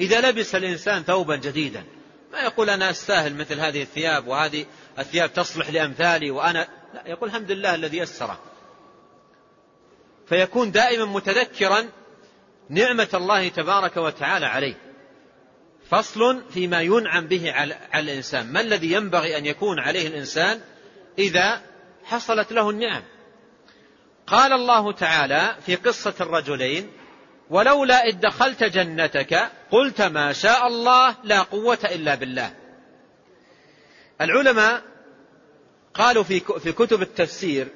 إذا 0.00 0.30
لبس 0.30 0.54
الإنسان 0.54 1.02
ثوبا 1.02 1.36
جديدا 1.36 1.84
ما 2.32 2.40
يقول 2.40 2.70
أنا 2.70 2.90
أستاهل 2.90 3.34
مثل 3.34 3.60
هذه 3.60 3.82
الثياب 3.82 4.26
وهذه 4.26 4.66
الثياب 4.98 5.32
تصلح 5.32 5.70
لأمثالي 5.70 6.30
وأنا 6.30 6.68
لا 6.94 7.02
يقول 7.06 7.28
الحمد 7.28 7.50
لله 7.50 7.74
الذي 7.74 7.98
يسره. 7.98 8.40
فيكون 10.28 10.70
دائما 10.70 11.04
متذكرا 11.04 11.88
نعمة 12.68 13.08
الله 13.14 13.48
تبارك 13.48 13.96
وتعالى 13.96 14.46
عليه. 14.46 14.74
فصل 15.90 16.42
فيما 16.50 16.80
ينعم 16.80 17.26
به 17.26 17.52
على 17.52 17.76
الإنسان. 17.94 18.52
ما 18.52 18.60
الذي 18.60 18.92
ينبغي 18.92 19.38
أن 19.38 19.46
يكون 19.46 19.78
عليه 19.78 20.08
الإنسان 20.08 20.60
إذا 21.18 21.62
حصلت 22.04 22.52
له 22.52 22.70
النعم؟ 22.70 23.02
قال 24.26 24.52
الله 24.52 24.92
تعالى 24.92 25.56
في 25.66 25.74
قصة 25.74 26.14
الرجلين 26.20 26.90
ولولا 27.50 28.04
إذ 28.04 28.20
دخلت 28.20 28.64
جنتك 28.64 29.50
قلت 29.70 30.02
ما 30.02 30.32
شاء 30.32 30.66
الله 30.66 31.16
لا 31.24 31.42
قوة 31.42 31.78
إلا 31.84 32.14
بالله. 32.14 32.54
العلماء 34.20 34.82
قالوا 35.94 36.22
في 36.22 36.40
في 36.40 36.72
كتب 36.72 37.02
التفسير 37.02 37.68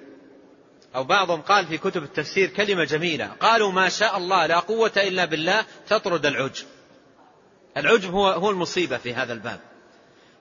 أو 0.94 1.04
بعضهم 1.04 1.42
قال 1.42 1.66
في 1.66 1.78
كتب 1.78 2.02
التفسير 2.02 2.48
كلمة 2.48 2.84
جميلة 2.84 3.26
قالوا 3.26 3.72
ما 3.72 3.88
شاء 3.88 4.16
الله 4.16 4.46
لا 4.46 4.58
قوة 4.58 4.92
إلا 4.96 5.24
بالله 5.24 5.64
تطرد 5.88 6.26
العجب. 6.26 6.66
العجب 7.76 8.10
هو 8.14 8.28
هو 8.28 8.50
المصيبة 8.50 8.96
في 8.96 9.14
هذا 9.14 9.32
الباب. 9.32 9.60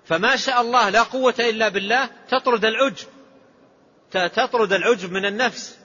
فما 0.05 0.36
شاء 0.36 0.61
الله 0.61 0.89
لا 0.89 1.03
قوة 1.03 1.36
إلا 1.39 1.69
بالله 1.69 2.09
تطرد 2.29 2.65
العجب. 2.65 3.07
تطرد 4.11 4.73
العجب 4.73 5.11
من 5.11 5.25
النفس. 5.25 5.77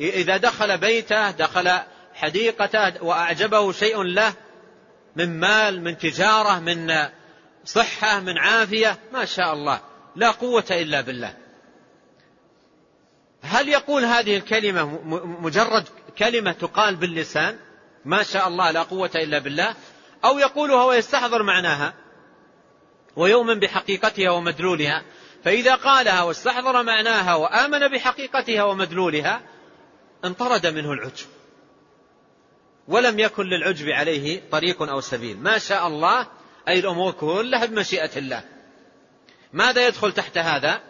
إذا 0.00 0.36
دخل 0.36 0.78
بيته 0.78 1.30
دخل 1.30 1.80
حديقته 2.14 3.04
وأعجبه 3.04 3.72
شيء 3.72 4.02
له 4.02 4.32
من 5.16 5.40
مال 5.40 5.84
من 5.84 5.98
تجارة 5.98 6.58
من 6.58 7.08
صحة 7.64 8.20
من 8.20 8.38
عافية 8.38 8.98
ما 9.12 9.24
شاء 9.24 9.52
الله 9.52 9.80
لا 10.16 10.30
قوة 10.30 10.64
إلا 10.70 11.00
بالله. 11.00 11.36
هل 13.42 13.68
يقول 13.68 14.04
هذه 14.04 14.36
الكلمة 14.36 14.84
مجرد 15.40 15.84
كلمة 16.18 16.52
تقال 16.52 16.96
باللسان؟ 16.96 17.58
ما 18.04 18.22
شاء 18.22 18.48
الله 18.48 18.70
لا 18.70 18.82
قوة 18.82 19.10
إلا 19.14 19.38
بالله. 19.38 19.74
أو 20.24 20.38
يقولها 20.38 20.84
ويستحضر 20.84 21.42
معناها 21.42 21.94
ويؤمن 23.16 23.58
بحقيقتها 23.58 24.30
ومدلولها. 24.30 25.02
فإذا 25.44 25.74
قالها 25.74 26.22
واستحضر 26.22 26.82
معناها 26.82 27.34
وآمن 27.34 27.88
بحقيقتها 27.88 28.62
ومدلولها 28.62 29.40
انطرد 30.24 30.66
منه 30.66 30.92
العجب. 30.92 31.26
ولم 32.88 33.18
يكن 33.18 33.46
للعجب 33.46 33.88
عليه 33.88 34.42
طريق 34.50 34.82
أو 34.82 35.00
سبيل. 35.00 35.38
ما 35.38 35.58
شاء 35.58 35.86
الله 35.86 36.26
أي 36.68 36.78
الأمور 36.78 37.12
كلها 37.12 37.66
بمشيئة 37.66 38.10
الله. 38.16 38.42
ماذا 39.52 39.86
يدخل 39.86 40.12
تحت 40.12 40.38
هذا؟ 40.38 40.80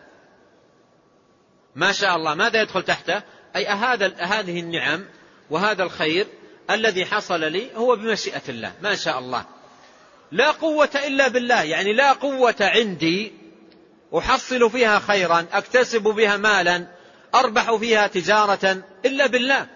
ما 1.77 1.93
شاء 1.93 2.17
الله 2.17 2.35
ماذا 2.35 2.63
يدخل 2.63 2.83
تحته 2.83 3.23
أي 3.57 3.67
هذا 3.67 4.15
هذه 4.19 4.61
النعم 4.61 5.05
وهذا 5.51 5.83
الخير 5.83 6.27
الذي 6.71 7.05
حصل 7.05 7.41
لي 7.41 7.77
هو 7.77 7.97
بمشيئة 7.97 8.43
الله. 8.49 8.73
ما 8.83 8.95
شاء 8.95 9.19
الله. 9.19 9.45
لا 10.33 10.51
قوة 10.51 10.91
إلا 11.07 11.29
بالله. 11.29 11.63
يعني 11.63 11.93
لا 11.93 12.13
قوة 12.13 12.57
عندي 12.61 13.33
أحصل 14.19 14.71
فيها 14.71 14.99
خيرا 14.99 15.47
أكتسب 15.53 16.03
بها 16.03 16.37
مالا 16.37 16.87
أربح 17.35 17.75
فيها 17.75 18.07
تجارة 18.07 18.83
إلا 19.05 19.27
بالله. 19.27 19.67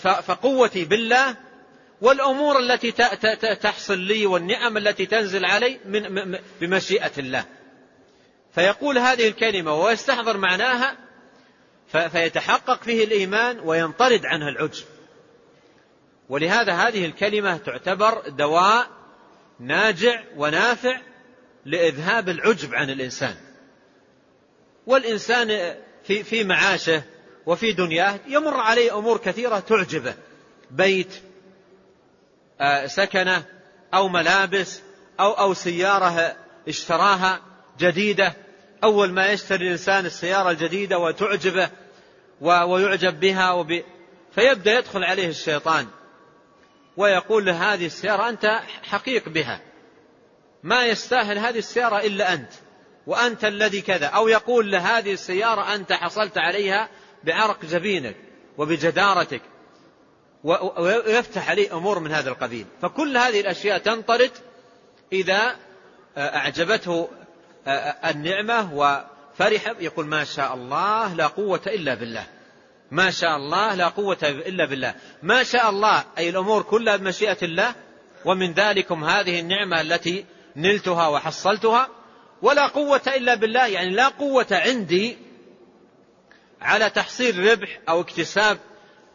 فقوتي 0.00 0.84
بالله 0.84 1.36
والأمور 2.00 2.58
التي 2.58 2.92
تحصل 3.62 3.98
لي 3.98 4.26
والنعم 4.26 4.76
التي 4.76 5.06
تنزل 5.06 5.44
علي 5.44 5.80
من 5.84 6.38
بمشيئة 6.60 7.12
الله. 7.18 7.44
فيقول 8.54 8.98
هذه 8.98 9.28
الكلمة 9.28 9.74
ويستحضر 9.74 10.36
معناها 10.36 10.96
فيتحقق 11.88 12.82
فيه 12.82 13.04
الإيمان 13.04 13.60
وينطرد 13.60 14.26
عنها 14.26 14.48
العجب 14.48 14.84
ولهذا 16.28 16.72
هذه 16.72 17.06
الكلمة 17.06 17.56
تعتبر 17.56 18.28
دواء 18.28 18.86
ناجع 19.60 20.22
ونافع 20.36 21.00
لإذهاب 21.64 22.28
العجب 22.28 22.74
عن 22.74 22.90
الإنسان. 22.90 23.36
والإنسان 24.86 25.76
في 26.04 26.24
في 26.24 26.44
معاشه 26.44 27.02
وفي 27.46 27.72
دنياه 27.72 28.20
يمر 28.26 28.54
عليه 28.54 28.98
أمور 28.98 29.18
كثيرة 29.18 29.58
تعجبه. 29.58 30.14
بيت 30.70 31.22
آه، 32.60 32.86
سكنة 32.86 33.44
أو 33.94 34.08
ملابس 34.08 34.80
أو 35.20 35.32
أو 35.32 35.54
سيارة 35.54 36.36
اشتراها 36.68 37.40
جديدة. 37.78 38.34
أول 38.84 39.12
ما 39.12 39.26
يشتري 39.26 39.66
الإنسان 39.66 40.06
السيارة 40.06 40.50
الجديدة 40.50 40.98
وتعجبه 40.98 41.70
ويعجب 42.40 43.20
بها 43.20 43.52
وب... 43.52 43.82
فيبدأ 44.34 44.78
يدخل 44.78 45.04
عليه 45.04 45.28
الشيطان 45.28 45.86
ويقول 46.96 47.44
له 47.44 47.74
هذه 47.74 47.86
السيارة 47.86 48.28
أنت 48.28 48.60
حقيق 48.82 49.28
بها. 49.28 49.60
ما 50.62 50.86
يستاهل 50.86 51.38
هذه 51.38 51.58
السيارة 51.58 51.98
إلا 51.98 52.32
أنت 52.32 52.52
وأنت 53.06 53.44
الذي 53.44 53.80
كذا. 53.80 54.06
أو 54.06 54.28
يقول 54.28 54.70
له 54.70 54.98
هذه 54.98 55.12
السيارة 55.12 55.74
أنت 55.74 55.92
حصلت 55.92 56.38
عليها 56.38 56.88
بعرق 57.26 57.64
جبينك 57.64 58.16
وبجدارتك 58.58 59.42
ويفتح 60.78 61.50
عليه 61.50 61.76
أمور 61.76 61.98
من 61.98 62.12
هذا 62.12 62.30
القبيل. 62.30 62.66
فكل 62.82 63.16
هذه 63.16 63.40
الأشياء 63.40 63.78
تنطرد 63.78 64.30
إذا 65.12 65.56
أعجبته 66.18 67.08
النعمة 68.04 68.74
وفرح. 68.74 69.74
يقول 69.80 70.06
ما 70.06 70.24
شاء 70.24 70.54
الله 70.54 71.14
لا 71.14 71.26
قوة 71.26 71.60
إلا 71.66 71.94
بالله. 71.94 72.26
ما 72.90 73.10
شاء 73.10 73.36
الله 73.36 73.74
لا 73.74 73.88
قوة 73.88 74.18
إلا 74.22 74.64
بالله. 74.64 74.94
ما 75.22 75.42
شاء 75.42 75.70
الله 75.70 76.04
أي 76.18 76.28
الأمور 76.28 76.62
كلها 76.62 76.96
بمشيئة 76.96 77.38
الله. 77.42 77.74
ومن 78.24 78.52
ذلكم 78.52 79.04
هذه 79.04 79.40
النعمة 79.40 79.80
التي 79.80 80.24
نلتها 80.56 81.08
وحصلتها. 81.08 81.88
ولا 82.42 82.66
قوة 82.66 83.02
إلا 83.06 83.34
بالله. 83.34 83.66
يعني 83.66 83.90
لا 83.90 84.08
قوة 84.08 84.46
عندي 84.50 85.25
على 86.60 86.90
تحصيل 86.90 87.52
ربح 87.52 87.80
أو 87.88 88.00
اكتساب 88.00 88.58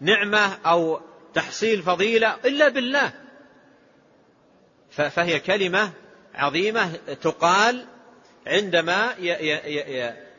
نعمة 0.02 0.58
أو 0.66 1.02
تحصيل 1.34 1.84
فضيلة 1.84 2.36
إلا 2.46 2.68
بالله. 2.68 3.14
فهي 4.92 5.40
كلمة 5.40 5.92
عظيمة 6.36 6.96
تقال 7.22 7.86
عندما 8.48 9.16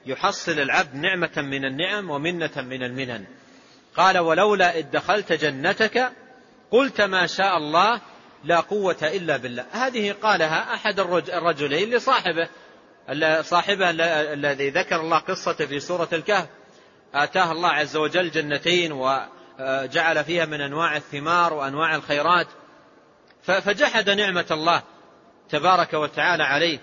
يحصل 0.07 0.53
العبد 0.53 0.95
نعمة 0.95 1.33
من 1.37 1.65
النعم 1.65 2.11
ومنة 2.11 2.51
من 2.57 2.83
المنن. 2.83 3.25
قال 3.97 4.19
ولولا 4.19 4.79
إذ 4.79 4.91
دخلت 4.91 5.33
جنتك 5.33 6.13
قلت 6.71 7.01
ما 7.01 7.27
شاء 7.27 7.57
الله 7.57 8.01
لا 8.45 8.61
قوة 8.61 8.97
إلا 9.03 9.37
بالله. 9.37 9.67
هذه 9.73 10.13
قالها 10.13 10.75
أحد 10.75 11.01
الرجلين 11.01 11.91
لصاحبه 11.91 12.49
صاحبه 13.43 13.91
الذي 14.33 14.71
ذكر 14.71 15.01
الله 15.01 15.19
قصته 15.19 15.67
في 15.67 15.81
سورة 15.81 16.09
الكهف. 16.13 16.47
آتاه 17.15 17.53
الله 17.53 17.69
عز 17.69 17.97
وجل 17.97 18.31
جنتين 18.31 18.93
وجعل 18.93 20.25
فيها 20.25 20.45
من 20.45 20.61
أنواع 20.61 20.97
الثمار 20.97 21.55
وأنواع 21.55 21.95
الخيرات 21.95 22.47
فجحد 23.43 24.11
نعمة 24.11 24.47
الله 24.51 24.83
تبارك 25.49 25.95
وتعالى 25.95 26.43
عليه. 26.43 26.79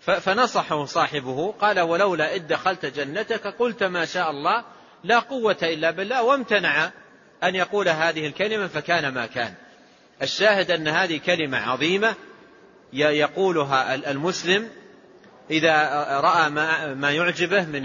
فنصحه 0.00 0.84
صاحبه 0.84 1.52
قال 1.60 1.80
ولولا 1.80 2.34
إذ 2.34 2.46
دخلت 2.46 2.86
جنتك 2.86 3.46
قلت 3.46 3.82
ما 3.82 4.04
شاء 4.04 4.30
الله 4.30 4.64
لا 5.04 5.18
قوة 5.18 5.56
إلا 5.62 5.90
بالله 5.90 6.22
وامتنع 6.22 6.90
أن 7.44 7.54
يقول 7.54 7.88
هذه 7.88 8.26
الكلمة 8.26 8.66
فكان 8.66 9.14
ما 9.14 9.26
كان. 9.26 9.54
الشاهد 10.22 10.70
أن 10.70 10.88
هذه 10.88 11.20
كلمة 11.26 11.58
عظيمة 11.58 12.14
يقولها 12.92 13.94
المسلم 13.94 14.70
إذا 15.50 15.88
رأى 16.20 16.50
ما 16.94 17.10
يعجبه 17.10 17.64
من 17.64 17.82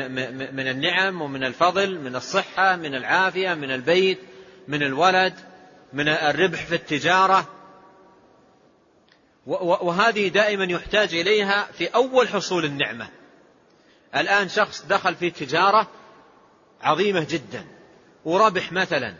من 0.55 0.67
النعم 0.67 1.21
ومن 1.21 1.43
الفضل 1.43 1.99
من 1.99 2.15
الصحة 2.15 2.75
من 2.75 2.95
العافية 2.95 3.53
من 3.53 3.71
البيت 3.71 4.19
من 4.67 4.83
الولد 4.83 5.33
من 5.93 6.07
الربح 6.07 6.65
في 6.65 6.75
التجارة. 6.75 7.47
وهذه 9.81 10.27
دائما 10.27 10.63
يحتاج 10.63 11.15
إليها 11.15 11.67
في 11.73 11.87
أول 11.87 12.27
حصول 12.27 12.65
النعمة. 12.65 13.09
الآن 14.15 14.49
شخص 14.49 14.85
دخل 14.85 15.15
في 15.15 15.29
تجارة 15.29 15.87
عظيمة 16.81 17.27
جدا 17.29 17.65
وربح 18.25 18.71
مثلا 18.71 19.15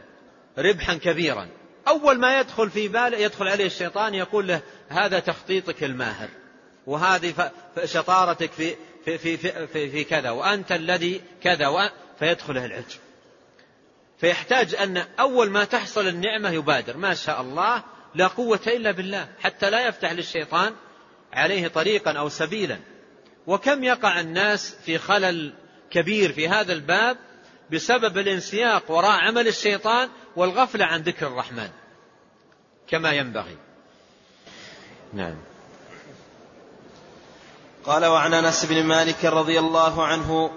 ربحا 0.58 0.94
كبيرا 0.94 1.48
أول 1.88 2.20
ما 2.20 2.40
يدخل 2.40 2.70
في 2.70 2.88
باله 2.88 3.18
يدخل 3.18 3.48
عليه 3.48 3.66
الشيطان 3.66 4.14
يقول 4.14 4.48
له 4.48 4.62
هذا 4.90 5.20
تخطيطك 5.20 5.84
الماهر. 5.84 6.30
وهذه 6.88 7.52
شطارتك 7.86 8.52
في 8.52 8.76
في 9.06 9.18
في 9.18 9.38
في, 9.38 9.90
في, 9.90 10.04
كذا 10.04 10.30
وأنت 10.30 10.72
الذي 10.72 11.22
كذا 11.44 11.92
فيدخله 12.20 12.66
العجب 12.66 13.00
فيحتاج 14.22 14.76
أن 14.76 14.98
أول 15.20 15.50
ما 15.50 15.64
تحصل 15.64 16.08
النعمة 16.08 16.50
يبادر. 16.50 16.98
ما 16.98 17.14
شاء 17.14 17.42
الله 17.42 17.84
لا 18.16 18.28
قوة 18.28 18.60
إلا 18.68 18.92
بالله 18.92 19.28
حتى 19.40 19.70
لا 19.70 19.88
يفتح 19.88 20.12
للشيطان 20.12 20.74
عليه 21.34 21.68
طريقا 21.68 22.12
أو 22.12 22.30
سبيلا. 22.30 22.80
وكم 23.48 23.84
يقع 23.84 24.20
الناس 24.20 24.76
في 24.86 24.98
خلل 24.98 25.54
كبير 25.92 26.34
في 26.34 26.50
هذا 26.50 26.74
الباب 26.74 27.18
بسبب 27.72 28.18
الانسياق 28.18 28.92
وراء 28.92 29.20
عمل 29.20 29.48
الشيطان 29.48 30.10
والغفلة 30.36 30.86
عن 30.86 31.02
ذكر 31.02 31.28
الرحمن. 31.28 31.70
كما 32.88 33.12
ينبغي. 33.12 33.58
نعم. 35.14 35.51
قال 37.86 38.06
وعن 38.06 38.34
أنس 38.34 38.66
بن 38.66 38.84
مالك 38.84 39.26
رضي 39.26 39.60
الله 39.60 40.06
عنه 40.06 40.52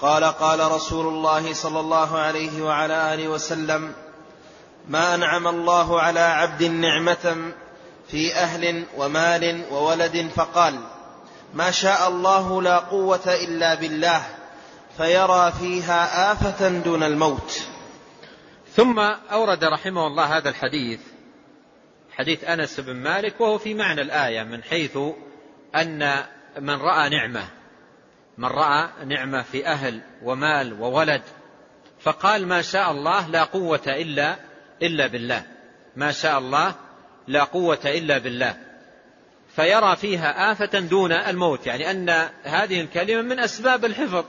قال 0.00 0.24
قال 0.24 0.72
رسول 0.72 1.06
الله 1.06 1.52
صلى 1.52 1.80
الله 1.80 2.18
عليه 2.18 2.62
وعلى 2.62 3.14
آله 3.14 3.28
وسلم 3.28 3.92
ما 4.88 5.14
أنعم 5.14 5.48
الله 5.48 6.00
على 6.00 6.20
عبد 6.20 6.62
نعمة 6.62 7.52
في 8.08 8.34
أهل 8.34 8.84
ومال 8.96 9.64
وولد 9.70 10.30
فقال 10.36 10.80
ما 11.54 11.70
شاء 11.70 12.08
الله 12.08 12.62
لا 12.62 12.78
قوة 12.78 13.26
إلا 13.26 13.74
بالله 13.74 14.22
فيرى 14.96 15.52
فيها 15.60 16.32
آفة 16.32 16.68
دون 16.68 17.02
الموت. 17.02 17.62
ثم 18.76 18.98
أورد 19.32 19.64
رحمه 19.64 20.06
الله 20.06 20.36
هذا 20.36 20.48
الحديث 20.48 21.00
حديث 22.12 22.44
أنس 22.44 22.80
بن 22.80 22.96
مالك 22.96 23.40
وهو 23.40 23.58
في 23.58 23.74
معنى 23.74 24.00
الآية 24.00 24.42
من 24.42 24.62
حيث 24.62 24.98
أن 25.74 26.24
من 26.60 26.74
رأى 26.74 27.08
نعمة 27.08 27.44
من 28.38 28.48
رأى 28.48 28.88
نعمة 29.04 29.42
في 29.42 29.66
أهل 29.66 30.00
ومال 30.22 30.72
وولد 30.80 31.22
فقال 32.00 32.46
ما 32.46 32.62
شاء 32.62 32.90
الله 32.90 33.28
لا 33.28 33.44
قوة 33.44 33.82
إلا 33.86 34.36
إلا 34.82 35.06
بالله. 35.06 35.42
ما 35.96 36.12
شاء 36.12 36.38
الله 36.38 36.74
لا 37.28 37.44
قوة 37.44 37.80
إلا 37.84 38.18
بالله. 38.18 38.56
فيرى 39.56 39.96
فيها 39.96 40.52
آفة 40.52 40.78
دون 40.78 41.12
الموت 41.12 41.66
يعني 41.66 41.90
أن 41.90 42.28
هذه 42.42 42.80
الكلمة 42.80 43.22
من 43.22 43.40
أسباب 43.40 43.84
الحفظ 43.84 44.24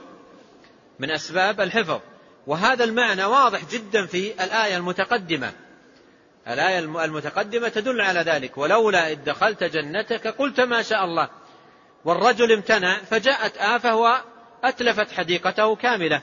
من 0.98 1.10
أسباب 1.10 1.60
الحفظ. 1.60 2.00
وهذا 2.46 2.84
المعنى 2.84 3.24
واضح 3.24 3.60
جدا 3.70 4.06
في 4.06 4.44
الآية 4.44 4.76
المتقدمة. 4.76 5.52
الآية 6.48 6.78
المتقدمة 6.78 7.68
تدل 7.68 8.00
على 8.00 8.20
ذلك. 8.20 8.58
ولولا 8.58 9.10
إذ 9.12 9.24
دخلت 9.24 9.64
جنتك 9.64 10.26
قلت 10.26 10.60
ما 10.60 10.82
شاء 10.82 11.04
الله. 11.04 11.28
والرجل 12.04 12.52
امتنع 12.52 12.98
فجاءت 12.98 13.56
آفة 13.56 13.96
وأتلفت 13.96 15.12
حديقته 15.12 15.76
كاملة. 15.76 16.22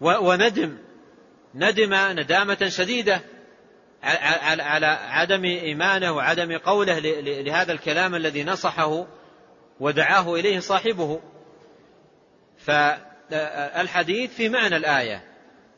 وندم 0.00 0.78
ندم 1.54 1.94
ندامة 1.94 2.68
شديدة 2.68 3.20
على 4.02 4.86
عدم 4.86 5.44
إيمانه 5.44 6.12
وعدم 6.12 6.58
قوله 6.58 6.98
لهذا 7.20 7.72
الكلام 7.72 8.14
الذي 8.14 8.44
نصحه 8.44 9.06
ودعاه 9.80 10.34
إليه 10.34 10.60
صاحبه. 10.60 11.20
فالحديث 12.58 14.34
في 14.34 14.48
معنى 14.48 14.76
الآية 14.76 15.24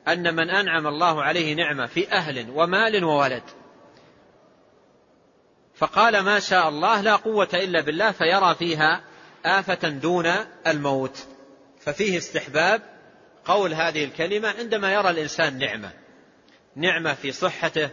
أن 0.09 0.35
من 0.35 0.51
أنعم 0.51 0.87
الله 0.87 1.23
عليه 1.23 1.55
نعمة 1.55 1.87
في 1.87 2.13
أهل 2.13 2.51
ومال 2.51 3.05
وولد. 3.05 3.43
فقال 5.83 6.21
ما 6.21 6.41
شاء 6.41 6.69
الله 6.69 7.01
لا 7.01 7.17
قوة 7.17 7.49
إلا 7.55 7.81
بالله 7.81 8.11
فيرى 8.11 8.55
فيها 8.55 9.01
آفة 9.45 9.89
دون 9.89 10.27
الموت. 10.67 11.27
ففيه 11.81 12.19
استحباب 12.19 12.83
قول 13.45 13.75
هذه 13.75 14.05
الكلمة 14.05 14.55
عندما 14.59 14.93
يرى 14.93 15.11
الإنسان 15.11 15.59
نعمة. 15.59 15.93
نعمة 16.77 17.15
في 17.15 17.33
صحته 17.33 17.91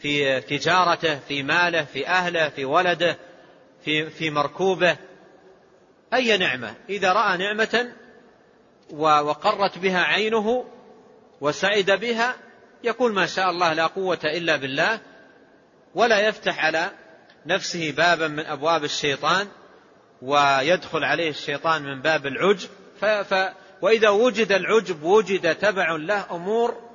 في 0.00 0.40
تجارته 0.40 1.18
في 1.18 1.42
ماله 1.42 1.84
في 1.84 2.08
أهله 2.08 2.48
في 2.48 2.64
ولده 2.64 3.18
في, 3.84 4.10
في 4.10 4.30
مركوبه. 4.30 4.96
أي 6.14 6.36
نعمة؟ 6.36 6.74
إذا 6.88 7.12
رأى 7.12 7.36
نعمة 7.36 7.92
وقرت 9.00 9.78
بها 9.78 10.00
عينه 10.00 10.64
وسعد 11.40 11.90
بها 11.90 12.36
يقول 12.84 13.14
ما 13.14 13.26
شاء 13.26 13.50
الله 13.50 13.72
لا 13.72 13.86
قوة 13.86 14.20
إلا 14.24 14.56
بالله 14.56 15.00
ولا 15.94 16.28
يفتح 16.28 16.64
على 16.64 16.90
نفسه 17.48 17.92
بابا 17.92 18.28
من 18.28 18.46
أبواب 18.46 18.84
الشيطان 18.84 19.48
ويدخل 20.22 21.04
عليه 21.04 21.30
الشيطان 21.30 21.82
من 21.82 22.02
باب 22.02 22.26
العجب. 22.26 22.68
ف 23.00 23.04
ف 23.04 23.52
وإذا 23.82 24.08
وجد 24.08 24.52
العجب 24.52 25.02
وجد 25.02 25.54
تبع 25.54 25.96
له 25.96 26.26
أمور 26.30 26.90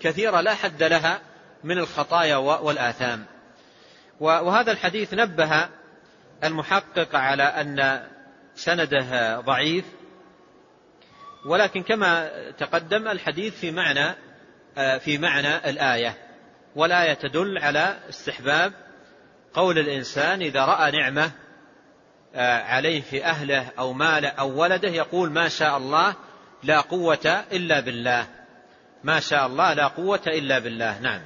كثيرة 0.00 0.40
لا 0.40 0.54
حد 0.54 0.82
لها 0.82 1.20
من 1.64 1.78
الخطايا 1.78 2.36
والآثام. 2.36 3.26
وهذا 4.20 4.72
الحديث 4.72 5.14
نبه 5.14 5.68
المحقق 6.44 7.16
على 7.16 7.42
أن 7.42 8.06
سنده 8.54 9.40
ضعيف. 9.40 9.84
ولكن 11.46 11.82
كما 11.82 12.30
تقدم 12.50 13.08
الحديث 13.08 13.60
في 13.60 13.70
معنى 13.70 14.14
في 14.98 15.18
معنى 15.18 15.70
الآية. 15.70 16.16
والآية 16.76 17.14
تدل 17.14 17.58
على 17.58 17.98
استحباب 18.08 18.87
قول 19.54 19.78
الإنسان 19.78 20.42
إذا 20.42 20.64
رأى 20.64 20.90
نعمة 20.90 21.30
عليه 22.64 23.02
في 23.02 23.24
أهله 23.24 23.66
أو 23.78 23.92
ماله 23.92 24.28
أو 24.28 24.60
ولده 24.60 24.88
يقول 24.88 25.30
ما 25.30 25.48
شاء 25.48 25.76
الله 25.76 26.14
لا 26.62 26.80
قوة 26.80 27.44
إلا 27.52 27.80
بالله. 27.80 28.26
ما 29.04 29.20
شاء 29.20 29.46
الله 29.46 29.72
لا 29.72 29.86
قوة 29.86 30.20
إلا 30.26 30.58
بالله. 30.58 30.98
نعم. 30.98 31.20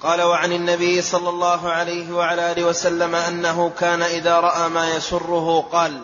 قال 0.00 0.22
وعن 0.22 0.52
النبي 0.52 1.02
صلى 1.02 1.28
الله 1.28 1.70
عليه 1.70 2.12
وعلى 2.12 2.52
آله 2.52 2.64
وسلم 2.64 3.14
أنه 3.14 3.70
كان 3.78 4.02
إذا 4.02 4.40
رأى 4.40 4.68
ما 4.68 4.94
يسره 4.96 5.60
قال 5.60 6.00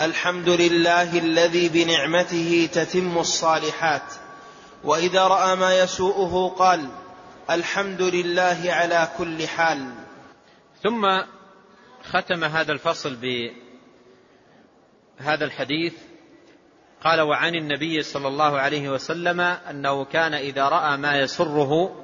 الحمد 0.00 0.48
لله 0.48 1.18
الذي 1.18 1.68
بنعمته 1.68 2.68
تتم 2.72 3.18
الصالحات. 3.18 4.02
وإذا 4.84 5.26
رأى 5.26 5.56
ما 5.56 5.78
يسوءه 5.78 6.54
قال 6.58 6.88
الحمد 7.50 8.02
لله 8.02 8.58
على 8.66 9.08
كل 9.18 9.46
حال. 9.46 9.90
ثم 10.82 11.22
ختم 12.02 12.44
هذا 12.44 12.72
الفصل 12.72 13.16
بهذا 15.20 15.44
الحديث. 15.44 15.94
قال 17.04 17.20
وعن 17.20 17.54
النبي 17.54 18.02
صلى 18.02 18.28
الله 18.28 18.58
عليه 18.58 18.88
وسلم 18.88 19.40
أنه 19.40 20.04
كان 20.04 20.34
إذا 20.34 20.68
رأى 20.68 20.96
ما 20.96 21.18
يسره 21.18 22.02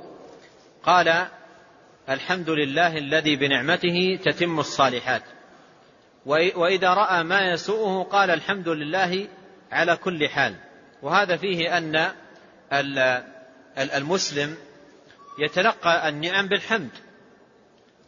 قال 0.82 1.26
الحمد 2.08 2.50
لله 2.50 2.98
الذي 2.98 3.36
بنعمته 3.36 4.18
تتم 4.24 4.60
الصالحات. 4.60 5.22
وإذا 6.26 6.94
رأى 6.94 7.22
ما 7.22 7.52
يسوءه 7.52 8.02
قال 8.02 8.30
الحمد 8.30 8.68
لله 8.68 9.28
على 9.72 9.96
كل 9.96 10.28
حال. 10.28 10.56
وهذا 11.02 11.36
فيه 11.36 11.78
أن 11.78 12.12
المسلم 13.76 14.56
يتلقى 15.38 16.08
النعم 16.08 16.48
بالحمد. 16.48 16.90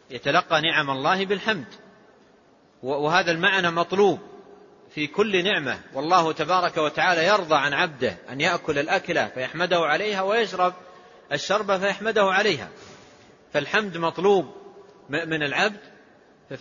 يتلقى 0.09 0.61
نعم 0.61 0.89
الله 0.89 1.25
بالحمد. 1.25 1.67
وهذا 2.83 3.31
المعنى 3.31 3.71
مطلوب 3.71 4.19
في 4.95 5.07
كل 5.07 5.43
نعمة. 5.43 5.79
والله 5.93 6.31
تبارك 6.31 6.77
وتعالى 6.77 7.25
يرضى 7.27 7.55
عن 7.55 7.73
عبده 7.73 8.17
أن 8.29 8.41
يأكل 8.41 8.79
الأكلة 8.79 9.27
فيحمده 9.27 9.79
عليها 9.79 10.21
ويشرب 10.21 10.73
الشرب 11.31 11.77
فيحمده 11.77 12.23
عليها. 12.23 12.69
فالحمد 13.53 13.97
مطلوب 13.97 14.55
من 15.09 15.43
العبد 15.43 15.79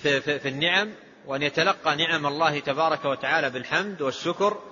في 0.02 0.48
النعم 0.48 0.94
وأن 1.26 1.42
يتلقى 1.42 1.96
نعم 1.96 2.26
الله 2.26 2.60
تبارك 2.60 3.04
وتعالى 3.04 3.50
بالحمد 3.50 4.02
والشكر 4.02 4.62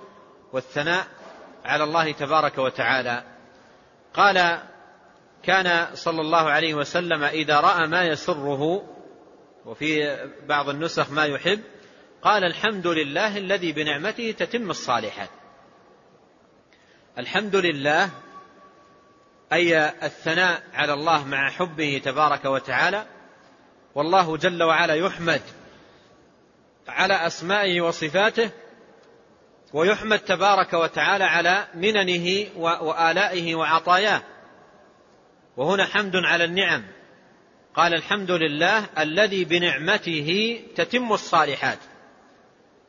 والثناء 0.53 1.07
على 1.65 1.83
الله 1.83 2.11
تبارك 2.11 2.57
وتعالى. 2.57 3.23
قال 4.13 4.63
كان 5.43 5.95
صلى 5.95 6.21
الله 6.21 6.49
عليه 6.49 6.73
وسلم 6.73 7.23
إذا 7.23 7.59
رأى 7.59 7.87
ما 7.87 8.03
يسره 8.03 8.83
وفي 9.65 10.17
بعض 10.47 10.69
النسخ 10.69 11.11
ما 11.11 11.25
يحب 11.25 11.59
قال 12.21 12.43
الحمد 12.43 12.87
لله 12.87 13.37
الذي 13.37 13.71
بنعمته 13.71 14.31
تتم 14.31 14.69
الصالحات. 14.69 15.29
الحمد 17.17 17.55
لله 17.55 18.09
أي 19.53 19.87
الثناء 19.87 20.63
على 20.73 20.93
الله 20.93 21.27
مع 21.27 21.49
حبه 21.49 22.01
تبارك 22.05 22.45
وتعالى 22.45 23.05
والله 23.95 24.37
جل 24.37 24.63
وعلا 24.63 24.93
يحمد 24.93 25.41
على 26.87 27.13
أسمائه 27.13 27.81
وصفاته 27.81 28.49
ويحمد 29.73 30.19
تبارك 30.19 30.73
وتعالى 30.73 31.23
على 31.23 31.67
مننه 31.75 32.47
وآلائه 32.57 33.55
وعطاياه. 33.55 34.21
وهنا 35.57 35.85
حمد 35.85 36.15
على 36.15 36.43
النعم. 36.43 36.83
قال 37.75 37.93
الحمد 37.93 38.31
لله 38.31 38.85
الذي 38.97 39.45
بنعمته 39.45 40.59
تتم 40.75 41.13
الصالحات. 41.13 41.79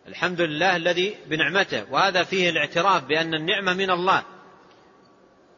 الحمد 0.09 0.41
لله 0.41 0.77
الذي 0.77 1.17
بنعمته. 1.27 1.93
وهذا 1.93 2.23
فيه 2.23 2.51
الاعتراف 2.51 3.05
بأن 3.05 3.35
النعمة 3.35 3.75
من 3.75 3.91
الله 3.91 4.23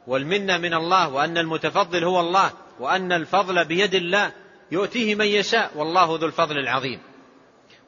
والمنة 0.07 0.59
من 0.59 0.74
الله 0.74 1.09
وأن 1.09 1.39
المتفضل 1.39 2.05
هو 2.05 2.20
الله 2.20 2.53
وأن 2.81 3.12
الفضل 3.12 3.65
بيد 3.65 3.95
الله 3.95 4.33
يؤتيه 4.73 5.15
من 5.15 5.27
يشاء 5.27 5.70
والله 5.77 6.19
ذو 6.19 6.27
الفضل 6.27 6.59
العظيم. 6.59 7.01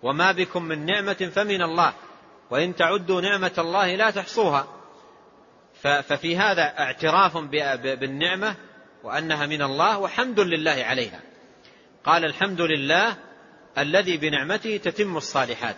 وما 0.02 0.32
بكم 0.32 0.62
من 0.62 0.86
نعمة 0.86 1.30
فمن 1.34 1.62
الله 1.62 1.92
وإن 2.50 2.76
تعدوا 2.76 3.20
نعمة 3.20 3.54
الله 3.58 3.94
لا 3.94 4.10
تحصوها. 4.10 4.66
ففي 5.82 6.36
هذا 6.36 6.62
اعتراف 6.78 7.36
بالنعمة 7.84 8.56
وأنها 9.04 9.46
من 9.46 9.62
الله 9.62 9.98
وحمد 9.98 10.40
لله 10.40 10.84
عليها. 10.84 11.20
قال 12.04 12.24
الحمد 12.24 12.60
لله 12.60 13.16
الذي 13.78 14.16
بنعمته 14.16 14.76
تتم 14.76 15.16
الصالحات. 15.16 15.76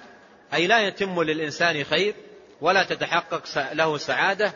أي 0.54 0.66
لا 0.66 0.88
يتم 0.88 1.22
للإنسان 1.22 1.84
خير 1.84 2.14
ولا 2.60 2.84
تتحقق 2.84 3.72
له 3.72 3.98
سعادة 3.98 4.54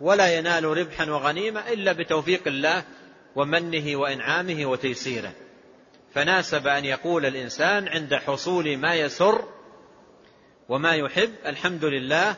ولا 0.00 0.38
ينال 0.38 0.64
ربحا 0.64 1.10
وغنيمة 1.10 1.72
إلا 1.72 1.92
بتوفيق 1.92 2.42
الله 2.46 2.84
ومنه 3.36 3.96
وإنعامه 3.96 4.66
وتيسيره. 4.66 5.32
فناسب 6.14 6.66
أن 6.66 6.84
يقول 6.84 7.26
الإنسان 7.26 7.88
عند 7.88 8.14
حصول 8.14 8.76
ما 8.76 8.94
يسر 8.94 9.48
وما 10.68 10.94
يحب 10.94 11.30
الحمد 11.46 11.84
لله 11.84 12.36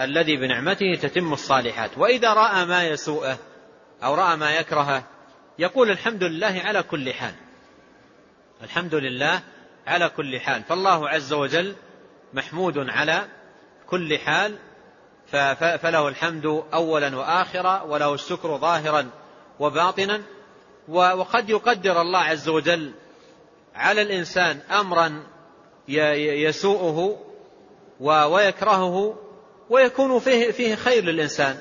الذي 0.00 0.36
بنعمته 0.36 0.94
تتم 1.02 1.32
الصالحات. 1.32 1.98
وإذا 1.98 2.32
رأى 2.34 2.64
ما 2.64 2.84
يسوءه 2.84 3.38
أو 4.02 4.14
رأى 4.14 4.36
ما 4.36 4.56
يكرهه 4.56 5.17
يقول 5.58 5.90
الحمد 5.90 6.24
لله 6.24 6.62
على 6.64 6.82
كل 6.82 7.12
حال. 7.12 7.34
الحمد 8.62 8.94
لله 8.94 9.40
على 9.86 10.08
كل 10.08 10.40
حال. 10.40 10.62
فالله 10.62 11.08
عز 11.08 11.32
وجل 11.32 11.74
محمود 12.34 12.78
على 12.78 13.24
كل 13.86 14.18
حال 14.18 14.58
فله 15.56 16.08
الحمد 16.08 16.46
أولا 16.74 17.16
وآخرا 17.16 17.82
وله 17.82 18.14
الشكر 18.14 18.58
ظاهرا 18.58 19.10
وباطنا 19.60 20.22
وقد 20.88 21.50
يقدر 21.50 22.00
الله 22.00 22.18
عز 22.18 22.48
وجل 22.48 22.92
على 23.74 24.02
الإنسان 24.02 24.60
أمرا 24.70 25.26
يسوءه 25.88 27.24
ويكرهه 28.00 29.18
ويكون 29.70 30.18
فيه, 30.18 30.50
فيه 30.50 30.74
خير 30.74 31.04
للإنسان. 31.04 31.58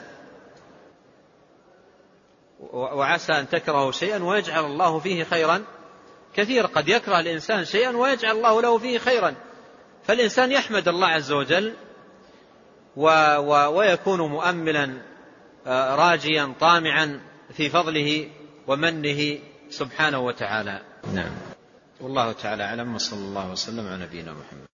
وعسى 2.74 3.34
أن 3.34 3.50
تكرهوا 3.50 3.92
شيئا 3.92 4.24
ويجعل 4.24 4.66
الله 4.66 5.00
فيه 5.00 5.24
خيرا. 5.24 5.64
كثيرا 6.34 6.68
قد 6.68 6.90
يكره 6.90 7.20
الإنسان 7.20 7.66
شيئا 7.66 7.98
ويجعل 7.98 8.36
الله 8.36 8.62
له 8.62 8.78
فيه 8.78 8.98
خيرا. 8.98 9.36
فالإنسان 10.04 10.52
يحمد 10.52 10.88
الله 10.88 11.08
عز 11.08 11.32
وجل 11.32 11.74
ويكون 13.70 14.22
مؤملا 14.22 15.02
آه، 15.68 15.96
راجيا 15.96 16.54
طامعا 16.60 17.22
في 17.54 17.70
فضله 17.70 18.30
ومنه 18.68 19.40
سبحانه 19.70 20.20
وتعالى. 20.20 20.82
نعم. 21.14 21.32
والله 22.02 22.32
تعالى 22.32 22.64
أعلم 22.64 22.96
وصلى 22.96 23.20
الله 23.20 23.52
وسلم 23.52 23.88
على 23.88 24.04
نبينا 24.04 24.32
محمد. 24.32 24.67